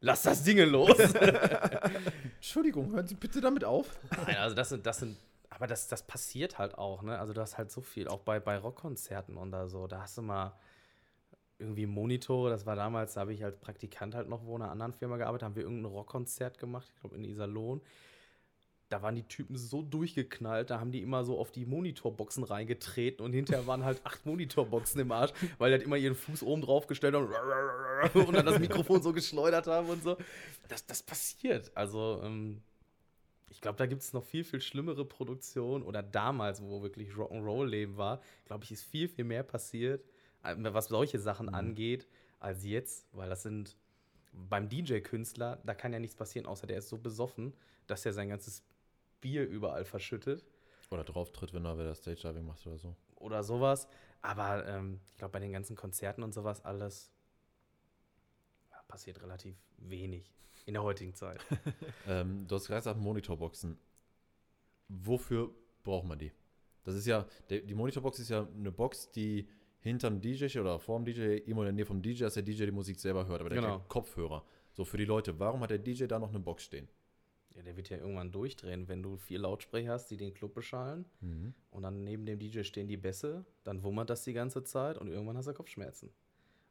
lass 0.00 0.22
das 0.22 0.42
Ding 0.44 0.58
los. 0.70 0.96
Entschuldigung, 2.36 2.92
hören 2.92 3.06
Sie 3.06 3.14
bitte 3.14 3.40
damit 3.40 3.64
auf. 3.64 3.86
Nein, 4.26 4.36
also 4.36 4.54
das 4.54 4.68
sind, 4.70 4.86
das 4.86 4.98
sind, 4.98 5.16
aber 5.50 5.66
das, 5.66 5.88
das 5.88 6.02
passiert 6.06 6.58
halt 6.58 6.76
auch, 6.76 7.02
ne? 7.02 7.18
Also 7.18 7.32
du 7.32 7.40
hast 7.40 7.58
halt 7.58 7.70
so 7.70 7.80
viel, 7.80 8.08
auch 8.08 8.20
bei, 8.20 8.40
bei 8.40 8.58
Rockkonzerten 8.58 9.36
und 9.36 9.50
da 9.52 9.68
so, 9.68 9.86
da 9.86 10.02
hast 10.02 10.18
du 10.18 10.22
mal 10.22 10.52
irgendwie 11.58 11.86
Monitore, 11.86 12.50
das 12.50 12.66
war 12.66 12.76
damals, 12.76 13.14
da 13.14 13.22
habe 13.22 13.32
ich 13.32 13.42
als 13.42 13.56
Praktikant 13.56 14.14
halt 14.14 14.28
noch 14.28 14.44
wo 14.44 14.56
in 14.56 14.62
einer 14.62 14.70
anderen 14.72 14.92
Firma 14.92 15.16
gearbeitet, 15.16 15.44
haben 15.44 15.56
wir 15.56 15.62
irgendein 15.62 15.90
Rockkonzert 15.90 16.58
gemacht, 16.58 16.90
ich 16.94 17.00
glaube 17.00 17.16
in 17.16 17.24
Iserlohn. 17.24 17.80
Da 18.88 19.02
waren 19.02 19.16
die 19.16 19.24
Typen 19.24 19.56
so 19.56 19.82
durchgeknallt, 19.82 20.70
da 20.70 20.78
haben 20.78 20.92
die 20.92 21.02
immer 21.02 21.24
so 21.24 21.38
auf 21.38 21.50
die 21.50 21.66
Monitorboxen 21.66 22.44
reingetreten 22.44 23.24
und 23.24 23.32
hinterher 23.32 23.66
waren 23.66 23.84
halt 23.84 24.00
acht 24.04 24.24
Monitorboxen 24.24 25.00
im 25.00 25.10
Arsch, 25.10 25.32
weil 25.58 25.70
die 25.70 25.78
halt 25.78 25.82
immer 25.82 25.96
ihren 25.96 26.14
Fuß 26.14 26.44
oben 26.44 26.62
drauf 26.62 26.86
gestellt 26.86 27.14
haben 27.14 27.28
und 28.14 28.34
dann 28.34 28.46
das 28.46 28.60
Mikrofon 28.60 29.02
so 29.02 29.12
geschleudert 29.12 29.66
haben 29.66 29.88
und 29.88 30.04
so. 30.04 30.16
Das, 30.68 30.86
das 30.86 31.02
passiert. 31.02 31.72
Also, 31.74 32.20
ähm, 32.22 32.62
ich 33.50 33.60
glaube, 33.60 33.78
da 33.78 33.86
gibt 33.86 34.02
es 34.02 34.12
noch 34.12 34.24
viel, 34.24 34.44
viel 34.44 34.60
schlimmere 34.60 35.04
Produktionen 35.04 35.82
oder 35.82 36.02
damals, 36.02 36.62
wo 36.62 36.82
wirklich 36.82 37.10
Rock'n'Roll-Leben 37.10 37.96
war, 37.96 38.20
glaube 38.44 38.64
ich, 38.64 38.70
ist 38.70 38.84
viel, 38.84 39.08
viel 39.08 39.24
mehr 39.24 39.42
passiert, 39.42 40.04
äh, 40.44 40.54
was 40.58 40.88
solche 40.88 41.18
Sachen 41.18 41.48
angeht, 41.48 42.06
als 42.38 42.64
jetzt, 42.64 43.08
weil 43.12 43.28
das 43.28 43.42
sind 43.42 43.76
beim 44.32 44.68
DJ-Künstler, 44.68 45.60
da 45.64 45.74
kann 45.74 45.92
ja 45.92 45.98
nichts 45.98 46.16
passieren, 46.16 46.46
außer 46.46 46.66
der 46.66 46.78
ist 46.78 46.88
so 46.88 46.98
besoffen, 46.98 47.54
dass 47.86 48.04
er 48.04 48.12
sein 48.12 48.28
ganzes 48.28 48.62
Bier 49.20 49.46
überall 49.46 49.84
verschüttet 49.84 50.44
Oder 50.90 51.04
drauf 51.04 51.32
tritt, 51.32 51.52
wenn 51.52 51.64
er 51.64 51.78
wieder 51.78 51.94
Stage 51.94 52.20
Diving 52.22 52.46
macht 52.46 52.66
oder 52.66 52.78
so. 52.78 52.96
oder 53.16 53.42
sowas. 53.42 53.88
Aber 54.22 54.66
ähm, 54.66 55.00
ich 55.10 55.16
glaube, 55.18 55.32
bei 55.32 55.40
den 55.40 55.52
ganzen 55.52 55.76
Konzerten 55.76 56.22
und 56.22 56.32
sowas 56.34 56.64
alles 56.64 57.10
ja, 58.70 58.76
passiert 58.88 59.20
relativ 59.22 59.56
wenig 59.78 60.32
in 60.64 60.74
der 60.74 60.82
heutigen 60.82 61.14
Zeit. 61.14 61.44
Ähm, 62.08 62.46
du 62.46 62.54
hast 62.54 62.66
gerade 62.66 62.80
gesagt, 62.80 63.00
Monitorboxen. 63.00 63.78
Wofür 64.88 65.50
braucht 65.82 66.06
man 66.06 66.18
die? 66.18 66.32
Das 66.84 66.94
ist 66.94 67.06
ja, 67.06 67.26
der, 67.50 67.60
die 67.60 67.74
Monitorbox 67.74 68.20
ist 68.20 68.28
ja 68.28 68.46
eine 68.46 68.70
Box, 68.70 69.10
die 69.10 69.48
hinterm 69.80 70.20
DJ 70.20 70.58
oder 70.60 70.78
vorm 70.78 71.04
DJ, 71.04 71.20
irgendwo 71.38 71.62
in 71.62 71.66
der 71.66 71.72
Nähe 71.72 71.86
vom 71.86 72.00
DJ, 72.00 72.20
dass 72.20 72.34
der 72.34 72.44
DJ 72.44 72.66
die 72.66 72.70
Musik 72.72 72.98
selber 73.00 73.26
hört, 73.26 73.40
aber 73.40 73.50
der 73.50 73.60
Genau. 73.60 73.80
Kopfhörer. 73.88 74.44
So 74.72 74.84
für 74.84 74.96
die 74.96 75.04
Leute, 75.04 75.38
warum 75.40 75.60
hat 75.62 75.70
der 75.70 75.78
DJ 75.78 76.06
da 76.06 76.18
noch 76.18 76.28
eine 76.28 76.38
Box 76.40 76.64
stehen? 76.64 76.88
Ja, 77.56 77.62
der 77.62 77.76
wird 77.76 77.88
ja 77.88 77.96
irgendwann 77.96 78.30
durchdrehen, 78.30 78.86
wenn 78.86 79.02
du 79.02 79.16
vier 79.16 79.38
Lautsprecher 79.38 79.92
hast, 79.92 80.10
die 80.10 80.18
den 80.18 80.34
Club 80.34 80.54
beschallen 80.54 81.06
und 81.70 81.82
dann 81.82 82.04
neben 82.04 82.26
dem 82.26 82.38
DJ 82.38 82.62
stehen 82.62 82.86
die 82.86 82.98
Bässe, 82.98 83.46
dann 83.64 83.82
wummert 83.82 84.10
das 84.10 84.24
die 84.24 84.34
ganze 84.34 84.62
Zeit 84.62 84.98
und 84.98 85.08
irgendwann 85.08 85.38
hast 85.38 85.46
du 85.46 85.54
Kopfschmerzen. 85.54 86.10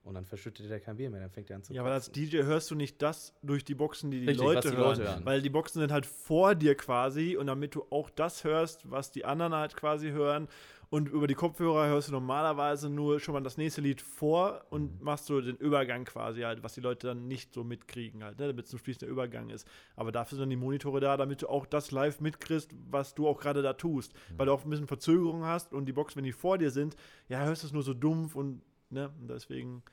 Und 0.05 0.13
dann 0.13 0.25
verschüttet 0.25 0.69
er 0.69 0.79
kein 0.79 0.97
Bier 0.97 1.09
mehr, 1.09 1.19
dann 1.19 1.31
fängt 1.31 1.49
er 1.49 1.55
an 1.55 1.63
zu 1.63 1.73
Ja, 1.73 1.81
aber 1.81 1.91
als. 1.91 2.11
DJ 2.11 2.43
hörst 2.43 2.69
du 2.69 2.75
nicht 2.75 3.01
das 3.01 3.33
durch 3.41 3.65
die 3.65 3.73
Boxen, 3.73 4.11
die 4.11 4.19
die, 4.19 4.27
Richtig, 4.27 4.45
Leute, 4.45 4.69
die 4.69 4.77
hören, 4.77 4.87
Leute 4.89 5.03
hören. 5.03 5.25
Weil 5.25 5.41
die 5.41 5.49
Boxen 5.49 5.79
sind 5.79 5.91
halt 5.91 6.05
vor 6.05 6.53
dir 6.53 6.75
quasi 6.75 7.35
und 7.35 7.47
damit 7.47 7.73
du 7.73 7.87
auch 7.89 8.11
das 8.11 8.43
hörst, 8.43 8.89
was 8.91 9.09
die 9.09 9.25
anderen 9.25 9.55
halt 9.55 9.75
quasi 9.75 10.11
hören. 10.11 10.47
Und 10.95 11.09
über 11.09 11.27
die 11.27 11.35
Kopfhörer 11.35 11.87
hörst 11.87 12.07
du 12.07 12.13
normalerweise 12.13 12.89
nur 12.89 13.19
schon 13.19 13.33
mal 13.33 13.43
das 13.43 13.57
nächste 13.57 13.81
Lied 13.81 13.99
vor 13.99 14.63
und 14.69 15.01
machst 15.01 15.25
so 15.25 15.41
den 15.41 15.57
Übergang 15.57 16.05
quasi 16.05 16.43
halt, 16.43 16.63
was 16.63 16.75
die 16.75 16.79
Leute 16.79 17.07
dann 17.07 17.27
nicht 17.27 17.53
so 17.53 17.65
mitkriegen 17.65 18.23
halt, 18.23 18.39
ne, 18.39 18.47
damit 18.47 18.67
es 18.67 18.71
ein 18.71 18.79
fließender 18.79 19.11
Übergang 19.11 19.49
ist. 19.49 19.67
Aber 19.97 20.13
dafür 20.13 20.37
sind 20.37 20.49
die 20.51 20.55
Monitore 20.55 21.01
da, 21.01 21.17
damit 21.17 21.41
du 21.41 21.49
auch 21.49 21.65
das 21.65 21.91
live 21.91 22.21
mitkriegst, 22.21 22.73
was 22.89 23.13
du 23.13 23.27
auch 23.27 23.41
gerade 23.41 23.61
da 23.61 23.73
tust. 23.73 24.13
Weil 24.37 24.45
du 24.45 24.53
auch 24.53 24.63
ein 24.63 24.69
bisschen 24.69 24.87
Verzögerung 24.87 25.43
hast 25.43 25.73
und 25.73 25.85
die 25.85 25.91
Boxen, 25.91 26.15
wenn 26.15 26.23
die 26.23 26.31
vor 26.31 26.57
dir 26.57 26.71
sind, 26.71 26.95
ja, 27.27 27.43
hörst 27.43 27.63
du 27.63 27.67
es 27.67 27.73
nur 27.73 27.83
so 27.83 27.93
dumpf 27.93 28.33
und, 28.33 28.61
ne, 28.89 29.11
und 29.19 29.27
deswegen 29.27 29.83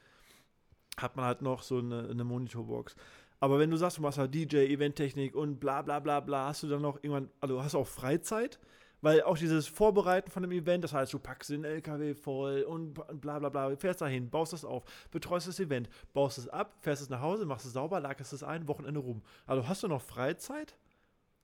hat 0.98 1.16
man 1.16 1.24
halt 1.24 1.42
noch 1.42 1.64
so 1.64 1.78
eine, 1.78 2.10
eine 2.10 2.22
Monitorbox. 2.22 2.94
Aber 3.40 3.58
wenn 3.58 3.72
du 3.72 3.76
sagst, 3.76 3.98
du 3.98 4.02
machst 4.02 4.18
halt 4.18 4.32
DJ, 4.32 4.72
Eventtechnik 4.72 5.34
und 5.34 5.58
bla 5.58 5.82
bla 5.82 5.98
bla 5.98 6.20
bla, 6.20 6.46
hast 6.46 6.62
du 6.62 6.68
dann 6.68 6.82
noch 6.82 7.02
irgendwann, 7.02 7.28
also 7.40 7.60
hast 7.60 7.74
du 7.74 7.78
auch 7.78 7.88
Freizeit? 7.88 8.60
Weil 9.02 9.22
auch 9.24 9.36
dieses 9.36 9.66
Vorbereiten 9.66 10.30
von 10.30 10.42
dem 10.42 10.52
Event, 10.52 10.84
das 10.84 10.92
heißt, 10.92 11.12
du 11.12 11.18
packst 11.18 11.50
den 11.50 11.64
LKW 11.64 12.14
voll 12.14 12.62
und 12.62 12.94
bla 13.20 13.40
bla 13.40 13.48
bla, 13.48 13.76
fährst 13.76 14.00
dahin, 14.00 14.30
baust 14.30 14.52
das 14.52 14.64
auf, 14.64 14.84
betreust 15.10 15.48
das 15.48 15.58
Event, 15.58 15.88
baust 16.12 16.38
es 16.38 16.48
ab, 16.48 16.76
fährst 16.78 17.02
es 17.02 17.10
nach 17.10 17.20
Hause, 17.20 17.44
machst 17.44 17.66
es 17.66 17.72
sauber, 17.72 17.98
lagerst 17.98 18.32
es 18.32 18.44
ein, 18.44 18.68
Wochenende 18.68 19.00
rum. 19.00 19.22
Also 19.44 19.66
hast 19.66 19.82
du 19.82 19.88
noch 19.88 20.00
Freizeit? 20.00 20.76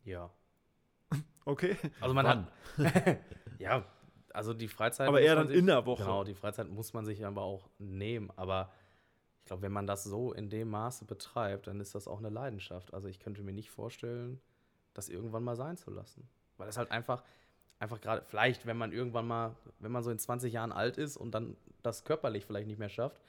Ja. 0.04 0.30
Okay. 1.44 1.78
Also 2.02 2.14
man 2.14 2.26
Wann? 2.26 2.46
hat. 2.76 3.18
ja, 3.58 3.82
also 4.34 4.52
die 4.52 4.68
Freizeit. 4.68 5.08
Aber 5.08 5.22
eher 5.22 5.34
dann 5.34 5.48
in 5.48 5.64
der 5.64 5.86
Woche. 5.86 6.02
Genau, 6.02 6.22
die 6.22 6.34
Freizeit 6.34 6.68
muss 6.68 6.92
man 6.92 7.06
sich 7.06 7.24
aber 7.24 7.40
auch 7.40 7.70
nehmen. 7.78 8.30
Aber 8.36 8.70
ich 9.40 9.46
glaube, 9.46 9.62
wenn 9.62 9.72
man 9.72 9.86
das 9.86 10.04
so 10.04 10.34
in 10.34 10.50
dem 10.50 10.68
Maße 10.68 11.06
betreibt, 11.06 11.66
dann 11.66 11.80
ist 11.80 11.94
das 11.94 12.06
auch 12.06 12.18
eine 12.18 12.28
Leidenschaft. 12.28 12.92
Also 12.92 13.08
ich 13.08 13.18
könnte 13.18 13.42
mir 13.42 13.54
nicht 13.54 13.70
vorstellen, 13.70 14.42
das 14.92 15.08
irgendwann 15.08 15.42
mal 15.42 15.56
sein 15.56 15.78
zu 15.78 15.90
lassen. 15.90 16.28
Weil 16.58 16.68
es 16.68 16.76
halt 16.76 16.90
einfach, 16.90 17.24
einfach 17.78 18.00
gerade, 18.00 18.22
vielleicht, 18.22 18.66
wenn 18.66 18.76
man 18.76 18.92
irgendwann 18.92 19.26
mal, 19.26 19.56
wenn 19.78 19.92
man 19.92 20.02
so 20.02 20.10
in 20.10 20.18
20 20.18 20.52
Jahren 20.52 20.72
alt 20.72 20.98
ist 20.98 21.16
und 21.16 21.32
dann 21.32 21.56
das 21.82 22.04
körperlich 22.04 22.44
vielleicht 22.44 22.66
nicht 22.66 22.78
mehr 22.78 22.88
schafft. 22.88 23.22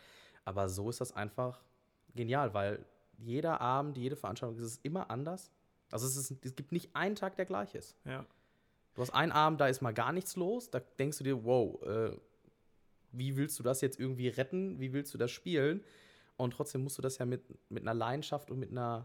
Aber 0.46 0.70
so 0.70 0.90
ist 0.90 1.02
das 1.02 1.16
einfach 1.16 1.62
genial, 2.16 2.54
weil 2.54 2.86
jeder 3.18 3.62
Abend, 3.62 3.98
jede 3.98 4.16
Veranstaltung 4.16 4.58
ist 4.58 4.66
es 4.66 4.78
immer 4.78 5.12
anders. 5.12 5.52
Also 5.92 6.08
es, 6.08 6.16
ist, 6.18 6.44
es 6.44 6.56
gibt 6.56 6.72
nicht 6.72 6.96
einen 6.96 7.16
Tag, 7.16 7.36
der 7.36 7.46
gleich 7.46 7.76
ist. 7.76 7.96
Ja. 8.06 8.26
Du 8.96 9.02
hast 9.02 9.12
einen 9.12 9.32
Abend, 9.32 9.62
da 9.62 9.68
ist 9.68 9.82
mal 9.82 9.94
gar 9.94 10.12
nichts 10.12 10.36
los. 10.36 10.70
Da 10.70 10.80
denkst 10.80 11.20
du 11.20 11.24
dir, 11.24 11.44
wow, 11.44 11.82
äh, 11.84 12.18
wie 13.12 13.36
willst 13.38 13.60
du 13.60 13.64
das 13.64 13.82
jetzt 13.82 14.00
irgendwie 14.00 14.28
retten? 14.28 14.80
Wie 14.80 14.94
willst 14.94 15.14
du 15.14 15.18
das 15.18 15.32
spielen? 15.32 15.84
Und 16.38 16.52
trotzdem 16.52 16.84
musst 16.84 16.98
du 16.98 17.02
das 17.02 17.18
ja 17.18 17.26
mit, 17.26 17.44
mit 17.70 17.84
einer 17.84 17.94
Leidenschaft 17.94 18.50
und 18.52 18.60
mit 18.60 18.72
einer, 18.72 19.04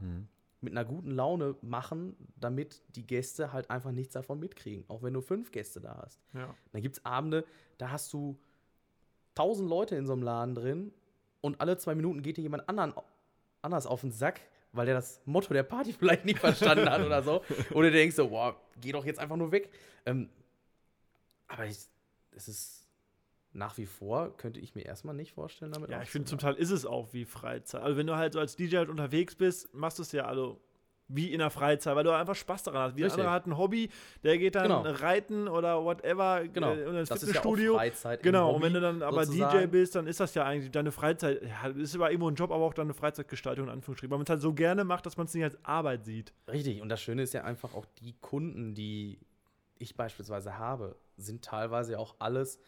mit 0.64 0.72
einer 0.72 0.84
guten 0.84 1.10
Laune 1.10 1.56
machen, 1.62 2.16
damit 2.36 2.82
die 2.96 3.06
Gäste 3.06 3.52
halt 3.52 3.70
einfach 3.70 3.92
nichts 3.92 4.14
davon 4.14 4.40
mitkriegen. 4.40 4.84
Auch 4.88 5.02
wenn 5.02 5.14
du 5.14 5.20
fünf 5.20 5.52
Gäste 5.52 5.80
da 5.80 6.02
hast. 6.02 6.20
Ja. 6.32 6.54
Dann 6.72 6.82
gibt 6.82 6.96
es 6.96 7.04
Abende, 7.04 7.44
da 7.78 7.90
hast 7.90 8.12
du 8.12 8.38
tausend 9.34 9.68
Leute 9.68 9.96
in 9.96 10.06
so 10.06 10.12
einem 10.12 10.22
Laden 10.22 10.54
drin 10.54 10.92
und 11.40 11.60
alle 11.60 11.76
zwei 11.76 11.94
Minuten 11.94 12.22
geht 12.22 12.36
dir 12.36 12.42
jemand 12.42 12.68
anderen, 12.68 12.94
anders 13.62 13.86
auf 13.86 14.00
den 14.00 14.12
Sack, 14.12 14.40
weil 14.72 14.86
der 14.86 14.94
das 14.94 15.20
Motto 15.24 15.52
der 15.52 15.62
Party 15.62 15.92
vielleicht 15.98 16.24
nicht 16.24 16.38
verstanden 16.38 16.88
hat 16.88 17.04
oder 17.04 17.22
so. 17.22 17.42
Oder 17.72 17.90
du 17.90 17.92
denkst 17.92 18.16
so, 18.16 18.28
boah, 18.28 18.56
geh 18.80 18.92
doch 18.92 19.04
jetzt 19.04 19.18
einfach 19.18 19.36
nur 19.36 19.52
weg. 19.52 19.70
Ähm, 20.06 20.28
aber 21.46 21.66
ich, 21.66 21.78
es 22.32 22.48
ist 22.48 22.83
nach 23.54 23.78
wie 23.78 23.86
vor, 23.86 24.36
könnte 24.36 24.60
ich 24.60 24.74
mir 24.74 24.82
erstmal 24.82 25.14
nicht 25.14 25.32
vorstellen, 25.32 25.72
damit 25.72 25.88
Ja, 25.90 26.02
ich 26.02 26.10
finde 26.10 26.28
zum. 26.28 26.38
Teil 26.38 26.54
ist 26.54 26.70
es 26.70 26.84
auch 26.84 27.12
wie 27.12 27.24
Freizeit. 27.24 27.82
Also 27.82 27.96
wenn 27.96 28.06
du 28.06 28.16
halt 28.16 28.32
so 28.34 28.40
als 28.40 28.56
DJ 28.56 28.76
halt 28.78 28.88
unterwegs 28.88 29.34
bist, 29.36 29.72
machst 29.72 29.98
du 29.98 30.02
es 30.02 30.12
ja 30.12 30.26
also 30.26 30.60
wie 31.06 31.32
in 31.32 31.38
der 31.38 31.50
Freizeit, 31.50 31.94
weil 31.96 32.02
du 32.04 32.10
einfach 32.16 32.34
Spaß 32.34 32.62
daran 32.62 32.80
hast. 32.82 32.96
Wie 32.96 33.02
Richtig. 33.02 33.20
andere 33.20 33.30
hat 33.34 33.46
ein 33.46 33.58
Hobby, 33.58 33.90
der 34.22 34.38
geht 34.38 34.54
dann 34.54 34.64
Genau. 34.68 34.80
reiten 34.82 35.48
oder 35.48 35.84
whatever 35.84 36.48
Genau. 36.48 36.72
äh, 36.72 36.82
in 36.88 36.94
ins 36.96 37.10
Das 37.10 37.22
ist 37.22 37.28
ja 37.28 37.34
Fitnessstudio. 37.42 37.74
Freizeit 37.76 38.22
genau, 38.22 38.48
und 38.48 38.54
Hobby 38.54 38.64
wenn 38.64 38.72
du 38.72 38.80
dann 38.80 39.02
aber 39.02 39.20
DJ 39.20 39.26
sozusagen. 39.26 39.70
bist, 39.70 39.94
dann 39.94 40.06
ist 40.06 40.18
das 40.18 40.34
ja 40.34 40.44
eigentlich 40.44 40.72
deine 40.72 40.90
Freizeit. 40.92 41.42
Ja, 41.42 41.68
ist 41.68 41.94
aber 41.94 42.10
irgendwo 42.10 42.30
ein 42.30 42.34
Job, 42.36 42.50
aber 42.50 42.64
auch 42.64 42.72
deine 42.74 42.94
Freizeitgestaltung 42.94 43.66
in 43.66 43.70
Anführungsstrichen. 43.72 44.10
Weil 44.10 44.18
man 44.18 44.24
es 44.24 44.30
halt 44.30 44.40
so 44.40 44.54
gerne 44.54 44.82
macht, 44.84 45.04
dass 45.04 45.18
man 45.18 45.26
es 45.26 45.34
nicht 45.34 45.44
als 45.44 45.62
Arbeit 45.64 46.06
sieht. 46.06 46.32
Richtig, 46.50 46.80
und 46.80 46.88
das 46.88 47.02
Schöne 47.02 47.22
ist 47.22 47.34
ja 47.34 47.44
einfach 47.44 47.74
auch 47.74 47.84
die 48.00 48.14
Kunden, 48.20 48.74
die 48.74 49.20
ich 49.78 49.94
beispielsweise 49.96 50.58
habe, 50.58 50.96
sind 51.18 51.44
teilweise 51.44 51.92
ja 51.92 51.98
auch 51.98 52.14
alles 52.18 52.58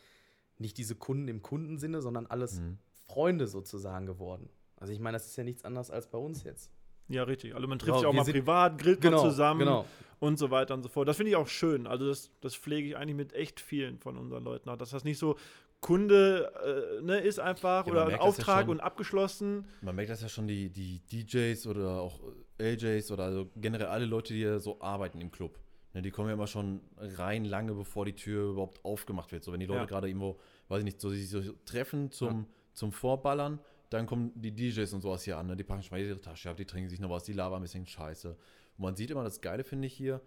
nicht 0.59 0.79
diese 0.79 0.95
Kunden 0.95 1.29
im 1.29 1.43
Kundensinne, 1.43 2.01
sondern 2.03 2.27
alles 2.27 2.61
Mhm. 2.61 2.79
Freunde 3.07 3.47
sozusagen 3.47 4.07
geworden. 4.07 4.49
Also 4.77 4.93
ich 4.93 5.01
meine, 5.01 5.17
das 5.17 5.27
ist 5.27 5.37
ja 5.37 5.45
nichts 5.45 5.65
anderes 5.65 5.91
als 5.91 6.09
bei 6.09 6.19
uns 6.19 6.43
jetzt. 6.45 6.71
Ja, 7.09 7.23
richtig. 7.23 7.55
Also 7.55 7.69
man 7.69 7.79
trifft 7.79 7.91
Genau, 7.91 7.99
sich 8.01 8.07
auch 8.09 8.13
mal 8.13 8.25
privat, 8.31 8.79
grillt 8.79 9.03
mal 9.05 9.19
zusammen 9.21 9.61
genau. 9.61 9.85
und 10.19 10.39
so 10.39 10.51
weiter 10.51 10.75
und 10.75 10.83
so 10.83 10.89
fort. 10.89 11.07
Das 11.07 11.17
finde 11.17 11.31
ich 11.31 11.37
auch 11.37 11.47
schön. 11.47 11.87
Also 11.87 12.07
das, 12.09 12.31
das 12.41 12.57
pflege 12.57 12.89
ich 12.89 12.97
eigentlich 12.97 13.17
mit 13.17 13.33
echt 13.33 13.61
vielen 13.61 13.99
von 14.01 14.17
unseren 14.17 14.43
Leuten 14.43 14.69
auch. 14.71 14.77
Dass 14.77 14.91
das 14.91 15.05
nicht 15.05 15.19
so 15.19 15.37
Kunde 15.81 16.53
äh, 17.01 17.03
ne, 17.03 17.21
ist 17.21 17.39
einfach 17.39 17.87
Ja, 17.87 17.93
oder 17.93 18.05
das 18.07 18.13
ja 18.15 18.21
Auftrag 18.21 18.61
schon. 18.63 18.71
und 18.71 18.81
abgeschlossen. 18.81 19.67
Man 19.83 19.95
merkt 19.95 20.11
das 20.11 20.21
ja 20.23 20.29
schon, 20.29 20.49
die, 20.49 20.69
die 20.71 21.01
DJs 21.07 21.67
oder 21.69 22.01
auch 22.01 22.21
AJs 22.61 23.11
oder 23.13 23.25
also 23.25 23.51
generell 23.57 23.87
alle 23.87 24.07
Leute, 24.07 24.33
die 24.35 24.41
ja 24.41 24.59
so 24.59 24.81
arbeiten 24.81 25.21
im 25.21 25.31
Club. 25.31 25.59
Ne, 25.97 26.03
die 26.03 26.11
kommen 26.11 26.29
ja 26.29 26.35
immer 26.35 26.47
schon 26.47 26.83
rein 26.99 27.47
lange, 27.47 27.73
bevor 27.73 28.05
die 28.05 28.13
Tür 28.13 28.51
überhaupt 28.51 28.85
aufgemacht 28.85 29.33
wird. 29.33 29.43
So, 29.43 29.51
wenn 29.51 29.61
die 29.61 29.67
Leute 29.67 29.81
Ja. 29.81 29.87
gerade 29.87 30.09
irgendwo, 30.09 30.39
weiß 30.69 30.81
ich 30.81 30.85
nicht, 30.85 31.01
so, 31.01 31.09
sich 31.09 31.31
so 31.31 31.41
treffen 31.65 32.11
zum, 32.11 32.45
zum 32.75 32.93
Vorballern, 32.93 33.59
dann 33.89 34.05
kommen 34.05 34.31
die 34.35 34.53
DJs 34.55 34.93
und 34.93 35.01
sowas 35.01 35.23
hier 35.23 35.39
an. 35.39 35.47
Ne? 35.47 35.57
Die 35.57 35.65
packen 35.65 35.83
schon 35.83 35.97
mal 35.97 36.05
ihre 36.05 36.21
Tasche 36.21 36.51
ab, 36.51 36.59
die 36.59 36.67
trinken 36.67 36.91
sich 36.91 37.01
noch 37.01 37.09
was, 37.09 37.25
die 37.25 37.33
labern 37.33 37.61
ein 37.61 37.63
bisschen 37.63 37.87
Scheiße. 37.87 38.29
Und 38.29 38.83
man 38.83 38.95
sieht 38.95 39.11
immer 39.11 39.25
das 39.25 39.41
Geile, 39.41 39.65
finde 39.65 39.87
ich 39.87 39.95
hier, 39.95 40.21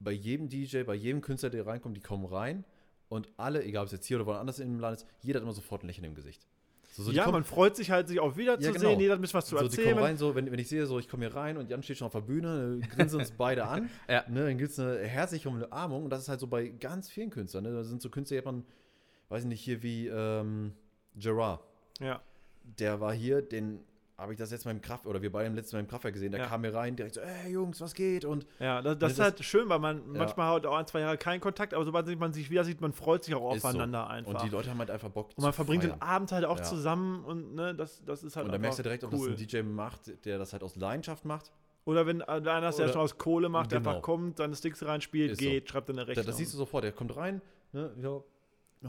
bei 0.00 0.12
jedem 0.12 0.50
DJ, 0.50 0.82
bei 0.82 0.94
jedem 0.94 1.22
Künstler, 1.22 1.48
der 1.48 1.66
reinkommt, 1.66 1.96
die 1.96 2.02
kommen 2.02 2.26
rein 2.26 2.62
und 3.08 3.30
alle, 3.38 3.64
egal 3.64 3.84
ob 3.84 3.86
es 3.86 3.92
jetzt 3.92 4.04
hier 4.04 4.18
oder 4.18 4.26
woanders 4.26 4.58
im 4.58 4.78
Land 4.80 4.98
ist, 4.98 5.06
jeder 5.22 5.38
hat 5.38 5.44
immer 5.44 5.54
sofort 5.54 5.82
ein 5.82 5.86
Lächeln 5.86 6.04
im 6.04 6.14
Gesicht. 6.14 6.46
So, 6.94 7.02
so, 7.02 7.10
ja, 7.10 7.28
man 7.28 7.42
freut 7.42 7.74
sich 7.74 7.90
halt, 7.90 8.06
sich 8.06 8.20
auch 8.20 8.36
wiederzusehen. 8.36 8.74
Ja, 8.76 8.88
genau. 8.90 9.00
Jeder 9.00 9.14
hat 9.14 9.20
bisschen 9.20 9.36
was 9.36 9.46
zu 9.46 9.56
so, 9.56 9.62
die 9.62 9.64
erzählen. 9.64 9.94
kommen 9.94 10.04
rein, 10.04 10.16
so, 10.16 10.36
wenn, 10.36 10.48
wenn 10.52 10.60
ich 10.60 10.68
sehe, 10.68 10.86
so, 10.86 11.00
ich 11.00 11.08
komme 11.08 11.26
hier 11.26 11.34
rein 11.34 11.56
und 11.56 11.68
Jan 11.68 11.82
steht 11.82 11.98
schon 11.98 12.06
auf 12.06 12.12
der 12.12 12.20
Bühne, 12.20 12.78
grinsen 12.94 13.18
uns 13.18 13.32
beide 13.32 13.66
an. 13.66 13.90
Ja. 14.08 14.24
Ne, 14.28 14.44
dann 14.44 14.58
gibt 14.58 14.70
es 14.70 14.78
eine 14.78 14.98
herzliche 14.98 15.48
Umarmung 15.48 16.04
und 16.04 16.10
das 16.10 16.20
ist 16.20 16.28
halt 16.28 16.38
so 16.38 16.46
bei 16.46 16.68
ganz 16.68 17.10
vielen 17.10 17.30
Künstlern. 17.30 17.64
Ne? 17.64 17.72
Da 17.72 17.82
sind 17.82 18.00
so 18.00 18.10
Künstler, 18.10 18.36
die 18.36 18.38
hat 18.38 18.44
man, 18.44 18.64
weiß 19.28 19.42
ich 19.42 19.48
nicht, 19.48 19.60
hier 19.60 19.82
wie 19.82 20.06
ähm, 20.06 20.72
Gerard. 21.16 21.64
ja. 22.00 22.22
Der 22.78 23.00
war 23.00 23.12
hier, 23.12 23.42
den 23.42 23.80
habe 24.16 24.32
ich 24.32 24.38
das 24.38 24.50
letzte 24.52 24.68
Mal 24.68 24.72
im 24.76 24.80
Kraft, 24.80 25.06
oder 25.06 25.20
wir 25.22 25.32
beide 25.32 25.46
im 25.48 25.56
letzten 25.56 25.74
Mal 25.76 25.80
im 25.80 25.88
Kraftwerk 25.88 26.14
gesehen, 26.14 26.30
der 26.30 26.42
Ja. 26.42 26.46
kam 26.46 26.62
hier 26.62 26.72
rein, 26.72 26.94
direkt 26.94 27.16
so, 27.16 27.20
ey 27.20 27.50
Jungs, 27.52 27.80
was 27.80 27.94
geht? 27.94 28.24
Und 28.24 28.46
Ja, 28.60 28.80
das, 28.80 28.92
das 28.92 28.98
Das 28.98 29.12
ist 29.14 29.18
halt 29.20 29.44
schön, 29.44 29.68
weil 29.68 29.80
man 29.80 29.98
Ja. 30.14 30.18
manchmal 30.20 30.54
hat 30.54 30.66
auch 30.66 30.76
ein, 30.76 30.86
zwei 30.86 31.00
Jahre 31.00 31.18
keinen 31.18 31.40
Kontakt, 31.40 31.74
aber 31.74 31.84
sobald 31.84 32.06
man 32.18 32.32
sich 32.32 32.48
wieder 32.48 32.64
sieht, 32.64 32.80
man 32.80 32.92
freut 32.92 33.24
sich 33.24 33.34
auch 33.34 33.54
Ist 33.54 33.62
so. 33.62 33.68
aufeinander 33.68 34.08
einfach. 34.08 34.30
Und 34.34 34.42
die 34.42 34.48
Leute 34.50 34.70
haben 34.70 34.78
halt 34.78 34.90
einfach 34.90 35.08
Bock 35.10 35.30
Und 35.36 35.42
man 35.42 35.52
verbringt 35.52 35.82
feiern. 35.82 35.98
den 35.98 36.02
Abend 36.02 36.30
halt 36.32 36.44
auch 36.44 36.58
Ja. 36.58 36.62
zusammen 36.62 37.24
und 37.24 37.54
ne, 37.56 37.74
das, 37.74 38.04
das 38.04 38.22
ist 38.22 38.36
halt 38.36 38.46
Und 38.46 38.52
da 38.52 38.58
merkst 38.58 38.78
du 38.78 38.82
direkt, 38.84 39.02
ob 39.04 39.12
cool. 39.12 39.30
das 39.32 39.40
ein 39.40 39.46
DJ 39.46 39.62
macht, 39.62 40.24
der 40.24 40.38
das 40.38 40.52
halt 40.52 40.62
aus 40.62 40.76
Leidenschaft 40.76 41.24
macht. 41.24 41.50
Oder 41.84 42.06
wenn 42.06 42.22
einer 42.22 42.40
der 42.40 42.58
Oder- 42.72 42.88
schon 42.88 43.00
aus 43.02 43.18
Kohle 43.18 43.48
macht, 43.48 43.72
der 43.72 43.80
Genau. 43.80 43.90
einfach 43.90 44.02
kommt, 44.02 44.38
seine 44.38 44.54
Sticks 44.54 44.82
reinspielt, 44.84 45.32
Ist 45.32 45.40
so. 45.40 45.44
geht, 45.46 45.68
schreibt 45.68 45.90
in 45.90 45.96
eine 45.96 46.02
Da, 46.06 46.08
Rechnung. 46.10 46.26
das 46.26 46.36
siehst 46.36 46.54
du 46.54 46.56
sofort, 46.56 46.84
der 46.84 46.92
kommt 46.92 47.14
rein, 47.16 47.42
ne, 47.72 47.92
ja, 48.00 48.22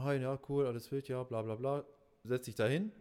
hi, 0.04 0.16
ja, 0.18 0.38
cool, 0.48 0.66
alles 0.66 0.90
wild, 0.92 1.08
ja, 1.08 1.22
bla 1.24 1.42
bla 1.42 1.56
bla, 1.56 1.84
setzt 2.24 2.46
sich 2.46 2.54
da 2.54 2.64
hin. 2.66 2.92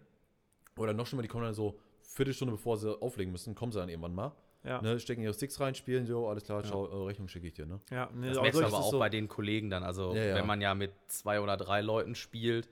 Oder 0.77 0.91
noch 0.93 1.07
schlimmer, 1.07 1.21
die 1.21 1.29
kommen 1.29 1.45
dann 1.45 1.53
so 1.53 1.79
Viertelstunde 2.07 2.51
bevor 2.53 2.77
sie 2.77 2.99
auflegen 3.01 3.31
müssen, 3.31 3.55
kommen 3.55 3.71
sie 3.71 3.79
dann 3.79 3.89
irgendwann 3.89 4.13
mal. 4.15 4.31
ja. 4.63 4.81
Ne, 4.81 4.99
stecken 4.99 5.21
ihre 5.21 5.33
Sticks 5.33 5.59
rein, 5.59 5.75
spielen, 5.75 6.05
so, 6.05 6.27
alles 6.27 6.43
klar, 6.43 6.63
schau, 6.63 6.87
äh, 6.87 7.05
Rechnung 7.07 7.27
schicke 7.27 7.47
ich 7.47 7.53
dir, 7.53 7.65
ne? 7.65 7.79
ja, 7.91 8.09
nee, 8.13 8.27
Das 8.29 8.37
aber 8.37 8.43
merkst 8.43 8.61
du 8.61 8.65
aber 8.65 8.77
auch 8.77 8.91
so- 8.91 8.99
bei 8.99 9.09
den 9.09 9.27
Kollegen 9.27 9.69
dann. 9.69 9.83
Also, 9.83 10.13
Ja, 10.15 10.23
ja. 10.23 10.35
wenn 10.35 10.47
man 10.47 10.59
ja 10.61 10.73
mit 10.73 10.91
zwei 11.07 11.39
oder 11.41 11.55
drei 11.57 11.81
Leuten 11.81 12.15
spielt 12.15 12.67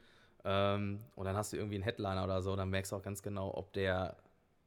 ähm, 0.45 0.99
und 1.15 1.25
dann 1.25 1.35
hast 1.35 1.53
du 1.53 1.57
irgendwie 1.57 1.75
einen 1.75 1.83
Headliner 1.83 2.23
oder 2.23 2.41
so, 2.41 2.55
dann 2.55 2.69
merkst 2.69 2.91
du 2.91 2.95
auch 2.95 3.03
ganz 3.03 3.21
genau, 3.21 3.53
ob 3.55 3.73
der 3.73 4.17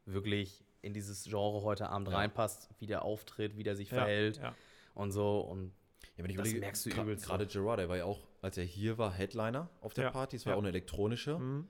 wirklich 0.05 0.63
in 0.81 0.93
dieses 0.93 1.25
Genre 1.25 1.63
heute 1.63 1.89
Abend 1.89 2.07
Ja. 2.09 2.15
reinpasst, 2.17 2.69
wie 2.79 2.87
der 2.87 3.03
auftritt, 3.03 3.57
wie 3.57 3.63
der 3.63 3.75
sich 3.75 3.89
ja, 3.91 3.97
verhält 3.97 4.37
Ja. 4.37 4.55
und 4.95 5.11
so. 5.11 5.39
Und 5.41 5.73
Ja, 6.15 6.23
wenn 6.23 6.31
ich 6.31 6.37
Das 6.37 6.45
überlege, 6.47 6.59
merkst 6.61 6.85
du 6.85 6.89
übelst 6.91 7.25
Gerade 7.25 7.45
Gerard, 7.45 7.79
der 7.79 7.89
war 7.89 7.97
ja 7.97 8.05
auch, 8.05 8.19
als 8.41 8.57
er 8.57 8.63
hier 8.63 8.97
war, 8.97 9.11
Headliner 9.11 9.69
auf 9.81 9.93
der 9.93 10.05
Ja, 10.05 10.11
Party, 10.11 10.37
es 10.37 10.45
war 10.45 10.53
ja. 10.53 10.55
auch 10.57 10.61
eine 10.61 10.69
elektronische. 10.69 11.37
Mhm. 11.37 11.67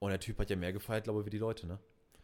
Und 0.00 0.10
der 0.10 0.20
Typ 0.20 0.38
hat 0.38 0.50
ja 0.50 0.56
mehr 0.56 0.72
gefeiert, 0.72 1.04
glaube 1.04 1.20
ich, 1.20 1.26
wie 1.26 1.30
die 1.30 1.38
Leute, 1.38 1.66
ne? 1.66 1.78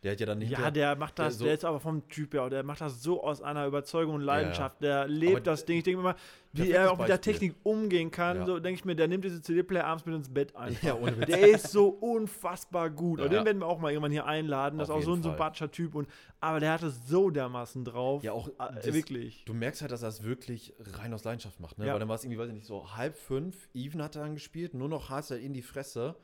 Der 0.05 0.13
hat 0.13 0.21
ja 0.21 0.27
dann 0.27 0.39
nicht. 0.39 0.53
Ja, 0.53 0.71
der 0.71 0.95
macht 0.97 1.19
das, 1.19 1.39
so- 1.39 1.45
der 1.47 1.55
ist 1.55 1.65
aber 1.65 1.81
vom 1.81 2.07
Typ 2.09 2.35
her, 2.35 2.51
der 2.51 2.63
macht 2.63 2.83
das 2.83 3.03
so 3.03 3.25
aus 3.25 3.41
einer 3.43 3.67
Überzeugung 3.67 4.17
und 4.17 4.21
Leidenschaft, 4.21 4.83
der 4.83 5.09
lebt 5.09 5.33
Aber- 5.33 5.41
das 5.41 5.65
Ding. 5.65 5.79
Ich 5.79 5.85
denke 5.85 5.97
mir 6.03 6.11
immer, 6.11 6.17
Wie 6.55 6.71
er 6.71 6.93
auch 6.93 6.99
mit 6.99 7.09
der. 7.09 7.21
Technik 7.21 7.55
umgehen 7.63 8.11
kann, 8.11 8.39
Ja. 8.39 8.47
so 8.47 8.59
denke 8.61 8.79
ich 8.79 8.85
mir, 8.85 8.95
der 8.95 9.09
nimmt 9.09 9.25
diese 9.25 9.43
CD-Player 9.43 9.85
abends 9.85 10.07
mit 10.07 10.15
ins 10.15 10.29
Bett 10.33 10.55
ein. 10.57 10.77
Ja, 10.83 10.95
ohne 10.95 11.17
Witz. 11.19 11.27
Der 11.27 11.49
ist 11.49 11.71
so 11.71 11.89
unfassbar 11.89 12.91
gut. 12.91 13.21
Und 13.21 13.33
Ja. 13.33 13.39
den 13.41 13.45
werden 13.47 13.59
wir 13.61 13.67
auch 13.67 13.79
mal 13.81 13.91
irgendwann 13.91 14.13
hier 14.13 14.27
einladen. 14.27 14.79
Das 14.79 14.89
ist 14.89 14.95
Auf 14.95 15.01
auch 15.01 15.05
so 15.05 15.13
ein 15.13 15.23
Fall. 15.23 15.33
sympathischer 15.33 15.71
Typ. 15.71 15.95
Und, 15.95 16.09
aber 16.41 16.61
der 16.61 16.73
hat 16.73 16.83
es 16.83 17.07
so 17.09 17.31
dermaßen 17.31 17.85
drauf. 17.85 18.23
Ja, 18.23 18.33
auch 18.33 18.49
Äh, 18.49 18.53
das- 18.77 18.93
wirklich. 18.95 19.45
Du 19.45 19.55
merkst 19.55 19.81
halt, 19.83 19.91
dass 19.93 20.03
er 20.03 20.09
es 20.09 20.23
wirklich 20.23 20.75
rein 20.79 21.13
aus 21.13 21.25
Leidenschaft 21.25 21.61
macht, 21.61 21.79
ne? 21.79 21.87
Ja. 21.87 21.93
Weil 21.93 22.01
dann 22.01 22.09
war 22.09 22.17
es 22.17 22.25
irgendwie, 22.25 22.39
weiß 22.39 22.49
ich 22.49 22.55
nicht, 22.55 22.67
so 22.67 22.97
halb 22.97 23.17
fünf, 23.17 23.69
Even 23.75 24.03
hat 24.03 24.17
er 24.17 24.23
dann 24.23 24.35
gespielt, 24.35 24.75
nur 24.75 24.89
noch 24.89 25.11
Hardstyle 25.11 25.41
in 25.41 25.53
die 25.55 25.63
Fresse. 25.63 26.15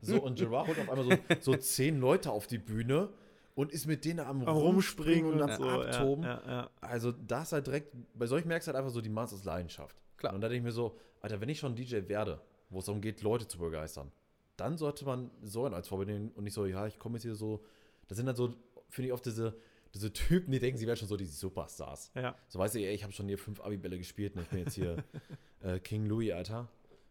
So, 0.00 0.20
und 0.22 0.38
Gerard 0.38 0.66
holt 0.68 0.78
auf 0.80 0.88
einmal 0.90 1.18
so, 1.38 1.52
so 1.52 1.56
zehn 1.56 2.00
Leute 2.00 2.30
auf 2.30 2.46
die 2.46 2.58
Bühne 2.58 3.10
und 3.58 3.72
ist 3.72 3.86
mit 3.86 4.04
denen 4.04 4.20
am, 4.20 4.46
Am 4.46 4.56
Rumspringen 4.56 5.32
und, 5.32 5.42
am 5.42 5.56
so. 5.56 5.68
Abtoben. 5.68 6.22
Ja, 6.22 6.40
ja, 6.46 6.50
ja. 6.52 6.70
Also, 6.80 7.10
da 7.10 7.42
ist 7.42 7.50
halt 7.50 7.66
direkt, 7.66 7.92
bei 8.14 8.28
solchen 8.28 8.46
merkst 8.46 8.68
du 8.68 8.70
halt 8.70 8.78
einfach 8.78 8.92
so, 8.92 9.00
die 9.00 9.10
es 9.10 9.32
aus 9.32 9.42
Leidenschaft. 9.42 9.96
Klar. 10.16 10.32
Und 10.32 10.42
da 10.42 10.48
denke 10.48 10.58
ich 10.58 10.64
mir 10.64 10.70
so, 10.70 10.96
Alter, 11.20 11.40
wenn 11.40 11.48
ich 11.48 11.58
schon 11.58 11.74
DJ 11.74 12.06
werde, 12.06 12.40
wo 12.70 12.78
es 12.78 12.84
darum 12.84 13.00
geht, 13.00 13.20
Leute 13.22 13.48
zu 13.48 13.58
begeistern, 13.58 14.12
dann 14.56 14.78
sollte 14.78 15.04
man 15.04 15.32
so 15.42 15.64
einen 15.64 15.74
als 15.74 15.88
Vorbild 15.88 16.08
nehmen 16.08 16.30
und 16.36 16.44
nicht 16.44 16.52
so, 16.54 16.66
ja, 16.66 16.86
ich 16.86 17.00
komme 17.00 17.16
jetzt 17.16 17.24
hier 17.24 17.34
so. 17.34 17.64
Das 18.06 18.16
sind 18.16 18.28
halt 18.28 18.36
so, 18.36 18.54
finde 18.90 19.08
ich, 19.08 19.12
oft 19.12 19.26
diese, 19.26 19.56
diese 19.92 20.12
Typen, 20.12 20.52
die 20.52 20.60
denken, 20.60 20.78
sie 20.78 20.86
wären 20.86 20.96
schon 20.96 21.08
so 21.08 21.16
die 21.16 21.26
Superstars. 21.26 22.12
ja. 22.14 22.36
So 22.46 22.60
weißt 22.60 22.76
du, 22.76 22.78
ey, 22.78 22.94
ich 22.94 23.02
habe 23.02 23.12
schon 23.12 23.26
hier 23.26 23.38
fünf 23.38 23.60
Abibälle 23.60 23.98
gespielt 23.98 24.36
und 24.36 24.42
ich 24.42 24.48
bin 24.50 24.60
jetzt 24.60 24.74
hier 24.74 25.02
äh, 25.62 25.80
King 25.80 26.06
Louis, 26.06 26.30
Alter. 26.30 26.68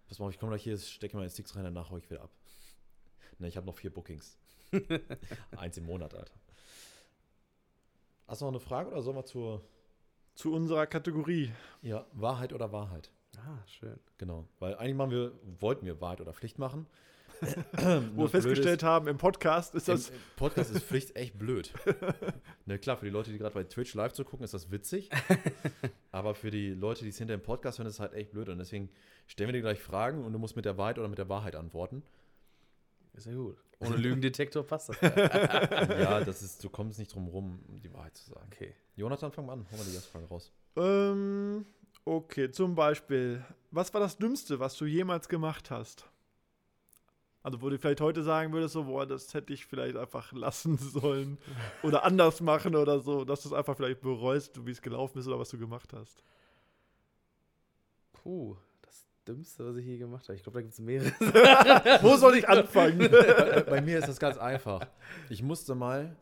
Pass 0.07 0.17
mal, 0.19 0.27
auf, 0.27 0.31
ich 0.31 0.39
komme 0.39 0.51
gleich 0.51 0.63
hier, 0.63 0.77
stecke 0.77 1.17
meine 1.17 1.29
Sticks 1.29 1.57
rein, 1.57 1.65
danach 1.65 1.89
hau 1.89 1.97
ich 1.97 2.09
wieder 2.09 2.21
ab. 2.21 2.29
Ne, 3.37 3.49
ich 3.49 3.57
habe 3.57 3.67
noch 3.67 3.75
vier 3.75 3.93
Bookings. 3.93 4.37
Eins 5.57 5.77
im 5.77 5.85
Monat, 5.85 6.13
Alter. 6.13 6.33
Hast 8.27 8.41
du 8.41 8.45
noch 8.45 8.51
eine 8.51 8.59
Frage 8.59 8.89
oder 8.91 9.01
sollen 9.01 9.15
wir 9.15 9.25
zur 9.25 9.63
Zu 10.35 10.53
unserer 10.53 10.85
Kategorie. 10.85 11.51
ja, 11.81 12.05
Wahrheit 12.11 12.53
oder 12.53 12.71
Wahrheit? 12.71 13.11
Ah, 13.37 13.65
schön. 13.67 13.99
Genau. 14.17 14.47
Weil 14.59 14.75
eigentlich 14.75 14.95
machen 14.95 15.11
wir, 15.11 15.31
wollten 15.59 15.85
wir 15.85 16.01
Wahrheit 16.01 16.21
oder 16.21 16.33
Pflicht 16.33 16.59
machen. 16.59 16.87
Wo 18.15 18.23
wir 18.23 18.29
festgestellt 18.29 18.81
haben, 18.83 19.07
im 19.07 19.17
Podcast 19.17 19.75
ist 19.75 19.87
das. 19.87 20.09
Im 20.09 20.15
im 20.15 20.21
Podcast 20.37 20.71
ist 20.71 20.83
Pflicht 20.83 21.15
echt 21.15 21.37
blöd. 21.37 21.71
ne, 22.65 22.79
klar, 22.79 22.97
für 22.97 23.05
die 23.05 23.11
Leute, 23.11 23.31
die 23.31 23.37
gerade 23.37 23.53
bei 23.53 23.63
Twitch 23.63 23.93
live 23.93 24.13
zu 24.13 24.25
gucken, 24.25 24.43
ist 24.43 24.53
das 24.53 24.71
witzig. 24.71 25.09
Aber 26.11 26.33
für 26.33 26.49
die 26.49 26.69
Leute, 26.69 27.03
die 27.03 27.09
es 27.09 27.17
hinter 27.17 27.37
dem 27.37 27.43
Podcast 27.43 27.77
hören, 27.77 27.87
ist 27.87 27.95
es 27.95 27.99
halt 27.99 28.13
echt 28.13 28.31
blöd. 28.31 28.49
Und 28.49 28.57
deswegen 28.57 28.89
stellen 29.27 29.49
wir 29.49 29.53
dir 29.53 29.61
gleich 29.61 29.79
Fragen 29.79 30.25
und 30.25 30.33
du 30.33 30.39
musst 30.39 30.55
mit 30.55 30.65
der 30.65 30.77
Wahrheit 30.77 30.97
oder 30.97 31.07
mit 31.07 31.19
der 31.19 31.29
Wahrheit 31.29 31.55
antworten. 31.55 32.01
Ist 33.13 33.27
ja 33.27 33.33
gut. 33.33 33.57
Ohne 33.79 33.95
Lügendetektor 33.97 34.63
passt 34.63 34.89
das. 34.89 35.01
ja, 35.01 36.23
das 36.23 36.41
ist, 36.41 36.63
du 36.63 36.69
kommst 36.69 36.99
nicht 36.99 37.13
drum 37.13 37.27
rum, 37.27 37.59
um 37.67 37.79
die 37.79 37.93
Wahrheit 37.93 38.15
zu 38.17 38.31
sagen. 38.31 38.49
Okay. 38.51 38.75
Jonathan, 38.95 39.31
fang 39.31 39.45
mal 39.45 39.53
an. 39.53 39.65
Hol 39.69 39.77
mal 39.77 39.85
die 39.85 39.93
erste 39.93 40.11
Frage 40.11 40.27
raus. 40.27 40.51
Ähm, 40.75 41.65
okay, 42.05 42.51
zum 42.51 42.75
Beispiel. 42.75 43.43
Was 43.71 43.93
war 43.93 44.01
das 44.01 44.17
Dümmste, 44.17 44.59
was 44.59 44.75
du 44.75 44.85
jemals 44.85 45.29
gemacht 45.29 45.69
hast? 45.69 46.09
Also, 47.43 47.61
wo 47.61 47.69
du 47.69 47.77
vielleicht 47.77 48.01
heute 48.01 48.23
sagen 48.23 48.51
würdest, 48.51 48.73
so, 48.73 48.83
boah, 48.85 49.05
das 49.05 49.33
hätte 49.33 49.53
ich 49.53 49.65
vielleicht 49.65 49.95
einfach 49.95 50.33
lassen 50.33 50.77
sollen. 50.77 51.37
Oder 51.83 52.03
anders 52.03 52.41
machen 52.41 52.75
oder 52.75 52.99
so, 52.99 53.23
dass 53.23 53.43
du 53.43 53.49
es 53.49 53.53
einfach 53.53 53.77
vielleicht 53.77 54.01
bereust, 54.01 54.65
wie 54.65 54.71
es 54.71 54.81
gelaufen 54.81 55.19
ist 55.19 55.27
oder 55.27 55.39
was 55.39 55.49
du 55.49 55.57
gemacht 55.57 55.93
hast. 55.93 56.23
Puh, 58.11 58.57
Dümmste, 59.27 59.65
was 59.65 59.75
ich 59.77 59.85
je 59.85 59.97
gemacht 59.97 60.27
habe. 60.27 60.35
Ich 60.35 60.43
glaube, 60.43 60.57
da 60.59 60.61
gibt 60.61 60.73
es 60.73 60.79
mehrere. 60.79 61.11
Wo 62.01 62.15
soll 62.17 62.37
ich 62.37 62.47
anfangen? 62.47 62.97
bei, 62.99 63.61
bei 63.69 63.81
mir 63.81 63.99
ist 63.99 64.07
das 64.07 64.19
ganz 64.19 64.37
einfach. 64.37 64.87
Ich 65.29 65.43
musste 65.43 65.75
mal 65.75 66.15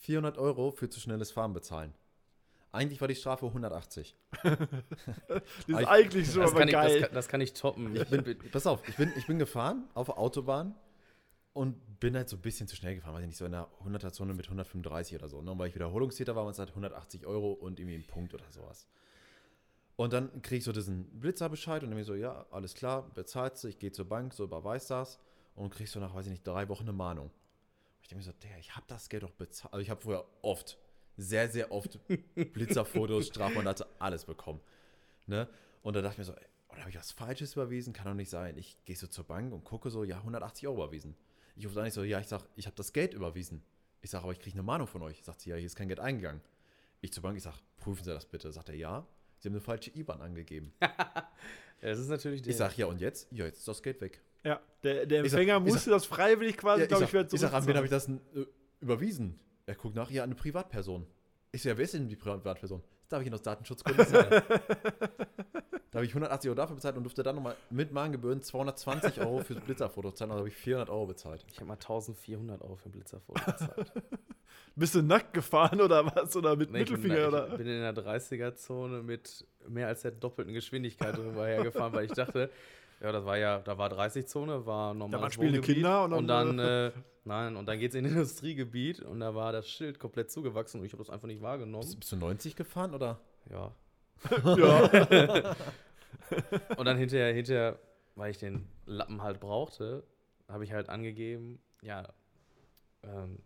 400 0.00 0.38
Euro 0.38 0.70
für 0.70 0.88
zu 0.88 1.00
schnelles 1.00 1.30
Fahren 1.30 1.52
bezahlen. 1.52 1.92
Eigentlich 2.72 3.00
war 3.00 3.08
die 3.08 3.16
Strafe 3.16 3.46
180. 3.46 4.14
Das 5.28 5.42
ist 5.66 5.68
Ich- 5.68 5.88
eigentlich 5.88 6.30
schon 6.30 6.42
Das 6.42 6.50
aber 6.52 6.60
kann, 6.60 6.68
ich, 6.68 6.74
das, 6.74 6.86
geil. 6.86 7.00
kann, 7.02 7.14
das 7.14 7.28
kann 7.28 7.40
ich 7.40 7.52
toppen. 7.52 7.96
Ich 7.96 8.08
bin, 8.08 8.36
pass 8.52 8.66
auf, 8.66 8.86
ich 8.88 8.96
bin, 8.96 9.12
ich 9.16 9.26
bin 9.26 9.38
gefahren 9.38 9.88
auf 9.94 10.06
der 10.06 10.18
Autobahn 10.18 10.74
und 11.52 11.98
bin 11.98 12.14
halt 12.16 12.28
so 12.28 12.36
ein 12.36 12.40
bisschen 12.42 12.68
zu 12.68 12.76
schnell 12.76 12.94
gefahren, 12.94 13.14
weiß 13.14 13.22
ich 13.22 13.26
nicht, 13.28 13.36
so 13.38 13.44
in 13.44 13.52
der 13.52 13.66
100er-Zone 13.84 14.32
mit 14.34 14.46
135 14.46 15.16
oder 15.18 15.28
so. 15.28 15.42
Ne? 15.42 15.50
Und 15.50 15.58
weil 15.58 15.68
ich 15.68 15.74
Wiederholungstäter 15.74 16.36
war, 16.36 16.44
waren 16.44 16.52
es 16.52 16.58
halt 16.60 16.68
180 16.70 17.26
Euro 17.26 17.52
und 17.52 17.80
irgendwie 17.80 17.96
ein 17.96 18.06
Punkt 18.06 18.32
oder 18.34 18.44
sowas. 18.50 18.86
Und 20.00 20.14
dann 20.14 20.40
kriege 20.40 20.56
ich 20.56 20.64
so 20.64 20.72
diesen 20.72 21.04
Blitzerbescheid 21.20 21.82
und 21.82 21.90
dann 21.90 21.94
bin 21.94 22.00
ich 22.00 22.06
so, 22.06 22.14
ja, 22.14 22.46
alles 22.52 22.72
klar, 22.72 23.10
bezahlst 23.12 23.62
du, 23.62 23.68
ich 23.68 23.78
gehe 23.78 23.92
zur 23.92 24.06
Bank, 24.06 24.32
so 24.32 24.44
überweist 24.44 24.90
das 24.90 25.18
und 25.54 25.68
kriegst 25.68 25.92
so 25.92 26.00
nach, 26.00 26.14
weiß 26.14 26.24
ich 26.24 26.30
nicht, 26.30 26.46
drei 26.46 26.70
Wochen 26.70 26.84
eine 26.84 26.94
Mahnung. 26.94 27.30
Ich 28.00 28.08
denke 28.08 28.24
mir 28.24 28.32
so, 28.32 28.32
der, 28.42 28.58
ich 28.58 28.74
habe 28.74 28.86
das 28.88 29.10
Geld 29.10 29.24
doch 29.24 29.32
bezahlt. 29.32 29.74
Also 29.74 29.82
ich 29.82 29.90
habe 29.90 30.00
vorher 30.00 30.24
oft, 30.40 30.78
sehr, 31.18 31.50
sehr 31.50 31.70
oft 31.70 32.00
Blitzerfotos, 32.34 33.26
Strafmandate, 33.26 33.86
alles 33.98 34.24
bekommen. 34.24 34.62
Ne? 35.26 35.46
Und 35.82 35.94
da 35.96 36.00
dachte 36.00 36.14
ich 36.14 36.18
mir 36.20 36.24
so, 36.24 36.32
ey, 36.32 36.46
oder 36.70 36.80
habe 36.80 36.88
ich 36.88 36.96
was 36.96 37.12
Falsches 37.12 37.52
überwiesen? 37.52 37.92
Kann 37.92 38.06
doch 38.06 38.14
nicht 38.14 38.30
sein. 38.30 38.56
Ich 38.56 38.82
gehe 38.86 38.96
so 38.96 39.06
zur 39.06 39.24
Bank 39.24 39.52
und 39.52 39.64
gucke 39.64 39.90
so, 39.90 40.02
ja, 40.04 40.16
180 40.16 40.66
Euro 40.66 40.82
überwiesen. 40.84 41.14
Ich 41.56 41.66
rufe 41.66 41.74
dann 41.74 41.84
nicht 41.84 41.92
so, 41.92 42.04
ja, 42.04 42.20
ich 42.20 42.26
sag, 42.26 42.40
ich 42.56 42.64
habe 42.64 42.76
das 42.76 42.94
Geld 42.94 43.12
überwiesen. 43.12 43.62
Ich 44.00 44.08
sage, 44.08 44.24
aber 44.24 44.32
ich 44.32 44.40
kriege 44.40 44.54
eine 44.54 44.62
Mahnung 44.62 44.86
von 44.86 45.02
euch. 45.02 45.22
Sagt 45.22 45.42
sie, 45.42 45.50
ja, 45.50 45.56
hier 45.56 45.66
ist 45.66 45.76
kein 45.76 45.88
Geld 45.88 46.00
eingegangen. 46.00 46.40
Ich 47.02 47.12
zur 47.12 47.22
Bank, 47.22 47.36
ich 47.36 47.42
sage, 47.42 47.58
prüfen 47.76 48.02
Sie 48.02 48.14
das 48.14 48.24
bitte. 48.24 48.50
Sagt 48.50 48.70
er, 48.70 48.76
ja. 48.76 49.06
Sie 49.40 49.48
haben 49.48 49.54
eine 49.54 49.60
falsche 49.60 49.90
IBAN 49.96 50.20
angegeben. 50.20 50.72
Ja, 50.80 50.92
das 51.80 51.98
ist 51.98 52.08
natürlich 52.08 52.42
der. 52.42 52.50
Ich 52.50 52.56
sage, 52.56 52.74
ja, 52.76 52.86
und 52.86 53.00
jetzt? 53.00 53.26
Ja, 53.32 53.46
jetzt 53.46 53.58
ist 53.58 53.68
das 53.68 53.82
Geld 53.82 54.00
weg. 54.00 54.20
Ja, 54.44 54.60
der, 54.82 55.06
der 55.06 55.24
sag- 55.28 55.40
Empfänger 55.40 55.66
ich 55.66 55.72
musste 55.72 55.90
das 55.90 56.06
freiwillig 56.06 56.56
quasi, 56.56 56.82
Ja, 56.82 56.86
glaube 56.86 57.04
ich 57.04 57.10
sag, 57.10 57.20
wieder 57.24 57.34
ich 57.34 57.40
sag, 57.40 57.52
an 57.52 57.66
wen 57.66 57.76
habe 57.76 57.86
ich 57.86 57.90
das 57.90 58.08
äh, 58.08 58.12
überwiesen? 58.80 59.38
Er 59.66 59.74
guckt 59.74 59.94
nach, 59.96 60.10
ja, 60.10 60.22
an 60.22 60.30
eine 60.30 60.34
Privatperson. 60.34 61.06
Ich 61.52 61.62
sage, 61.62 61.74
ja, 61.74 61.78
wer 61.78 61.84
ist 61.84 61.94
denn 61.94 62.08
die 62.08 62.16
Privatperson? 62.16 62.82
Darf 63.10 63.20
ich 63.20 63.26
Ihnen 63.26 63.34
aus 63.34 63.42
Datenschutzgründen 63.42 64.06
da 65.90 65.96
habe 65.96 66.04
ich 66.04 66.10
180 66.12 66.48
Euro 66.48 66.56
dafür 66.56 66.76
bezahlt 66.76 66.96
und 66.96 67.02
durfte 67.02 67.22
dann 67.24 67.34
nochmal 67.34 67.56
mit 67.70 67.92
Mahngebühren 67.92 68.40
220 68.40 69.20
Euro 69.20 69.40
fürs 69.40 69.60
Blitzerfoto 69.60 70.12
zahlen. 70.12 70.30
Also 70.30 70.40
habe 70.40 70.48
ich 70.48 70.54
400 70.56 70.88
Euro 70.90 71.06
bezahlt. 71.06 71.44
Ich 71.50 71.56
habe 71.56 71.66
mal 71.66 71.74
1400 71.74 72.62
Euro 72.62 72.76
für 72.76 72.88
ein 72.88 72.92
Blitzerfoto 72.92 73.44
bezahlt. 73.44 73.92
Bist 74.76 74.94
du 74.94 75.02
nackt 75.02 75.34
gefahren 75.34 75.80
oder 75.80 76.06
was? 76.06 76.34
Oder 76.36 76.54
mit 76.54 76.70
Nee, 76.70 76.82
ich 76.82 76.90
bin, 76.90 77.02
Mittelfinger? 77.02 77.22
ich 77.22 77.28
oder? 77.28 77.56
bin 77.56 77.66
in 77.66 77.80
der 77.80 77.94
30er-Zone 77.94 79.02
mit 79.02 79.44
mehr 79.68 79.88
als 79.88 80.02
der 80.02 80.12
doppelten 80.12 80.54
Geschwindigkeit 80.54 81.16
drüber 81.16 81.46
hergefahren, 81.46 81.92
weil 81.92 82.04
ich 82.04 82.12
dachte, 82.12 82.48
ja, 83.00 83.10
das 83.12 83.24
war 83.24 83.36
ja, 83.38 83.58
da 83.58 83.76
war 83.76 83.90
30-Zone, 83.90 84.64
war 84.66 84.94
normal. 84.94 85.22
waren 85.22 85.32
spielende 85.32 85.60
Kinder 85.60 86.04
und 86.04 86.12
und 86.12 86.28
dann, 86.28 86.56
dann, 86.56 86.88
äh, 86.88 86.92
nein, 87.24 87.56
und 87.56 87.66
dann 87.66 87.78
geht's 87.78 87.94
in 87.94 88.04
Industriegebiet 88.06 89.00
und 89.00 89.20
da 89.20 89.34
war 89.34 89.52
das 89.52 89.68
Schild 89.68 89.98
komplett 89.98 90.30
zugewachsen 90.30 90.80
und 90.80 90.86
ich 90.86 90.92
habe 90.92 91.02
das 91.02 91.10
einfach 91.10 91.26
nicht 91.26 91.42
wahrgenommen. 91.42 91.84
Bist, 91.84 92.00
bist 92.00 92.12
du 92.12 92.16
90 92.16 92.56
gefahren 92.56 92.94
oder? 92.94 93.20
Ja. 93.50 93.72
ja. 94.44 95.56
Und 96.76 96.84
dann 96.84 96.96
hinterher, 96.96 97.32
hinterher, 97.32 97.78
weil 98.14 98.30
ich 98.30 98.38
den 98.38 98.68
Lappen 98.86 99.22
halt 99.22 99.40
brauchte, 99.40 100.04
habe 100.48 100.64
ich 100.64 100.72
halt 100.72 100.88
angegeben, 100.88 101.58
ja, 101.82 102.06
ähm, 103.02 103.38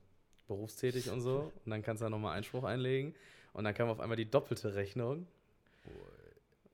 berufstätig 0.49 1.11
und 1.11 1.21
so. 1.21 1.53
Und 1.65 1.71
dann 1.71 1.83
kannst 1.83 2.03
du 2.03 2.07
da 2.07 2.11
nochmal 2.11 2.37
Einspruch 2.37 2.65
einlegen. 2.65 3.15
Und 3.53 3.65
dann 3.65 3.75
kam 3.75 3.89
auf 3.89 4.01
einmal 4.01 4.17
die 4.17 4.31
doppelte 4.31 4.75
Rechnung. 4.75 5.27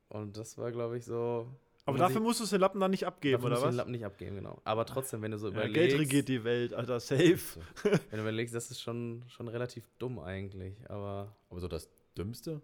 Und 0.08 0.36
das 0.36 0.58
war, 0.58 0.72
glaube 0.72 0.98
ich, 0.98 1.04
so. 1.04 1.46
Aber 1.86 1.98
dafür 1.98 2.20
musst 2.20 2.40
du 2.40 2.46
den 2.46 2.60
Lappen 2.60 2.80
dann 2.80 2.90
nicht 2.90 3.06
abgeben, 3.06 3.34
dafür 3.42 3.46
oder 3.46 3.54
musst 3.56 3.62
du 3.62 3.66
was? 3.68 3.74
den 3.74 3.76
Lappen 3.78 3.90
nicht 3.92 4.04
abgeben, 4.04 4.36
genau. 4.36 4.60
Aber 4.64 4.84
trotzdem, 4.86 5.22
wenn 5.22 5.30
du 5.32 5.38
so 5.38 5.46
Ja, 5.48 5.52
überlegst. 5.54 5.74
Geld 5.74 6.00
regiert 6.00 6.28
die 6.28 6.44
Welt, 6.44 6.74
Alter, 6.74 7.00
safe. 7.00 7.38
Wenn 7.82 7.98
du 8.12 8.20
überlegst, 8.20 8.54
das 8.54 8.70
ist 8.70 8.80
schon, 8.80 9.24
schon 9.28 9.48
relativ 9.48 9.88
dumm 9.98 10.18
eigentlich. 10.18 10.76
Aber 10.88 11.34
Aber 11.48 11.60
so 11.60 11.68
das 11.68 11.88
Dümmste? 12.16 12.60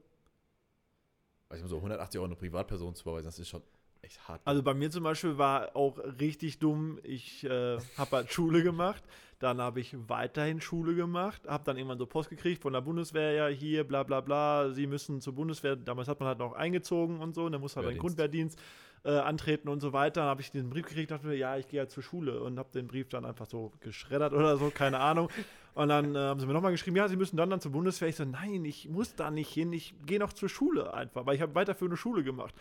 Weiß 1.48 1.58
ich 1.58 1.62
mal, 1.62 1.68
so 1.68 1.76
180 1.76 2.18
Euro 2.18 2.26
eine 2.26 2.36
Privatperson 2.36 2.94
zu 2.94 3.02
überweisen, 3.02 3.26
das 3.26 3.38
ist 3.38 3.48
schon 3.48 3.62
echt 4.02 4.26
hart. 4.28 4.40
Also 4.44 4.62
bei 4.62 4.74
mir 4.74 4.90
zum 4.90 5.04
Beispiel 5.04 5.38
war 5.38 5.74
auch 5.76 5.98
richtig 6.20 6.58
dumm. 6.58 6.98
Ich 7.02 7.44
äh, 7.44 7.78
habe 7.96 8.16
halt 8.16 8.32
Schule 8.32 8.62
gemacht, 8.62 9.02
dann 9.38 9.60
habe 9.60 9.80
ich 9.80 9.94
weiterhin 10.08 10.60
Schule 10.60 10.94
gemacht, 10.94 11.42
habe 11.46 11.64
dann 11.64 11.76
irgendwann 11.76 11.98
so 11.98 12.06
Post 12.06 12.30
gekriegt 12.30 12.62
von 12.62 12.72
der 12.72 12.80
Bundeswehr, 12.80 13.32
ja 13.32 13.46
hier, 13.46 13.84
bla 13.84 14.02
bla 14.02 14.20
bla, 14.20 14.70
Sie 14.70 14.86
müssen 14.86 15.20
zur 15.20 15.34
Bundeswehr, 15.34 15.76
damals 15.76 16.08
hat 16.08 16.20
man 16.20 16.28
halt 16.28 16.38
noch 16.38 16.52
eingezogen 16.52 17.20
und 17.20 17.34
so, 17.34 17.44
und 17.44 17.52
dann 17.52 17.60
muss 17.60 17.76
halt 17.76 17.86
Wehrdienst. 17.86 18.00
Grundwehrdienst 18.02 18.58
äh, 19.06 19.18
antreten 19.18 19.68
und 19.68 19.80
so 19.80 19.92
weiter. 19.92 20.22
Dann 20.22 20.30
habe 20.30 20.40
ich 20.40 20.50
diesen 20.50 20.68
Brief 20.68 20.86
gekriegt, 20.86 21.10
dachte 21.10 21.26
mir, 21.26 21.36
ja, 21.36 21.56
ich 21.56 21.68
gehe 21.68 21.80
halt 21.80 21.90
zur 21.90 22.02
Schule 22.02 22.40
und 22.42 22.58
habe 22.58 22.70
den 22.72 22.88
Brief 22.88 23.08
dann 23.08 23.24
einfach 23.24 23.46
so 23.46 23.72
geschreddert 23.80 24.32
oder 24.32 24.56
so, 24.56 24.70
keine 24.70 24.98
Ahnung. 24.98 25.30
Und 25.74 25.88
dann 25.88 26.16
äh, 26.16 26.18
haben 26.18 26.40
sie 26.40 26.46
mir 26.46 26.52
nochmal 26.52 26.72
geschrieben, 26.72 26.96
ja, 26.96 27.06
sie 27.06 27.16
müssen 27.16 27.36
dann, 27.36 27.48
dann 27.48 27.60
zur 27.60 27.70
Bundeswehr. 27.72 28.08
Ich 28.08 28.16
so, 28.16 28.24
nein, 28.24 28.64
ich 28.64 28.88
muss 28.88 29.14
da 29.14 29.30
nicht 29.30 29.52
hin, 29.52 29.72
ich 29.72 29.94
gehe 30.06 30.18
noch 30.18 30.32
zur 30.32 30.48
Schule 30.48 30.92
einfach, 30.92 31.24
weil 31.24 31.36
ich 31.36 31.42
habe 31.42 31.54
weiterführende 31.54 31.96
Schule 31.96 32.24
gemacht. 32.24 32.54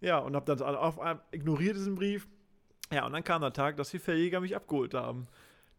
Ja, 0.00 0.18
und 0.18 0.34
habe 0.34 0.46
dann 0.46 0.58
so 0.58 0.64
auf 0.64 0.98
ignoriert 1.30 1.76
diesen 1.76 1.94
Brief. 1.94 2.26
Ja, 2.92 3.06
und 3.06 3.12
dann 3.12 3.24
kam 3.24 3.42
der 3.42 3.52
Tag, 3.52 3.76
dass 3.76 3.90
die 3.90 3.98
Verjäger 3.98 4.40
mich 4.40 4.56
abgeholt 4.56 4.94
haben. 4.94 5.28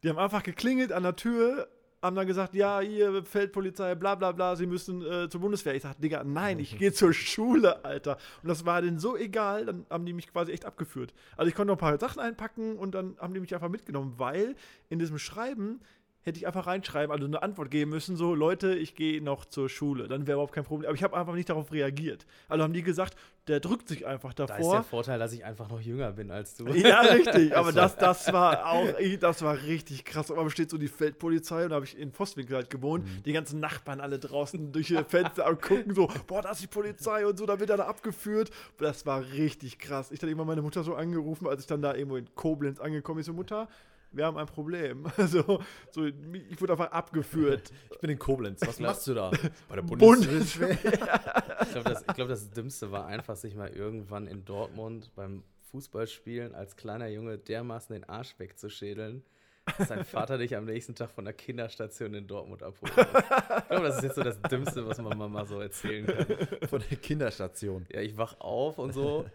Die 0.04 0.10
haben 0.10 0.20
einfach 0.20 0.44
geklingelt 0.44 0.92
an 0.92 1.04
der 1.04 1.16
Tür, 1.16 1.68
haben 2.04 2.18
dann 2.18 2.28
gesagt, 2.28 2.54
ja, 2.54 2.82
hier, 2.82 3.24
Feldpolizei, 3.24 3.96
bla 3.96 4.16
bla 4.16 4.34
bla, 4.34 4.58
sie 4.58 4.66
müssen 4.66 5.02
äh, 5.02 5.30
zur 5.30 5.40
Bundeswehr. 5.40 5.74
Ich 5.74 5.84
dachte, 5.84 6.02
Digga, 6.02 6.24
nein, 6.24 6.60
ich 6.60 6.78
gehe 6.78 6.92
zur 6.92 7.14
Schule, 7.14 7.84
Alter. 7.86 8.18
Und 8.44 8.50
das 8.50 8.66
war 8.66 8.82
denen 8.82 9.00
so 9.00 9.16
egal, 9.16 9.66
dann 9.66 9.86
haben 9.90 10.06
die 10.06 10.14
mich 10.14 10.28
quasi 10.28 10.52
echt 10.52 10.66
abgeführt. 10.66 11.14
Also 11.38 11.48
ich 11.48 11.56
konnte 11.56 11.70
noch 11.70 11.78
ein 11.78 11.80
paar 11.80 11.98
Sachen 11.98 12.20
einpacken 12.20 12.78
und 12.78 12.94
dann 12.94 13.16
haben 13.20 13.34
die 13.34 13.40
mich 13.40 13.54
einfach 13.56 13.70
mitgenommen, 13.70 14.16
weil 14.18 14.56
in 14.90 15.00
diesem 15.00 15.18
Schreiben 15.18 15.80
hätte 16.24 16.38
ich 16.40 16.48
einfach 16.48 16.68
reinschreiben, 16.68 17.12
also 17.12 17.26
eine 17.26 17.44
Antwort 17.44 17.70
geben 17.70 17.92
müssen, 17.92 18.16
so, 18.16 18.34
Leute, 18.34 18.74
ich 18.76 18.96
gehe 18.96 19.22
noch 19.22 19.46
zur 19.46 19.70
Schule. 19.70 20.08
Dann 20.08 20.26
wäre 20.26 20.36
überhaupt 20.36 20.54
kein 20.54 20.64
Problem. 20.64 20.88
Aber 20.88 20.96
ich 20.96 21.04
habe 21.04 21.16
einfach 21.16 21.34
nicht 21.34 21.50
darauf 21.50 21.72
reagiert. 21.72 22.26
Also 22.48 22.64
haben 22.64 22.74
die 22.74 22.82
gesagt, 22.84 23.16
der 23.48 23.60
drückt 23.60 23.90
sich 23.90 24.06
einfach 24.08 24.34
Da 24.34 24.44
ist 24.44 24.50
der 24.50 24.58
davor. 24.58 24.84
Vorteil, 24.84 25.20
dass 25.20 25.34
ich 25.34 25.44
einfach 25.44 25.70
noch 25.70 25.82
jünger 25.82 26.14
bin 26.14 26.32
als 26.32 26.56
du. 26.56 26.66
ja, 26.70 27.02
richtig. 27.02 27.54
Aber 27.58 27.74
das, 27.74 27.98
das 27.98 28.32
war 28.32 28.66
auch, 28.72 28.88
das 29.20 29.42
war 29.42 29.62
richtig 29.64 30.06
krass. 30.06 30.32
Aber 30.32 30.50
steht 30.50 30.70
so 30.70 30.78
die 30.78 30.88
Feldpolizei 30.88 31.64
und 31.64 31.70
da 31.70 31.76
habe 31.76 31.86
ich 31.86 31.98
in 31.98 32.12
Vosswinkel 32.14 32.56
halt 32.56 32.70
gewohnt. 32.70 33.06
Die 33.26 33.34
ganzen 33.34 33.60
Nachbarn 33.60 34.00
alle 34.00 34.18
draußen 34.18 34.72
durch 34.72 34.92
ihr 34.92 35.04
Fenster 35.10 35.46
am 35.46 35.60
gucken, 35.60 35.94
so, 35.94 36.10
boah, 36.26 36.42
da 36.42 36.52
ist 36.52 36.62
die 36.62 36.68
Polizei 36.68 37.26
und 37.28 37.38
so, 37.38 37.46
da 37.46 37.60
wird 37.60 37.70
er 37.70 37.78
da 37.78 37.86
abgeführt. 37.86 38.50
Das 38.78 39.06
war 39.06 39.22
richtig 39.34 39.78
krass. 39.78 40.12
Ich 40.12 40.20
dann 40.20 40.30
immer 40.30 40.46
meine 40.46 40.62
Mutter 40.62 40.84
so 40.84 40.96
angerufen, 40.96 41.48
als 41.48 41.62
ich 41.62 41.68
dann 41.68 41.82
da 41.82 41.94
irgendwo 41.94 42.16
in 42.16 42.34
Koblenz 42.36 42.80
angekommen 42.80 43.18
bin. 43.18 43.26
So, 43.26 43.34
Mutter, 43.34 43.68
wir 44.14 44.26
haben 44.26 44.38
ein 44.38 44.46
Problem. 44.46 45.08
Also, 45.18 45.62
so, 45.92 46.06
ich 46.06 46.62
wurde 46.62 46.74
einfach 46.74 46.92
abgeführt. 46.92 47.72
Ich 47.92 48.00
bin 48.00 48.10
in 48.10 48.20
Koblenz. 48.20 48.60
Was 48.66 48.82
machst 48.82 49.08
du 49.08 49.14
da? 49.14 49.32
Bei 49.70 49.76
der 49.76 49.82
Bundeswehr. 49.84 50.72
Ich 50.72 51.72
glaube, 51.72 51.90
das, 51.90 52.06
glaub, 52.08 52.28
das 52.28 52.50
Dümmste 52.50 52.92
war 52.92 53.06
einfach, 53.06 53.38
sich 53.38 53.56
mal 53.56 53.70
irgendwann 53.70 54.28
in 54.28 54.44
Dortmund 54.44 55.12
beim 55.16 55.44
Fußballspielen 55.72 56.54
als 56.54 56.76
kleiner 56.76 57.08
Junge 57.08 57.38
dermaßen 57.38 57.94
den 57.94 58.04
Arsch 58.04 58.38
wegzuschädeln, 58.40 59.24
dass 59.78 59.88
sein 59.88 60.04
Vater 60.04 60.38
dich 60.38 60.58
am 60.58 60.66
nächsten 60.66 60.96
Tag 60.96 61.12
von 61.12 61.24
der 61.24 61.34
Kinderstation 61.34 62.14
in 62.14 62.28
Dortmund 62.28 62.62
abholt. 62.62 62.92
Ich 62.98 63.68
glaube, 63.70 63.88
das 63.88 63.98
ist 63.98 64.04
jetzt 64.04 64.16
so 64.16 64.24
das 64.24 64.42
Dümmste, 64.42 64.86
was 64.86 64.98
man 64.98 65.32
mal 65.32 65.48
so 65.48 65.62
erzählen 65.62 66.06
kann. 66.06 66.68
Von 66.68 66.84
der 66.90 66.98
Kinderstation. 66.98 67.86
Ja, 67.90 68.02
ich 68.02 68.18
wach 68.18 68.38
auf 68.42 68.80
und 68.80 68.92
so. 68.92 69.26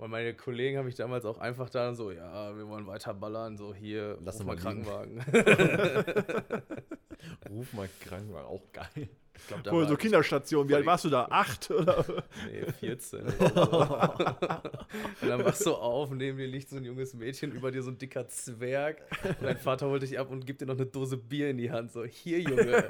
Weil 0.00 0.08
meine 0.08 0.32
Kollegen 0.32 0.78
haben 0.78 0.86
mich 0.86 0.94
damals 0.94 1.26
auch 1.26 1.36
einfach 1.36 1.68
da 1.68 1.92
so, 1.92 2.10
ja, 2.10 2.56
wir 2.56 2.66
wollen 2.66 2.86
weiter 2.86 3.12
ballern, 3.12 3.58
so 3.58 3.74
hier, 3.74 4.16
Lass 4.24 4.42
mal. 4.42 4.56
Krankenwagen. 4.56 5.22
Ruf 7.48 7.72
mal 7.72 7.88
krank, 8.00 8.32
war 8.32 8.46
auch 8.46 8.62
geil. 8.72 9.08
Ich 9.36 9.46
glaub, 9.46 9.62
da 9.62 9.72
war 9.72 9.88
so 9.88 9.96
Kinderstation. 9.96 10.68
Wie 10.68 10.74
alt 10.74 10.84
warst 10.84 11.04
du 11.06 11.08
da? 11.08 11.26
Acht? 11.30 11.70
Oder? 11.70 12.04
Nee, 12.50 12.70
14. 12.72 13.26
Oder 13.38 14.14
so. 14.20 15.22
und 15.22 15.28
dann 15.28 15.44
wachst 15.44 15.64
du 15.64 15.74
auf, 15.74 16.10
neben 16.10 16.36
dir 16.36 16.46
liegt 16.46 16.68
so 16.68 16.76
ein 16.76 16.84
junges 16.84 17.14
Mädchen, 17.14 17.52
über 17.52 17.70
dir 17.70 17.82
so 17.82 17.90
ein 17.90 17.96
dicker 17.96 18.28
Zwerg. 18.28 19.00
Und 19.24 19.42
dein 19.42 19.56
Vater 19.56 19.88
holt 19.88 20.02
dich 20.02 20.18
ab 20.18 20.30
und 20.30 20.46
gibt 20.46 20.60
dir 20.60 20.66
noch 20.66 20.76
eine 20.76 20.84
Dose 20.86 21.16
Bier 21.16 21.48
in 21.50 21.56
die 21.56 21.70
Hand. 21.70 21.90
So, 21.92 22.04
hier, 22.04 22.40
Junge. 22.40 22.84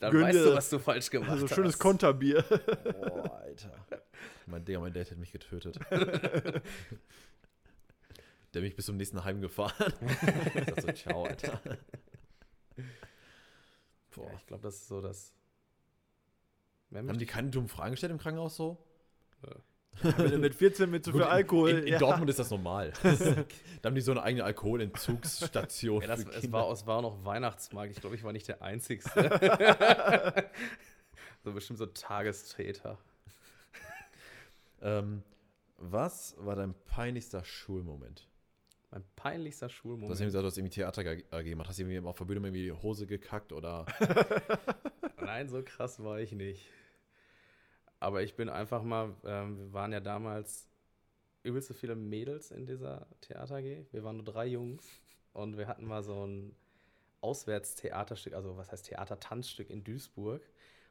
Dann 0.00 0.12
Gönn 0.12 0.22
weißt 0.24 0.38
dir 0.38 0.44
du, 0.44 0.54
was 0.56 0.68
du 0.68 0.78
falsch 0.78 1.08
gemacht 1.10 1.30
Also 1.30 1.46
hast. 1.46 1.54
schönes 1.54 1.78
Konterbier. 1.78 2.42
Boah, 2.42 3.40
Alter. 3.42 3.70
Mein 4.46 4.64
Digga, 4.64 4.80
mein 4.80 4.92
Dad 4.92 5.06
hätte 5.10 5.20
mich 5.20 5.32
getötet. 5.32 5.78
Der 5.90 6.62
hat 8.62 8.62
mich 8.62 8.76
bis 8.76 8.86
zum 8.86 8.96
nächsten 8.96 9.24
Heim 9.24 9.40
gefahren. 9.40 9.92
Ich 10.54 10.64
sag 10.66 10.80
so, 10.82 10.92
ciao, 10.92 11.24
Alter. 11.24 11.60
Ja, 14.26 14.32
ich 14.36 14.46
glaube, 14.46 14.62
das 14.62 14.76
ist 14.76 14.88
so 14.88 15.00
das. 15.00 15.34
Haben 16.94 17.18
die 17.18 17.26
keine 17.26 17.50
dummen 17.50 17.68
Fragen 17.68 17.90
gestellt 17.92 18.12
im 18.12 18.18
Krankenhaus 18.18 18.56
so? 18.56 18.78
Wenn 20.02 20.30
du 20.30 20.38
mit 20.38 20.54
14 20.54 20.90
mit 20.90 21.04
zu 21.04 21.12
viel 21.12 21.20
Gut, 21.20 21.30
Alkohol. 21.30 21.70
In, 21.70 21.78
in 21.78 21.92
ja. 21.94 21.98
Dortmund 21.98 22.30
ist 22.30 22.38
das 22.38 22.50
normal. 22.50 22.92
da 23.02 23.88
haben 23.88 23.94
die 23.94 24.00
so 24.00 24.12
eine 24.12 24.22
eigene 24.22 24.44
Alkoholentzugsstation. 24.44 26.02
ja, 26.02 26.08
das, 26.08 26.24
es, 26.24 26.52
war, 26.52 26.70
es 26.70 26.86
war 26.86 26.98
auch 26.98 27.02
noch 27.02 27.24
Weihnachtsmarkt. 27.24 27.92
Ich 27.92 28.00
glaube, 28.00 28.14
ich 28.14 28.22
war 28.22 28.32
nicht 28.32 28.46
der 28.48 28.62
Einzige. 28.62 29.02
so 31.44 31.52
bestimmt 31.52 31.78
so 31.78 31.86
Tagestäter. 31.86 32.98
ähm, 34.82 35.22
was 35.78 36.36
war 36.38 36.54
dein 36.56 36.74
peinlichster 36.86 37.44
Schulmoment? 37.44 38.27
Mein 38.90 39.04
peinlichster 39.16 39.66
Du 39.66 39.70
hast 39.72 39.76
Schulmoment. 39.78 40.10
eben 40.20 40.26
gesagt, 40.28 40.42
du 40.42 40.46
hast 40.46 40.56
irgendwie 40.58 40.74
Theater 40.74 41.04
ge- 41.04 41.24
äh, 41.30 41.44
gemacht. 41.44 41.68
Hast 41.68 41.78
du 41.78 41.82
irgendwie 41.82 42.06
auf 42.08 42.16
der 42.16 42.24
Bühne 42.24 42.40
irgendwie 42.46 42.64
die 42.64 42.72
Hose 42.72 43.06
gekackt 43.06 43.52
oder. 43.52 43.84
Nein, 45.20 45.48
so 45.48 45.62
krass 45.62 46.02
war 46.02 46.20
ich 46.20 46.32
nicht. 46.32 46.66
Aber 48.00 48.22
ich 48.22 48.34
bin 48.36 48.48
einfach 48.48 48.82
mal, 48.82 49.14
ähm, 49.24 49.58
wir 49.58 49.72
waren 49.72 49.92
ja 49.92 50.00
damals 50.00 50.68
übelst 51.42 51.68
so 51.68 51.74
viele 51.74 51.96
Mädels 51.96 52.50
in 52.50 52.64
dieser 52.66 53.06
Theater 53.20 53.56
AG. 53.56 53.86
Wir 53.92 54.04
waren 54.04 54.16
nur 54.16 54.24
drei 54.24 54.46
Jungs 54.46 54.86
und 55.32 55.58
wir 55.58 55.66
hatten 55.68 55.84
mal 55.84 56.02
so 56.02 56.26
ein 56.26 56.54
Auswärtstheaterstück, 57.20 58.32
also 58.34 58.56
was 58.56 58.70
heißt 58.72 58.86
Theatertanzstück 58.86 59.68
in 59.70 59.84
Duisburg. 59.84 60.42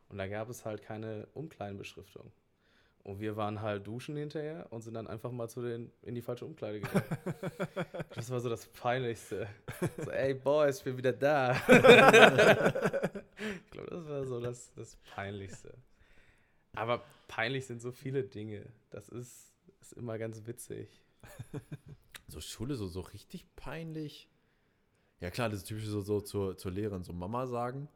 Und 0.09 0.17
da 0.17 0.27
gab 0.27 0.49
es 0.49 0.65
halt 0.65 0.81
keine 0.83 1.27
Umkleidenbeschriftung. 1.33 2.31
Und 3.07 3.21
wir 3.21 3.37
waren 3.37 3.61
halt 3.61 3.87
duschen 3.87 4.17
hinterher 4.17 4.67
und 4.69 4.81
sind 4.81 4.95
dann 4.95 5.07
einfach 5.07 5.31
mal 5.31 5.47
zu 5.47 5.61
den 5.61 5.93
in 6.01 6.13
die 6.13 6.21
falsche 6.21 6.45
Umkleide 6.45 6.81
gegangen. 6.81 7.05
das 8.13 8.29
war 8.29 8.41
so 8.41 8.49
das 8.49 8.65
Peinlichste. 8.65 9.47
So, 9.97 10.11
ey 10.11 10.33
Boys, 10.33 10.79
ich 10.79 10.83
bin 10.83 10.97
wieder 10.97 11.13
da. 11.13 11.53
ich 11.53 11.61
glaube, 13.71 13.89
das 13.89 14.09
war 14.09 14.25
so 14.25 14.41
das, 14.41 14.73
das 14.73 14.97
Peinlichste. 15.15 15.73
Aber 16.73 17.01
peinlich 17.29 17.65
sind 17.65 17.81
so 17.81 17.93
viele 17.93 18.25
Dinge. 18.25 18.65
Das 18.89 19.07
ist, 19.07 19.53
ist 19.79 19.93
immer 19.93 20.17
ganz 20.17 20.45
witzig. 20.45 21.01
So 22.27 22.41
Schule, 22.41 22.75
so, 22.75 22.87
so 22.87 22.99
richtig 22.99 23.45
peinlich. 23.55 24.27
Ja 25.21 25.31
klar, 25.31 25.47
das 25.47 25.59
ist 25.59 25.67
typisch 25.69 25.85
so, 25.85 26.01
so 26.01 26.19
zur, 26.19 26.57
zur 26.57 26.73
Lehrerin, 26.73 27.05
so 27.05 27.13
Mama 27.13 27.47
sagen. 27.47 27.87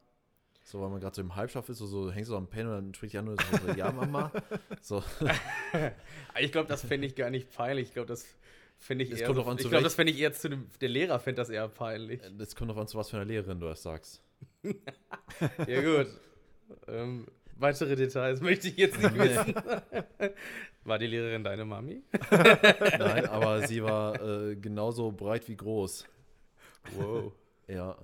So, 0.64 0.80
weil 0.80 0.90
man 0.90 1.00
gerade 1.00 1.14
so 1.14 1.20
im 1.22 1.34
Halbschlaf 1.34 1.68
ist, 1.68 1.78
so, 1.78 1.86
so 1.86 2.10
hängst 2.12 2.30
du 2.30 2.36
am 2.36 2.46
Pen 2.46 2.66
und 2.66 2.72
dann 2.72 2.94
spricht 2.94 3.14
die 3.14 3.18
andere 3.18 3.36
so, 3.50 3.66
so 3.66 3.72
ja 3.78 3.90
Mama. 3.92 4.30
So, 4.80 5.02
Ich 6.40 6.52
glaube, 6.52 6.68
das 6.68 6.84
fände 6.84 7.06
ich 7.06 7.14
gar 7.16 7.30
nicht 7.30 7.50
peinlich. 7.54 7.88
Ich 7.88 7.94
glaube, 7.94 8.06
das 8.08 8.26
finde 8.78 9.04
ich 9.04 9.10
Es 9.10 9.20
eher. 9.20 9.26
kommt 9.26 9.38
So, 9.38 9.50
an, 9.50 9.58
ich 9.58 9.68
glaube, 9.68 9.82
das 9.84 9.94
fände 9.96 10.12
ich 10.12 10.20
eher 10.20 10.32
zu 10.32 10.48
dem. 10.48 10.66
Der 10.80 10.88
Lehrer 10.88 11.18
fände 11.18 11.40
das 11.42 11.50
eher 11.50 11.68
peinlich. 11.68 12.20
das 12.38 12.54
kommt 12.54 12.70
drauf 12.70 12.78
an, 12.78 12.86
zu 12.88 12.96
was 12.96 13.10
für 13.10 13.16
einer 13.16 13.24
Lehrerin 13.26 13.58
du 13.60 13.66
das 13.66 13.82
sagst. 13.82 14.22
Ja, 15.66 15.80
gut. 15.82 16.08
ähm, 16.88 17.26
weitere 17.56 17.96
Details 17.96 18.40
möchte 18.42 18.68
ich 18.68 18.76
jetzt 18.76 18.98
nicht 19.00 19.14
wissen. 19.18 19.54
War 20.84 20.98
die 20.98 21.06
Lehrerin 21.06 21.42
deine 21.44 21.64
Mami? 21.64 22.02
Nein, 22.30 23.26
aber 23.26 23.66
sie 23.66 23.82
war 23.82 24.20
äh, 24.20 24.56
genauso 24.56 25.10
breit 25.12 25.48
wie 25.48 25.56
groß. 25.56 26.06
Wow. 26.96 27.32
Ja. 27.68 27.96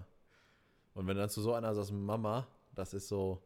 Und 0.98 1.06
wenn 1.06 1.16
dann 1.16 1.30
zu 1.30 1.40
so 1.40 1.54
einer 1.54 1.72
sagst, 1.76 1.92
Mama, 1.92 2.48
das 2.74 2.92
ist 2.92 3.06
so 3.06 3.40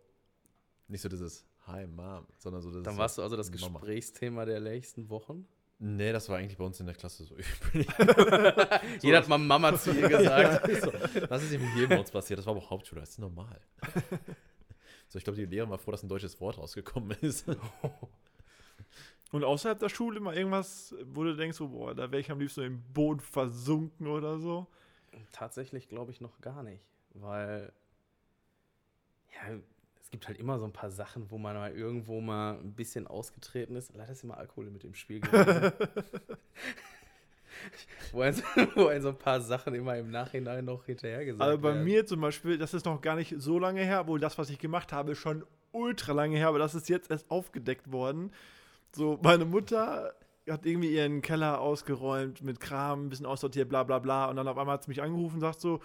nicht 0.89 1.03
so 1.03 1.11
dieses 1.11 1.45
Hi 1.67 1.87
Mom, 1.87 2.27
sondern 2.39 2.63
so 2.63 2.71
das 2.71 2.83
Dann 2.83 2.97
warst 2.97 3.17
so, 3.17 3.21
du 3.21 3.25
also 3.25 3.37
das 3.37 3.51
Mama. 3.61 3.79
Gesprächsthema 3.79 4.47
der 4.47 4.59
nächsten 4.59 5.11
Wochen? 5.11 5.47
Nee, 5.79 6.13
das 6.13 6.31
war 6.31 6.39
eigentlich 6.39 6.57
bei 6.57 6.65
uns 6.65 6.81
in 6.81 6.87
der 6.87 6.95
Klasse 6.95 7.25
so 7.25 7.35
üblich. 7.37 7.87
Jeder 9.03 9.19
hat 9.19 9.29
mal 9.29 9.37
Mama 9.37 9.77
zu 9.77 9.93
ihr 9.93 10.09
gesagt. 10.09 10.67
Ja, 10.67 10.81
so. 10.81 10.93
Das 11.29 11.43
ist 11.43 11.53
eben 11.53 11.69
jedem 11.77 11.91
bei 11.91 11.99
uns 12.01 12.11
passiert. 12.11 12.39
Das 12.39 12.47
war 12.47 12.53
aber 12.53 12.63
auch 12.63 12.71
Hauptschule, 12.71 13.03
das 13.03 13.11
ist 13.11 13.19
normal. 13.19 13.61
So, 15.09 15.19
ich 15.19 15.25
glaube, 15.25 15.37
die 15.37 15.45
Lehrerin 15.45 15.69
war 15.71 15.77
froh, 15.79 15.91
dass 15.91 16.03
ein 16.03 16.09
deutsches 16.09 16.41
Wort 16.41 16.57
rausgekommen 16.57 17.11
ist. 17.21 17.45
Und 19.31 19.45
außerhalb 19.45 19.79
der 19.79 19.91
Schule 19.91 20.21
mal 20.21 20.35
irgendwas, 20.35 20.95
wo 21.05 21.23
du 21.23 21.37
denkst, 21.37 21.59
so, 21.59 21.69
boah, 21.69 21.95
da 21.95 22.11
wäre 22.11 22.21
ich 22.21 22.31
am 22.31 22.41
liebsten 22.41 22.63
im 22.63 22.83
Boden 22.95 23.21
versunken 23.21 24.07
oder 24.07 24.39
so. 24.39 24.69
Tatsächlich 25.33 25.91
glaube 25.91 26.13
ich 26.13 26.23
noch 26.23 26.41
gar 26.41 26.63
nicht, 26.63 26.83
weil 27.15 27.73
ja, 29.33 29.55
es 30.01 30.11
gibt 30.11 30.29
halt 30.29 30.39
immer 30.39 30.59
so 30.59 30.65
ein 30.65 30.73
paar 30.73 30.91
Sachen, 30.91 31.31
wo 31.31 31.39
man 31.39 31.55
mal 31.55 31.73
irgendwo 31.73 32.21
mal 32.21 32.59
ein 32.59 32.73
bisschen 32.73 33.07
ausgetreten 33.07 33.77
ist. 33.77 33.95
Leider 33.95 34.13
ist 34.13 34.25
immer 34.25 34.37
Alkohol 34.37 34.71
mit 34.71 34.85
im 34.85 34.95
Spiel 34.95 35.21
gewesen. 35.21 35.73
wo, 38.13 38.21
ein, 38.21 38.35
wo 38.75 38.87
ein 38.87 39.03
so 39.03 39.09
ein 39.09 39.19
paar 39.19 39.41
Sachen 39.41 39.75
immer 39.75 39.97
im 39.97 40.11
Nachhinein 40.11 40.65
noch 40.65 40.85
hinterher 40.85 41.25
gesagt 41.25 41.43
Aber 41.43 41.59
bei 41.59 41.69
werden. 41.71 41.85
mir 41.85 42.07
zum 42.07 42.21
Beispiel, 42.21 42.59
das 42.59 42.75
ist 42.75 42.85
noch 42.85 43.01
gar 43.01 43.17
nicht 43.17 43.35
so 43.39 43.59
lange 43.59 43.83
her, 43.83 44.03
obwohl 44.03 44.21
das, 44.21 44.39
was 44.39 44.51
ich 44.51 44.59
gemacht 44.59 44.93
habe, 44.93 45.15
schon 45.15 45.45
ultra 45.73 46.13
lange 46.13 46.37
her, 46.37 46.49
aber 46.49 46.59
das 46.59 46.75
ist 46.75 46.89
jetzt 46.89 47.11
erst 47.11 47.31
aufgedeckt 47.31 47.91
worden. 47.91 48.33
So, 48.95 49.19
meine 49.23 49.47
Mutter 49.47 50.15
hat 50.49 50.67
irgendwie 50.67 50.95
ihren 50.95 51.23
Keller 51.23 51.61
ausgeräumt 51.61 52.43
mit 52.43 52.61
Kram, 52.61 53.07
ein 53.07 53.09
bisschen 53.09 53.27
aussortiert, 53.27 53.69
bla 53.69 53.85
bla 53.85 53.99
bla. 53.99 54.27
Und 54.27 54.37
dann 54.37 54.49
auf 54.49 54.59
einmal 54.59 54.75
hat 54.75 54.85
sie 54.85 54.91
mich 54.91 55.03
angerufen 55.03 55.37
und 55.37 55.41
sagt 55.41 55.61
so, 55.61 55.81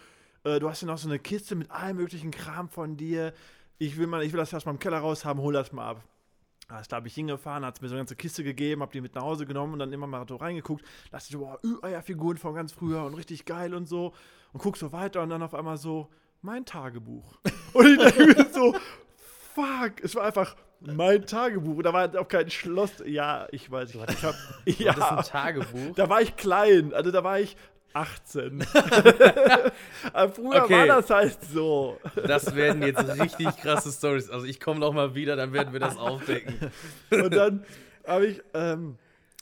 äh, 0.47 0.59
du 0.59 0.69
hast 0.69 0.81
ja 0.81 0.87
noch 0.87 0.97
so 0.97 1.07
eine 1.07 1.19
Kiste 1.19 1.55
mit 1.55 1.69
allem 1.71 1.97
möglichen 1.97 2.31
Kram 2.31 2.69
von 2.69 2.97
dir. 2.97 3.33
Ich 3.77 3.97
will, 3.97 4.07
mal, 4.07 4.23
ich 4.23 4.31
will 4.31 4.39
das 4.39 4.53
erstmal 4.53 4.75
im 4.75 4.79
Keller 4.79 4.99
raus 4.99 5.25
haben, 5.25 5.39
hol 5.39 5.53
das 5.53 5.71
mal 5.71 5.87
ab. 5.87 6.03
Da 6.67 6.79
ist, 6.79 6.89
glaube 6.89 7.07
ich, 7.07 7.13
hingefahren, 7.13 7.63
hat 7.63 7.81
mir 7.81 7.87
so 7.87 7.93
eine 7.95 8.01
ganze 8.01 8.15
Kiste 8.15 8.43
gegeben, 8.43 8.81
hab 8.81 8.91
die 8.91 8.99
mit 8.99 9.15
nach 9.15 9.21
Hause 9.21 9.45
genommen 9.45 9.73
und 9.73 9.79
dann 9.79 9.93
immer 9.93 10.07
mal 10.07 10.25
so 10.27 10.35
reingeguckt. 10.35 10.83
Da 11.11 11.17
dachte 11.17 11.25
ich 11.27 11.31
so, 11.31 11.39
boah, 11.39 11.57
Ü-Eier-Figuren 11.63 12.37
von 12.37 12.55
ganz 12.55 12.73
früher 12.73 13.03
und 13.03 13.13
richtig 13.13 13.45
geil 13.45 13.73
und 13.73 13.87
so. 13.87 14.13
Und 14.51 14.61
guck 14.61 14.75
so 14.75 14.91
weiter 14.91 15.21
und 15.21 15.29
dann 15.29 15.43
auf 15.43 15.53
einmal 15.53 15.77
so, 15.77 16.09
mein 16.41 16.65
Tagebuch. 16.65 17.37
Und 17.73 17.85
ich 17.85 17.97
denke 17.97 18.25
mir 18.27 18.49
so, 18.51 18.75
fuck, 19.53 20.03
es 20.03 20.15
war 20.15 20.23
einfach 20.25 20.55
mein 20.79 21.25
Tagebuch. 21.25 21.77
Und 21.77 21.83
da 21.83 21.93
war 21.93 22.19
auch 22.19 22.27
kein 22.27 22.49
Schloss. 22.49 23.03
Ja, 23.05 23.47
ich 23.51 23.69
weiß, 23.69 23.89
ich, 23.89 23.95
ich 23.95 24.23
hab, 24.23 24.35
Du 24.65 24.71
hattest 24.71 24.79
ja, 24.79 25.17
ein 25.17 25.23
Tagebuch. 25.23 25.95
da 25.95 26.09
war 26.09 26.21
ich 26.21 26.35
klein, 26.35 26.93
also 26.93 27.11
da 27.11 27.23
war 27.23 27.39
ich 27.39 27.57
18. 27.97 28.63
Aber 30.13 30.31
früher 30.31 30.63
Okay. 30.63 30.73
war 30.79 30.87
das 30.87 31.09
halt 31.09 31.37
so. 31.51 31.97
Das 32.25 32.55
werden 32.55 32.81
jetzt 32.83 32.99
richtig 33.19 33.47
krasse 33.57 33.91
Stories. 33.91 34.29
Also 34.29 34.45
ich 34.45 34.59
komme 34.59 34.79
noch 34.79 34.93
mal 34.93 35.15
wieder, 35.15 35.35
dann 35.35 35.53
werden 35.53 35.73
wir 35.73 35.79
das 35.79 35.97
aufdecken. 35.97 36.55
Und 37.11 37.33
dann 37.33 37.65
habe 38.05 38.27
ich 38.27 38.41
ähm, 38.53 38.97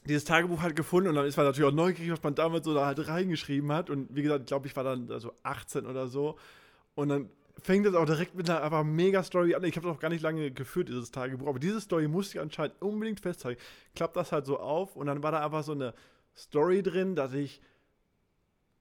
dieses 0.05 0.23
Tagebuch 0.25 0.61
halt 0.61 0.75
gefunden 0.75 1.09
und 1.09 1.15
dann 1.15 1.25
ist 1.25 1.37
man 1.37 1.45
natürlich 1.45 1.69
auch 1.69 1.75
neugierig, 1.75 2.11
was 2.11 2.23
man 2.23 2.35
damals 2.35 2.65
so 2.65 2.73
da 2.73 2.85
halt 2.85 3.07
reingeschrieben 3.07 3.71
hat. 3.71 3.89
Und 3.89 4.07
wie 4.15 4.21
gesagt, 4.21 4.41
ich 4.41 4.47
glaube, 4.47 4.67
ich 4.67 4.75
war 4.75 4.83
dann 4.83 5.11
also 5.11 5.33
18 5.43 5.85
oder 5.85 6.07
so. 6.07 6.37
Und 6.95 7.09
dann 7.09 7.29
fängt 7.61 7.85
es 7.85 7.95
auch 7.95 8.05
direkt 8.05 8.35
mit 8.35 8.49
einer 8.49 8.61
einfach 8.61 8.83
mega 8.83 9.23
Story 9.23 9.55
an. 9.55 9.63
Ich 9.63 9.75
habe 9.77 9.87
das 9.87 9.95
auch 9.95 9.99
gar 9.99 10.09
nicht 10.09 10.21
lange 10.21 10.51
geführt, 10.51 10.89
dieses 10.89 11.11
Tagebuch. 11.11 11.47
Aber 11.47 11.59
diese 11.59 11.81
Story 11.81 12.07
musste 12.07 12.37
ich 12.37 12.41
anscheinend 12.41 12.75
unbedingt 12.81 13.19
festhalten. 13.19 13.61
Klappt 13.95 14.15
das 14.15 14.31
halt 14.31 14.45
so 14.45 14.59
auf 14.59 14.95
und 14.95 15.07
dann 15.07 15.23
war 15.23 15.31
da 15.31 15.43
einfach 15.43 15.63
so 15.63 15.71
eine 15.71 15.93
Story 16.35 16.83
drin, 16.83 17.15
dass 17.15 17.33
ich 17.33 17.61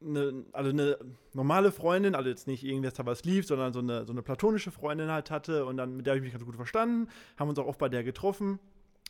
eine, 0.05 0.45
also 0.53 0.71
eine 0.71 0.99
normale 1.33 1.73
Freundin, 1.73 2.15
also 2.15 2.29
jetzt 2.29 2.47
nicht 2.47 2.65
irgendwas 2.65 2.95
da 2.95 3.07
was 3.07 3.25
lief, 3.25 3.47
sondern 3.47 3.73
so 3.73 3.81
eine, 3.81 4.05
so 4.07 4.13
eine 4.13 4.23
platonische 4.23 4.71
Freundin 4.71 5.11
halt 5.11 5.31
hatte 5.31 5.65
und 5.67 5.77
dann 5.77 5.97
mit 5.97 6.07
der 6.07 6.13
habe 6.13 6.19
ich 6.19 6.25
mich 6.25 6.33
ganz 6.33 6.45
gut 6.45 6.57
verstanden, 6.57 7.09
haben 7.37 7.49
uns 7.49 7.59
auch 7.59 7.67
oft 7.67 7.79
bei 7.79 7.89
der 7.89 8.05
getroffen 8.05 8.59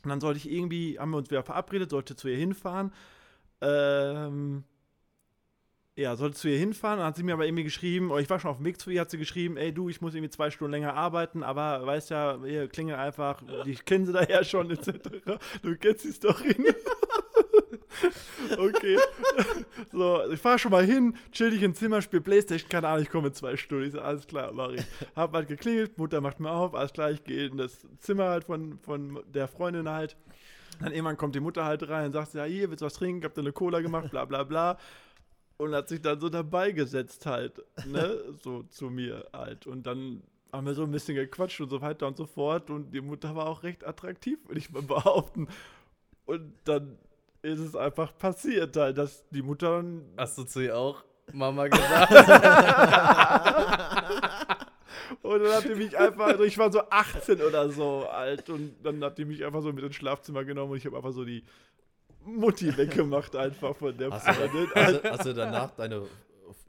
und 0.04 0.10
dann 0.10 0.20
sollte 0.20 0.38
ich 0.38 0.50
irgendwie, 0.50 0.98
haben 0.98 1.10
wir 1.10 1.18
uns 1.18 1.30
wieder 1.30 1.42
verabredet, 1.42 1.90
sollte 1.90 2.14
zu 2.14 2.28
ihr 2.28 2.36
hinfahren. 2.36 2.92
Ähm, 3.60 4.64
ja, 5.96 6.16
sollte 6.16 6.36
zu 6.36 6.48
ihr 6.48 6.58
hinfahren, 6.58 6.98
dann 6.98 7.06
hat 7.06 7.16
sie 7.16 7.22
mir 7.22 7.34
aber 7.34 7.46
irgendwie 7.46 7.62
geschrieben, 7.64 8.10
oder 8.10 8.20
ich 8.20 8.28
war 8.28 8.40
schon 8.40 8.50
auf 8.50 8.56
dem 8.56 8.66
Weg 8.66 8.80
zu 8.80 8.90
ihr, 8.90 9.00
hat 9.00 9.10
sie 9.10 9.18
geschrieben, 9.18 9.56
ey 9.56 9.72
du, 9.72 9.88
ich 9.88 10.00
muss 10.00 10.14
irgendwie 10.14 10.30
zwei 10.30 10.50
Stunden 10.50 10.72
länger 10.72 10.94
arbeiten, 10.94 11.42
aber 11.42 11.86
weißt 11.86 12.10
ja, 12.10 12.44
ihr 12.44 12.68
klingelt 12.68 12.98
einfach, 12.98 13.42
die 13.64 13.76
kennen 13.76 14.04
sie 14.04 14.12
daher 14.12 14.44
schon, 14.44 14.70
etc. 14.70 15.38
Du 15.62 15.76
kennst 15.76 16.04
die 16.04 16.12
Story. 16.12 16.56
okay. 18.58 18.98
So, 19.92 20.30
ich 20.30 20.40
fahr 20.40 20.58
schon 20.58 20.70
mal 20.70 20.84
hin, 20.84 21.16
chill 21.32 21.50
dich 21.50 21.62
ins 21.62 21.78
Zimmer, 21.78 22.02
spiel 22.02 22.20
Playstation, 22.20 22.68
keine 22.68 22.88
Ahnung, 22.88 23.02
ich 23.02 23.10
komme 23.10 23.28
in 23.28 23.34
zwei 23.34 23.56
Stunden. 23.56 23.86
Ich 23.86 23.92
so, 23.92 24.00
alles 24.00 24.26
klar, 24.26 24.52
mach 24.52 24.70
ich. 24.70 24.84
Hab 25.14 25.32
halt 25.34 25.48
geklingelt, 25.48 25.98
Mutter 25.98 26.20
macht 26.20 26.40
mir 26.40 26.50
auf, 26.50 26.74
alles 26.74 26.92
klar, 26.92 27.10
ich 27.10 27.24
gehe 27.24 27.46
in 27.46 27.56
das 27.56 27.86
Zimmer 27.98 28.28
halt 28.28 28.44
von, 28.44 28.78
von 28.78 29.22
der 29.32 29.48
Freundin 29.48 29.88
halt. 29.88 30.16
Dann 30.80 30.92
irgendwann 30.92 31.16
kommt 31.16 31.34
die 31.34 31.40
Mutter 31.40 31.64
halt 31.64 31.88
rein 31.88 32.06
und 32.06 32.12
sagt, 32.12 32.34
ja, 32.34 32.44
hier, 32.44 32.68
willst 32.68 32.82
du 32.82 32.86
was 32.86 32.94
trinken? 32.94 33.18
Ich 33.18 33.24
hab 33.24 33.34
dir 33.34 33.42
eine 33.42 33.52
Cola 33.52 33.80
gemacht, 33.80 34.10
bla 34.10 34.24
bla 34.24 34.42
bla 34.42 34.78
und 35.56 35.74
hat 35.74 35.88
sich 35.88 36.00
dann 36.00 36.20
so 36.20 36.28
dabei 36.28 36.72
gesetzt 36.72 37.26
halt, 37.26 37.62
ne, 37.86 38.18
so 38.42 38.62
zu 38.64 38.90
mir 38.90 39.28
halt. 39.32 39.66
Und 39.66 39.86
dann 39.86 40.22
haben 40.52 40.66
wir 40.66 40.74
so 40.74 40.84
ein 40.84 40.90
bisschen 40.90 41.16
gequatscht 41.16 41.60
und 41.60 41.70
so 41.70 41.80
weiter 41.80 42.06
und 42.06 42.16
so 42.16 42.26
fort. 42.26 42.70
Und 42.70 42.92
die 42.92 43.00
Mutter 43.00 43.34
war 43.34 43.46
auch 43.46 43.62
recht 43.62 43.84
attraktiv, 43.86 44.38
würde 44.46 44.58
ich 44.58 44.70
mal 44.70 44.82
behaupten. 44.82 45.48
Und 46.26 46.52
dann 46.64 46.98
ist 47.44 47.60
es 47.60 47.76
einfach 47.76 48.16
passiert 48.16 48.76
halt, 48.76 48.96
dass 48.98 49.24
die 49.30 49.42
Mutter. 49.42 49.84
Hast 50.16 50.38
du 50.38 50.44
zu 50.44 50.60
ihr 50.60 50.76
auch 50.76 51.04
Mama 51.32 51.68
gesagt? 51.68 52.10
und 55.22 55.42
dann 55.42 55.52
hat 55.52 55.64
die 55.64 55.74
mich 55.74 55.96
einfach, 55.98 56.26
also 56.26 56.44
ich 56.44 56.56
war 56.58 56.72
so 56.72 56.82
18 56.88 57.40
oder 57.42 57.68
so 57.70 58.06
alt 58.08 58.48
und 58.50 58.74
dann 58.82 59.02
hat 59.04 59.18
die 59.18 59.24
mich 59.24 59.44
einfach 59.44 59.62
so 59.62 59.72
mit 59.72 59.84
ins 59.84 59.94
Schlafzimmer 59.96 60.44
genommen 60.44 60.72
und 60.72 60.78
ich 60.78 60.86
habe 60.86 60.96
einfach 60.96 61.12
so 61.12 61.24
die 61.24 61.44
Mutti 62.24 62.74
weggemacht 62.76 63.36
einfach 63.36 63.76
von 63.76 63.96
der 63.96 64.10
Hast 64.10 64.26
du, 64.26 64.32
Freundin. 64.32 64.68
hast, 64.74 64.92
du, 65.04 65.10
hast 65.10 65.26
du 65.26 65.34
danach 65.34 65.70
deine 65.72 66.02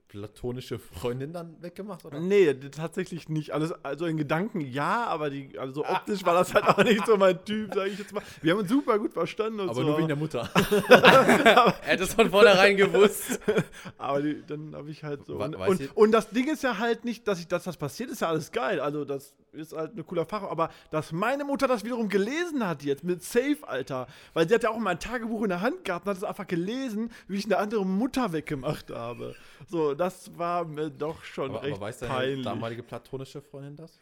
platonische 0.07 0.79
Freundin 0.79 1.33
dann 1.33 1.61
weggemacht? 1.61 2.05
Oder? 2.05 2.19
Nee, 2.19 2.53
tatsächlich 2.71 3.29
nicht. 3.29 3.51
Alles, 3.51 3.73
also 3.83 4.05
in 4.05 4.17
Gedanken 4.17 4.61
ja, 4.61 5.05
aber 5.05 5.29
die, 5.29 5.57
also 5.57 5.85
optisch 5.85 6.25
war 6.25 6.33
das 6.33 6.53
halt 6.53 6.65
auch 6.65 6.83
nicht 6.83 7.05
so 7.05 7.17
mein 7.17 7.43
Typ, 7.43 7.73
sage 7.73 7.89
ich 7.89 7.99
jetzt 7.99 8.13
mal. 8.13 8.23
Wir 8.41 8.53
haben 8.53 8.59
uns 8.59 8.69
super 8.69 8.99
gut 8.99 9.13
verstanden 9.13 9.61
und 9.61 9.69
Aber 9.69 9.81
so. 9.81 9.87
nur 9.87 9.97
wegen 9.97 10.07
der 10.07 10.17
Mutter. 10.17 10.49
er 10.89 11.75
hätte 11.81 12.03
es 12.03 12.13
von 12.13 12.29
vornherein 12.29 12.77
gewusst. 12.77 13.39
aber 13.97 14.21
die, 14.21 14.43
dann 14.45 14.75
habe 14.75 14.89
ich 14.89 15.03
halt 15.03 15.25
so. 15.25 15.37
Und, 15.37 15.55
und, 15.55 15.97
und 15.97 16.11
das 16.11 16.29
Ding 16.29 16.51
ist 16.51 16.63
ja 16.63 16.77
halt 16.77 17.05
nicht, 17.05 17.27
dass 17.27 17.39
ich, 17.39 17.47
dass 17.47 17.63
das 17.63 17.77
passiert, 17.77 18.09
ist 18.09 18.21
ja 18.21 18.29
alles 18.29 18.51
geil. 18.51 18.79
Also 18.79 19.05
das 19.05 19.33
ist 19.55 19.73
halt 19.73 19.93
eine 19.93 20.03
coole 20.03 20.21
Erfahrung. 20.21 20.49
Aber 20.49 20.69
dass 20.91 21.11
meine 21.11 21.43
Mutter 21.43 21.67
das 21.67 21.83
wiederum 21.83 22.09
gelesen 22.09 22.65
hat 22.67 22.83
jetzt 22.83 23.03
mit 23.03 23.23
Safe, 23.23 23.57
Alter. 23.63 24.07
Weil 24.33 24.47
sie 24.47 24.55
hat 24.55 24.63
ja 24.63 24.69
auch 24.69 24.77
mein 24.77 24.99
Tagebuch 24.99 25.43
in 25.43 25.49
der 25.49 25.61
Hand 25.61 25.83
gehabt 25.85 26.05
und 26.05 26.11
hat 26.11 26.17
es 26.17 26.23
einfach 26.23 26.47
gelesen, 26.47 27.11
wie 27.27 27.37
ich 27.37 27.45
eine 27.45 27.57
andere 27.57 27.85
Mutter 27.85 28.31
weggemacht 28.33 28.91
habe. 28.91 29.35
So, 29.67 29.93
das 29.93 30.37
war 30.37 30.65
mir 30.65 30.89
doch 30.89 31.23
schon 31.23 31.51
Aber, 31.51 31.63
recht 31.63 31.77
aber 31.77 31.85
weiß 31.87 31.99
deine 31.99 32.13
peinlich. 32.13 32.45
damalige 32.45 32.83
platonische 32.83 33.41
Freundin 33.41 33.75
das? 33.75 33.99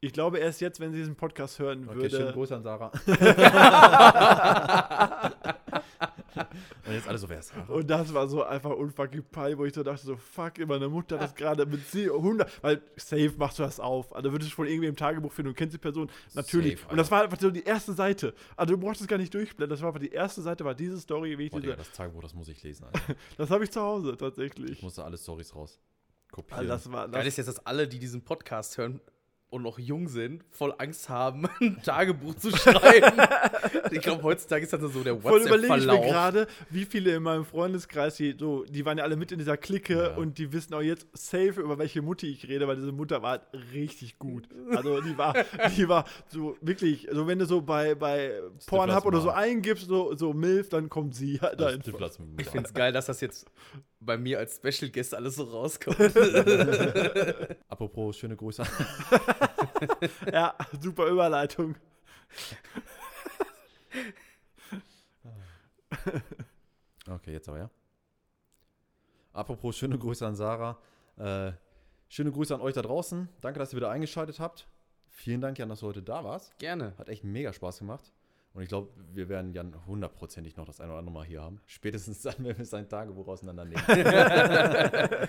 Ich 0.00 0.12
glaube 0.12 0.38
erst 0.38 0.60
jetzt, 0.60 0.80
wenn 0.80 0.90
sie 0.92 0.98
diesen 0.98 1.14
Podcast 1.14 1.58
hören 1.60 1.88
Okay, 1.88 2.10
schönen 2.10 2.24
würde. 2.24 2.32
Gruß 2.32 2.52
an 2.52 2.62
Sarah. 2.64 2.90
Und 6.86 6.92
jetzt 6.92 7.08
alle 7.08 7.18
so, 7.18 7.28
wer 7.28 7.38
ist 7.40 7.48
Sarah? 7.48 7.72
Und 7.72 7.88
das 7.88 8.12
war 8.14 8.28
so 8.28 8.42
einfach 8.42 8.70
unfucking 8.70 9.24
peinlich, 9.30 9.58
wo 9.58 9.64
ich 9.64 9.74
so 9.74 9.82
dachte, 9.82 10.04
so 10.04 10.16
fuck, 10.16 10.58
meine 10.66 10.88
Mutter 10.88 11.16
hat 11.16 11.24
das 11.24 11.34
gerade 11.34 11.66
mit 11.66 11.86
sie 11.88 12.10
100, 12.10 12.62
weil 12.62 12.82
safe 12.96 13.32
machst 13.36 13.58
du 13.58 13.62
das 13.62 13.80
auf. 13.80 14.14
Also 14.14 14.32
würdest 14.32 14.50
du 14.52 14.54
von 14.56 14.66
irgendwie 14.66 14.88
im 14.88 14.96
Tagebuch 14.96 15.32
finden 15.32 15.50
und 15.50 15.56
kennst 15.56 15.74
die 15.74 15.78
Person. 15.78 16.10
Natürlich. 16.34 16.78
Safe, 16.80 16.90
und 16.90 16.96
das 16.96 17.10
war 17.10 17.22
einfach 17.24 17.38
so 17.38 17.50
die 17.50 17.64
erste 17.64 17.92
Seite. 17.92 18.34
Also 18.56 18.74
du 18.74 18.80
brauchst 18.80 19.00
es 19.00 19.06
gar 19.06 19.18
nicht 19.18 19.32
durchblenden. 19.34 19.70
Das 19.70 19.80
war 19.82 19.88
einfach 19.88 20.00
die 20.00 20.12
erste 20.12 20.42
Seite, 20.42 20.64
war 20.64 20.74
diese 20.74 20.98
Story, 21.00 21.38
wie 21.38 21.44
ich 21.46 21.50
Boah, 21.50 21.60
Digga, 21.60 21.74
diese. 21.74 21.88
das 21.88 21.96
Tagebuch, 21.96 22.22
das 22.22 22.34
muss 22.34 22.48
ich 22.48 22.62
lesen. 22.62 22.84
Alter. 22.84 23.00
Das 23.36 23.50
habe 23.50 23.64
ich 23.64 23.70
zu 23.70 23.80
Hause 23.80 24.12
Ich 24.12 24.18
tatsächlich. 24.18 24.82
musste 24.82 25.04
alle 25.04 25.16
Stories 25.18 25.54
raus. 25.54 25.80
Kopieren. 26.30 26.60
Also 26.70 26.72
das 26.72 26.92
war. 26.92 27.08
Geil 27.08 27.20
Das, 27.24 27.28
ist 27.28 27.36
jetzt, 27.38 27.46
dass 27.48 27.66
alle, 27.66 27.86
die 27.88 27.98
diesen 27.98 28.22
Podcast 28.24 28.78
hören 28.78 29.00
und 29.52 29.62
noch 29.62 29.78
jung 29.78 30.08
sind, 30.08 30.42
voll 30.50 30.74
Angst 30.78 31.10
haben, 31.10 31.46
ein 31.60 31.78
Tagebuch 31.82 32.34
zu 32.36 32.50
schreiben. 32.56 33.20
ich 33.90 34.00
glaube, 34.00 34.22
heutzutage 34.22 34.64
ist 34.64 34.72
das 34.72 34.80
so 34.80 35.02
der 35.04 35.16
voll 35.20 35.42
überlege 35.42 35.56
ich 35.56 35.68
mir 35.68 35.92
WhatsApp-Verlauf. 35.92 36.06
gerade, 36.06 36.46
wie 36.70 36.86
viele 36.86 37.14
in 37.14 37.22
meinem 37.22 37.44
Freundeskreis, 37.44 38.16
die, 38.16 38.34
so, 38.38 38.64
die 38.64 38.84
waren 38.86 38.96
ja 38.96 39.04
alle 39.04 39.16
mit 39.16 39.30
in 39.30 39.38
dieser 39.38 39.58
Clique 39.58 39.92
Ja. 39.92 40.16
und 40.16 40.38
die 40.38 40.52
wissen 40.52 40.72
auch 40.72 40.80
jetzt 40.80 41.06
safe, 41.12 41.60
über 41.60 41.78
welche 41.78 42.00
Mutti 42.00 42.28
ich 42.28 42.48
rede, 42.48 42.66
weil 42.66 42.76
diese 42.76 42.92
Mutter 42.92 43.20
war 43.22 43.32
halt 43.32 43.42
richtig 43.74 44.18
gut. 44.18 44.48
Also 44.70 45.02
die 45.02 45.18
war, 45.18 45.34
die 45.76 45.86
war 45.86 46.06
so 46.28 46.56
wirklich, 46.62 47.08
so 47.12 47.26
wenn 47.26 47.38
du 47.38 47.44
so 47.44 47.60
bei, 47.60 47.94
bei 47.94 48.32
Pornhub 48.66 49.04
oder 49.04 49.20
so 49.20 49.28
eingibst, 49.30 49.86
so, 49.86 50.16
so 50.16 50.32
Milf, 50.32 50.70
dann 50.70 50.88
kommt 50.88 51.14
sie 51.14 51.38
halt 51.40 51.60
einfach. 51.60 52.10
Ich 52.38 52.46
finde 52.48 52.66
es 52.68 52.72
geil, 52.72 52.92
dass 52.92 53.04
das 53.06 53.20
jetzt 53.20 53.46
bei 54.04 54.16
mir 54.16 54.38
als 54.38 54.56
Special 54.56 54.90
Guest 54.90 55.14
alles 55.14 55.36
so 55.36 55.44
rauskommt. 55.44 55.98
Apropos, 57.68 58.16
schöne 58.16 58.36
Grüße. 58.36 58.64
Ja, 60.32 60.54
super 60.80 61.06
Überleitung. 61.06 61.74
Okay, 67.08 67.32
jetzt 67.32 67.48
aber 67.48 67.58
ja. 67.58 67.70
Apropos, 69.32 69.76
schöne 69.76 69.98
Grüße 69.98 70.24
an 70.24 70.36
Sarah. 70.36 70.78
Äh, 71.16 71.52
schöne 72.08 72.30
Grüße 72.30 72.54
an 72.54 72.60
euch 72.60 72.74
da 72.74 72.82
draußen. 72.82 73.28
Danke, 73.40 73.58
dass 73.58 73.72
ihr 73.72 73.76
wieder 73.76 73.90
eingeschaltet 73.90 74.38
habt. 74.38 74.68
Vielen 75.08 75.40
Dank, 75.40 75.58
Jan, 75.58 75.68
dass 75.68 75.80
du 75.80 75.86
heute 75.88 76.02
da 76.02 76.22
warst. 76.24 76.56
Gerne. 76.58 76.94
Hat 76.98 77.08
echt 77.08 77.24
mega 77.24 77.52
Spaß 77.52 77.80
gemacht. 77.80 78.12
Und 78.54 78.62
ich 78.62 78.68
glaube, 78.68 78.90
wir 79.12 79.28
werden 79.28 79.52
Jan 79.54 79.74
hundertprozentig 79.86 80.56
noch 80.56 80.66
das 80.66 80.80
eine 80.80 80.90
oder 80.90 80.98
andere 80.98 81.14
Mal 81.14 81.24
hier 81.24 81.42
haben. 81.42 81.60
Spätestens 81.66 82.22
dann, 82.22 82.34
wenn 82.38 82.58
wir 82.58 82.64
sein 82.64 82.88
Tagebuch 82.88 83.28
auseinandernehmen. 83.28 83.82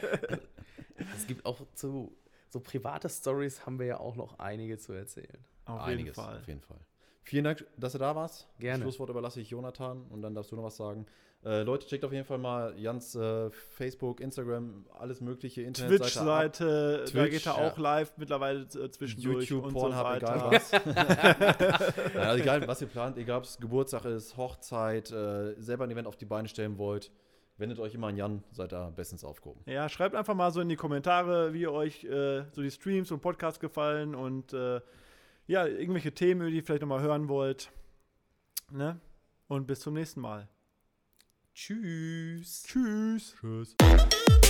Es 1.15 1.27
gibt 1.27 1.45
auch 1.45 1.59
zu 1.73 2.15
so 2.49 2.59
private 2.59 3.09
Stories 3.09 3.65
haben 3.65 3.79
wir 3.79 3.87
ja 3.87 3.99
auch 3.99 4.15
noch 4.15 4.39
einige 4.39 4.77
zu 4.77 4.93
erzählen. 4.93 5.43
Auf 5.65 5.81
Einiges, 5.81 6.15
jeden 6.15 6.27
Fall. 6.27 6.37
auf 6.37 6.47
jeden 6.47 6.61
Fall. 6.61 6.79
Vielen 7.23 7.43
Dank, 7.45 7.65
dass 7.77 7.93
du 7.93 7.97
da 7.97 8.15
warst. 8.15 8.47
Gerne. 8.59 8.83
Schlusswort 8.83 9.09
überlasse 9.09 9.41
ich 9.41 9.49
Jonathan 9.49 10.05
und 10.07 10.21
dann 10.21 10.35
darfst 10.35 10.51
du 10.51 10.55
noch 10.55 10.63
was 10.63 10.77
sagen. 10.77 11.05
Äh, 11.45 11.63
Leute, 11.63 11.85
checkt 11.87 12.05
auf 12.05 12.13
jeden 12.13 12.25
Fall 12.25 12.37
mal 12.37 12.73
Jans 12.77 13.15
äh, 13.15 13.49
Facebook, 13.51 14.21
Instagram, 14.21 14.85
alles 14.97 15.19
mögliche, 15.19 15.61
Internetseite. 15.61 16.03
Twitch-Seite, 16.03 16.97
da 16.99 17.11
Twitch, 17.11 17.31
geht 17.31 17.45
er 17.45 17.57
ja. 17.57 17.67
auch 17.67 17.77
live 17.77 18.13
mittlerweile 18.17 18.61
äh, 18.61 18.89
zwischendurch 18.89 19.49
YouTube, 19.49 19.65
und 19.65 19.73
Pornhub, 19.73 20.07
so 20.07 20.15
egal 20.15 20.51
was. 20.51 20.71
ja, 22.13 22.35
egal, 22.35 22.65
was 22.65 22.81
ihr 22.81 22.87
plant, 22.87 23.17
egal 23.17 23.39
ob 23.39 23.43
es 23.43 23.57
Geburtstag 23.57 24.05
ist, 24.05 24.37
Hochzeit, 24.37 25.11
äh, 25.11 25.59
selber 25.61 25.83
ein 25.83 25.91
Event 25.91 26.07
auf 26.07 26.15
die 26.15 26.25
Beine 26.25 26.47
stellen 26.47 26.77
wollt, 26.77 27.11
wendet 27.57 27.77
euch 27.79 27.93
immer 27.93 28.07
an 28.07 28.15
Jan, 28.15 28.43
seid 28.51 28.71
da 28.71 28.89
bestens 28.89 29.25
aufgehoben. 29.25 29.63
Ja, 29.65 29.89
schreibt 29.89 30.15
einfach 30.15 30.35
mal 30.35 30.51
so 30.51 30.61
in 30.61 30.69
die 30.69 30.77
Kommentare, 30.77 31.53
wie 31.53 31.67
euch 31.67 32.05
äh, 32.05 32.45
so 32.53 32.61
die 32.61 32.71
Streams 32.71 33.11
und 33.11 33.21
Podcasts 33.21 33.59
gefallen 33.59 34.15
und 34.15 34.53
äh, 34.53 34.79
ja, 35.47 35.65
irgendwelche 35.65 36.13
Themen, 36.13 36.47
die 36.47 36.55
ihr 36.55 36.63
vielleicht 36.63 36.83
nochmal 36.83 37.01
hören 37.01 37.27
wollt. 37.27 37.69
Ne? 38.71 39.01
Und 39.49 39.67
bis 39.67 39.81
zum 39.81 39.93
nächsten 39.93 40.21
Mal. 40.21 40.47
Tschüss. 41.55 42.63
Tschüss. 42.63 43.35
Tschüss. 43.39 43.75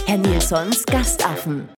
Herr 0.06 0.18
Nilsons 0.18 0.86
Gastaffen. 0.86 1.68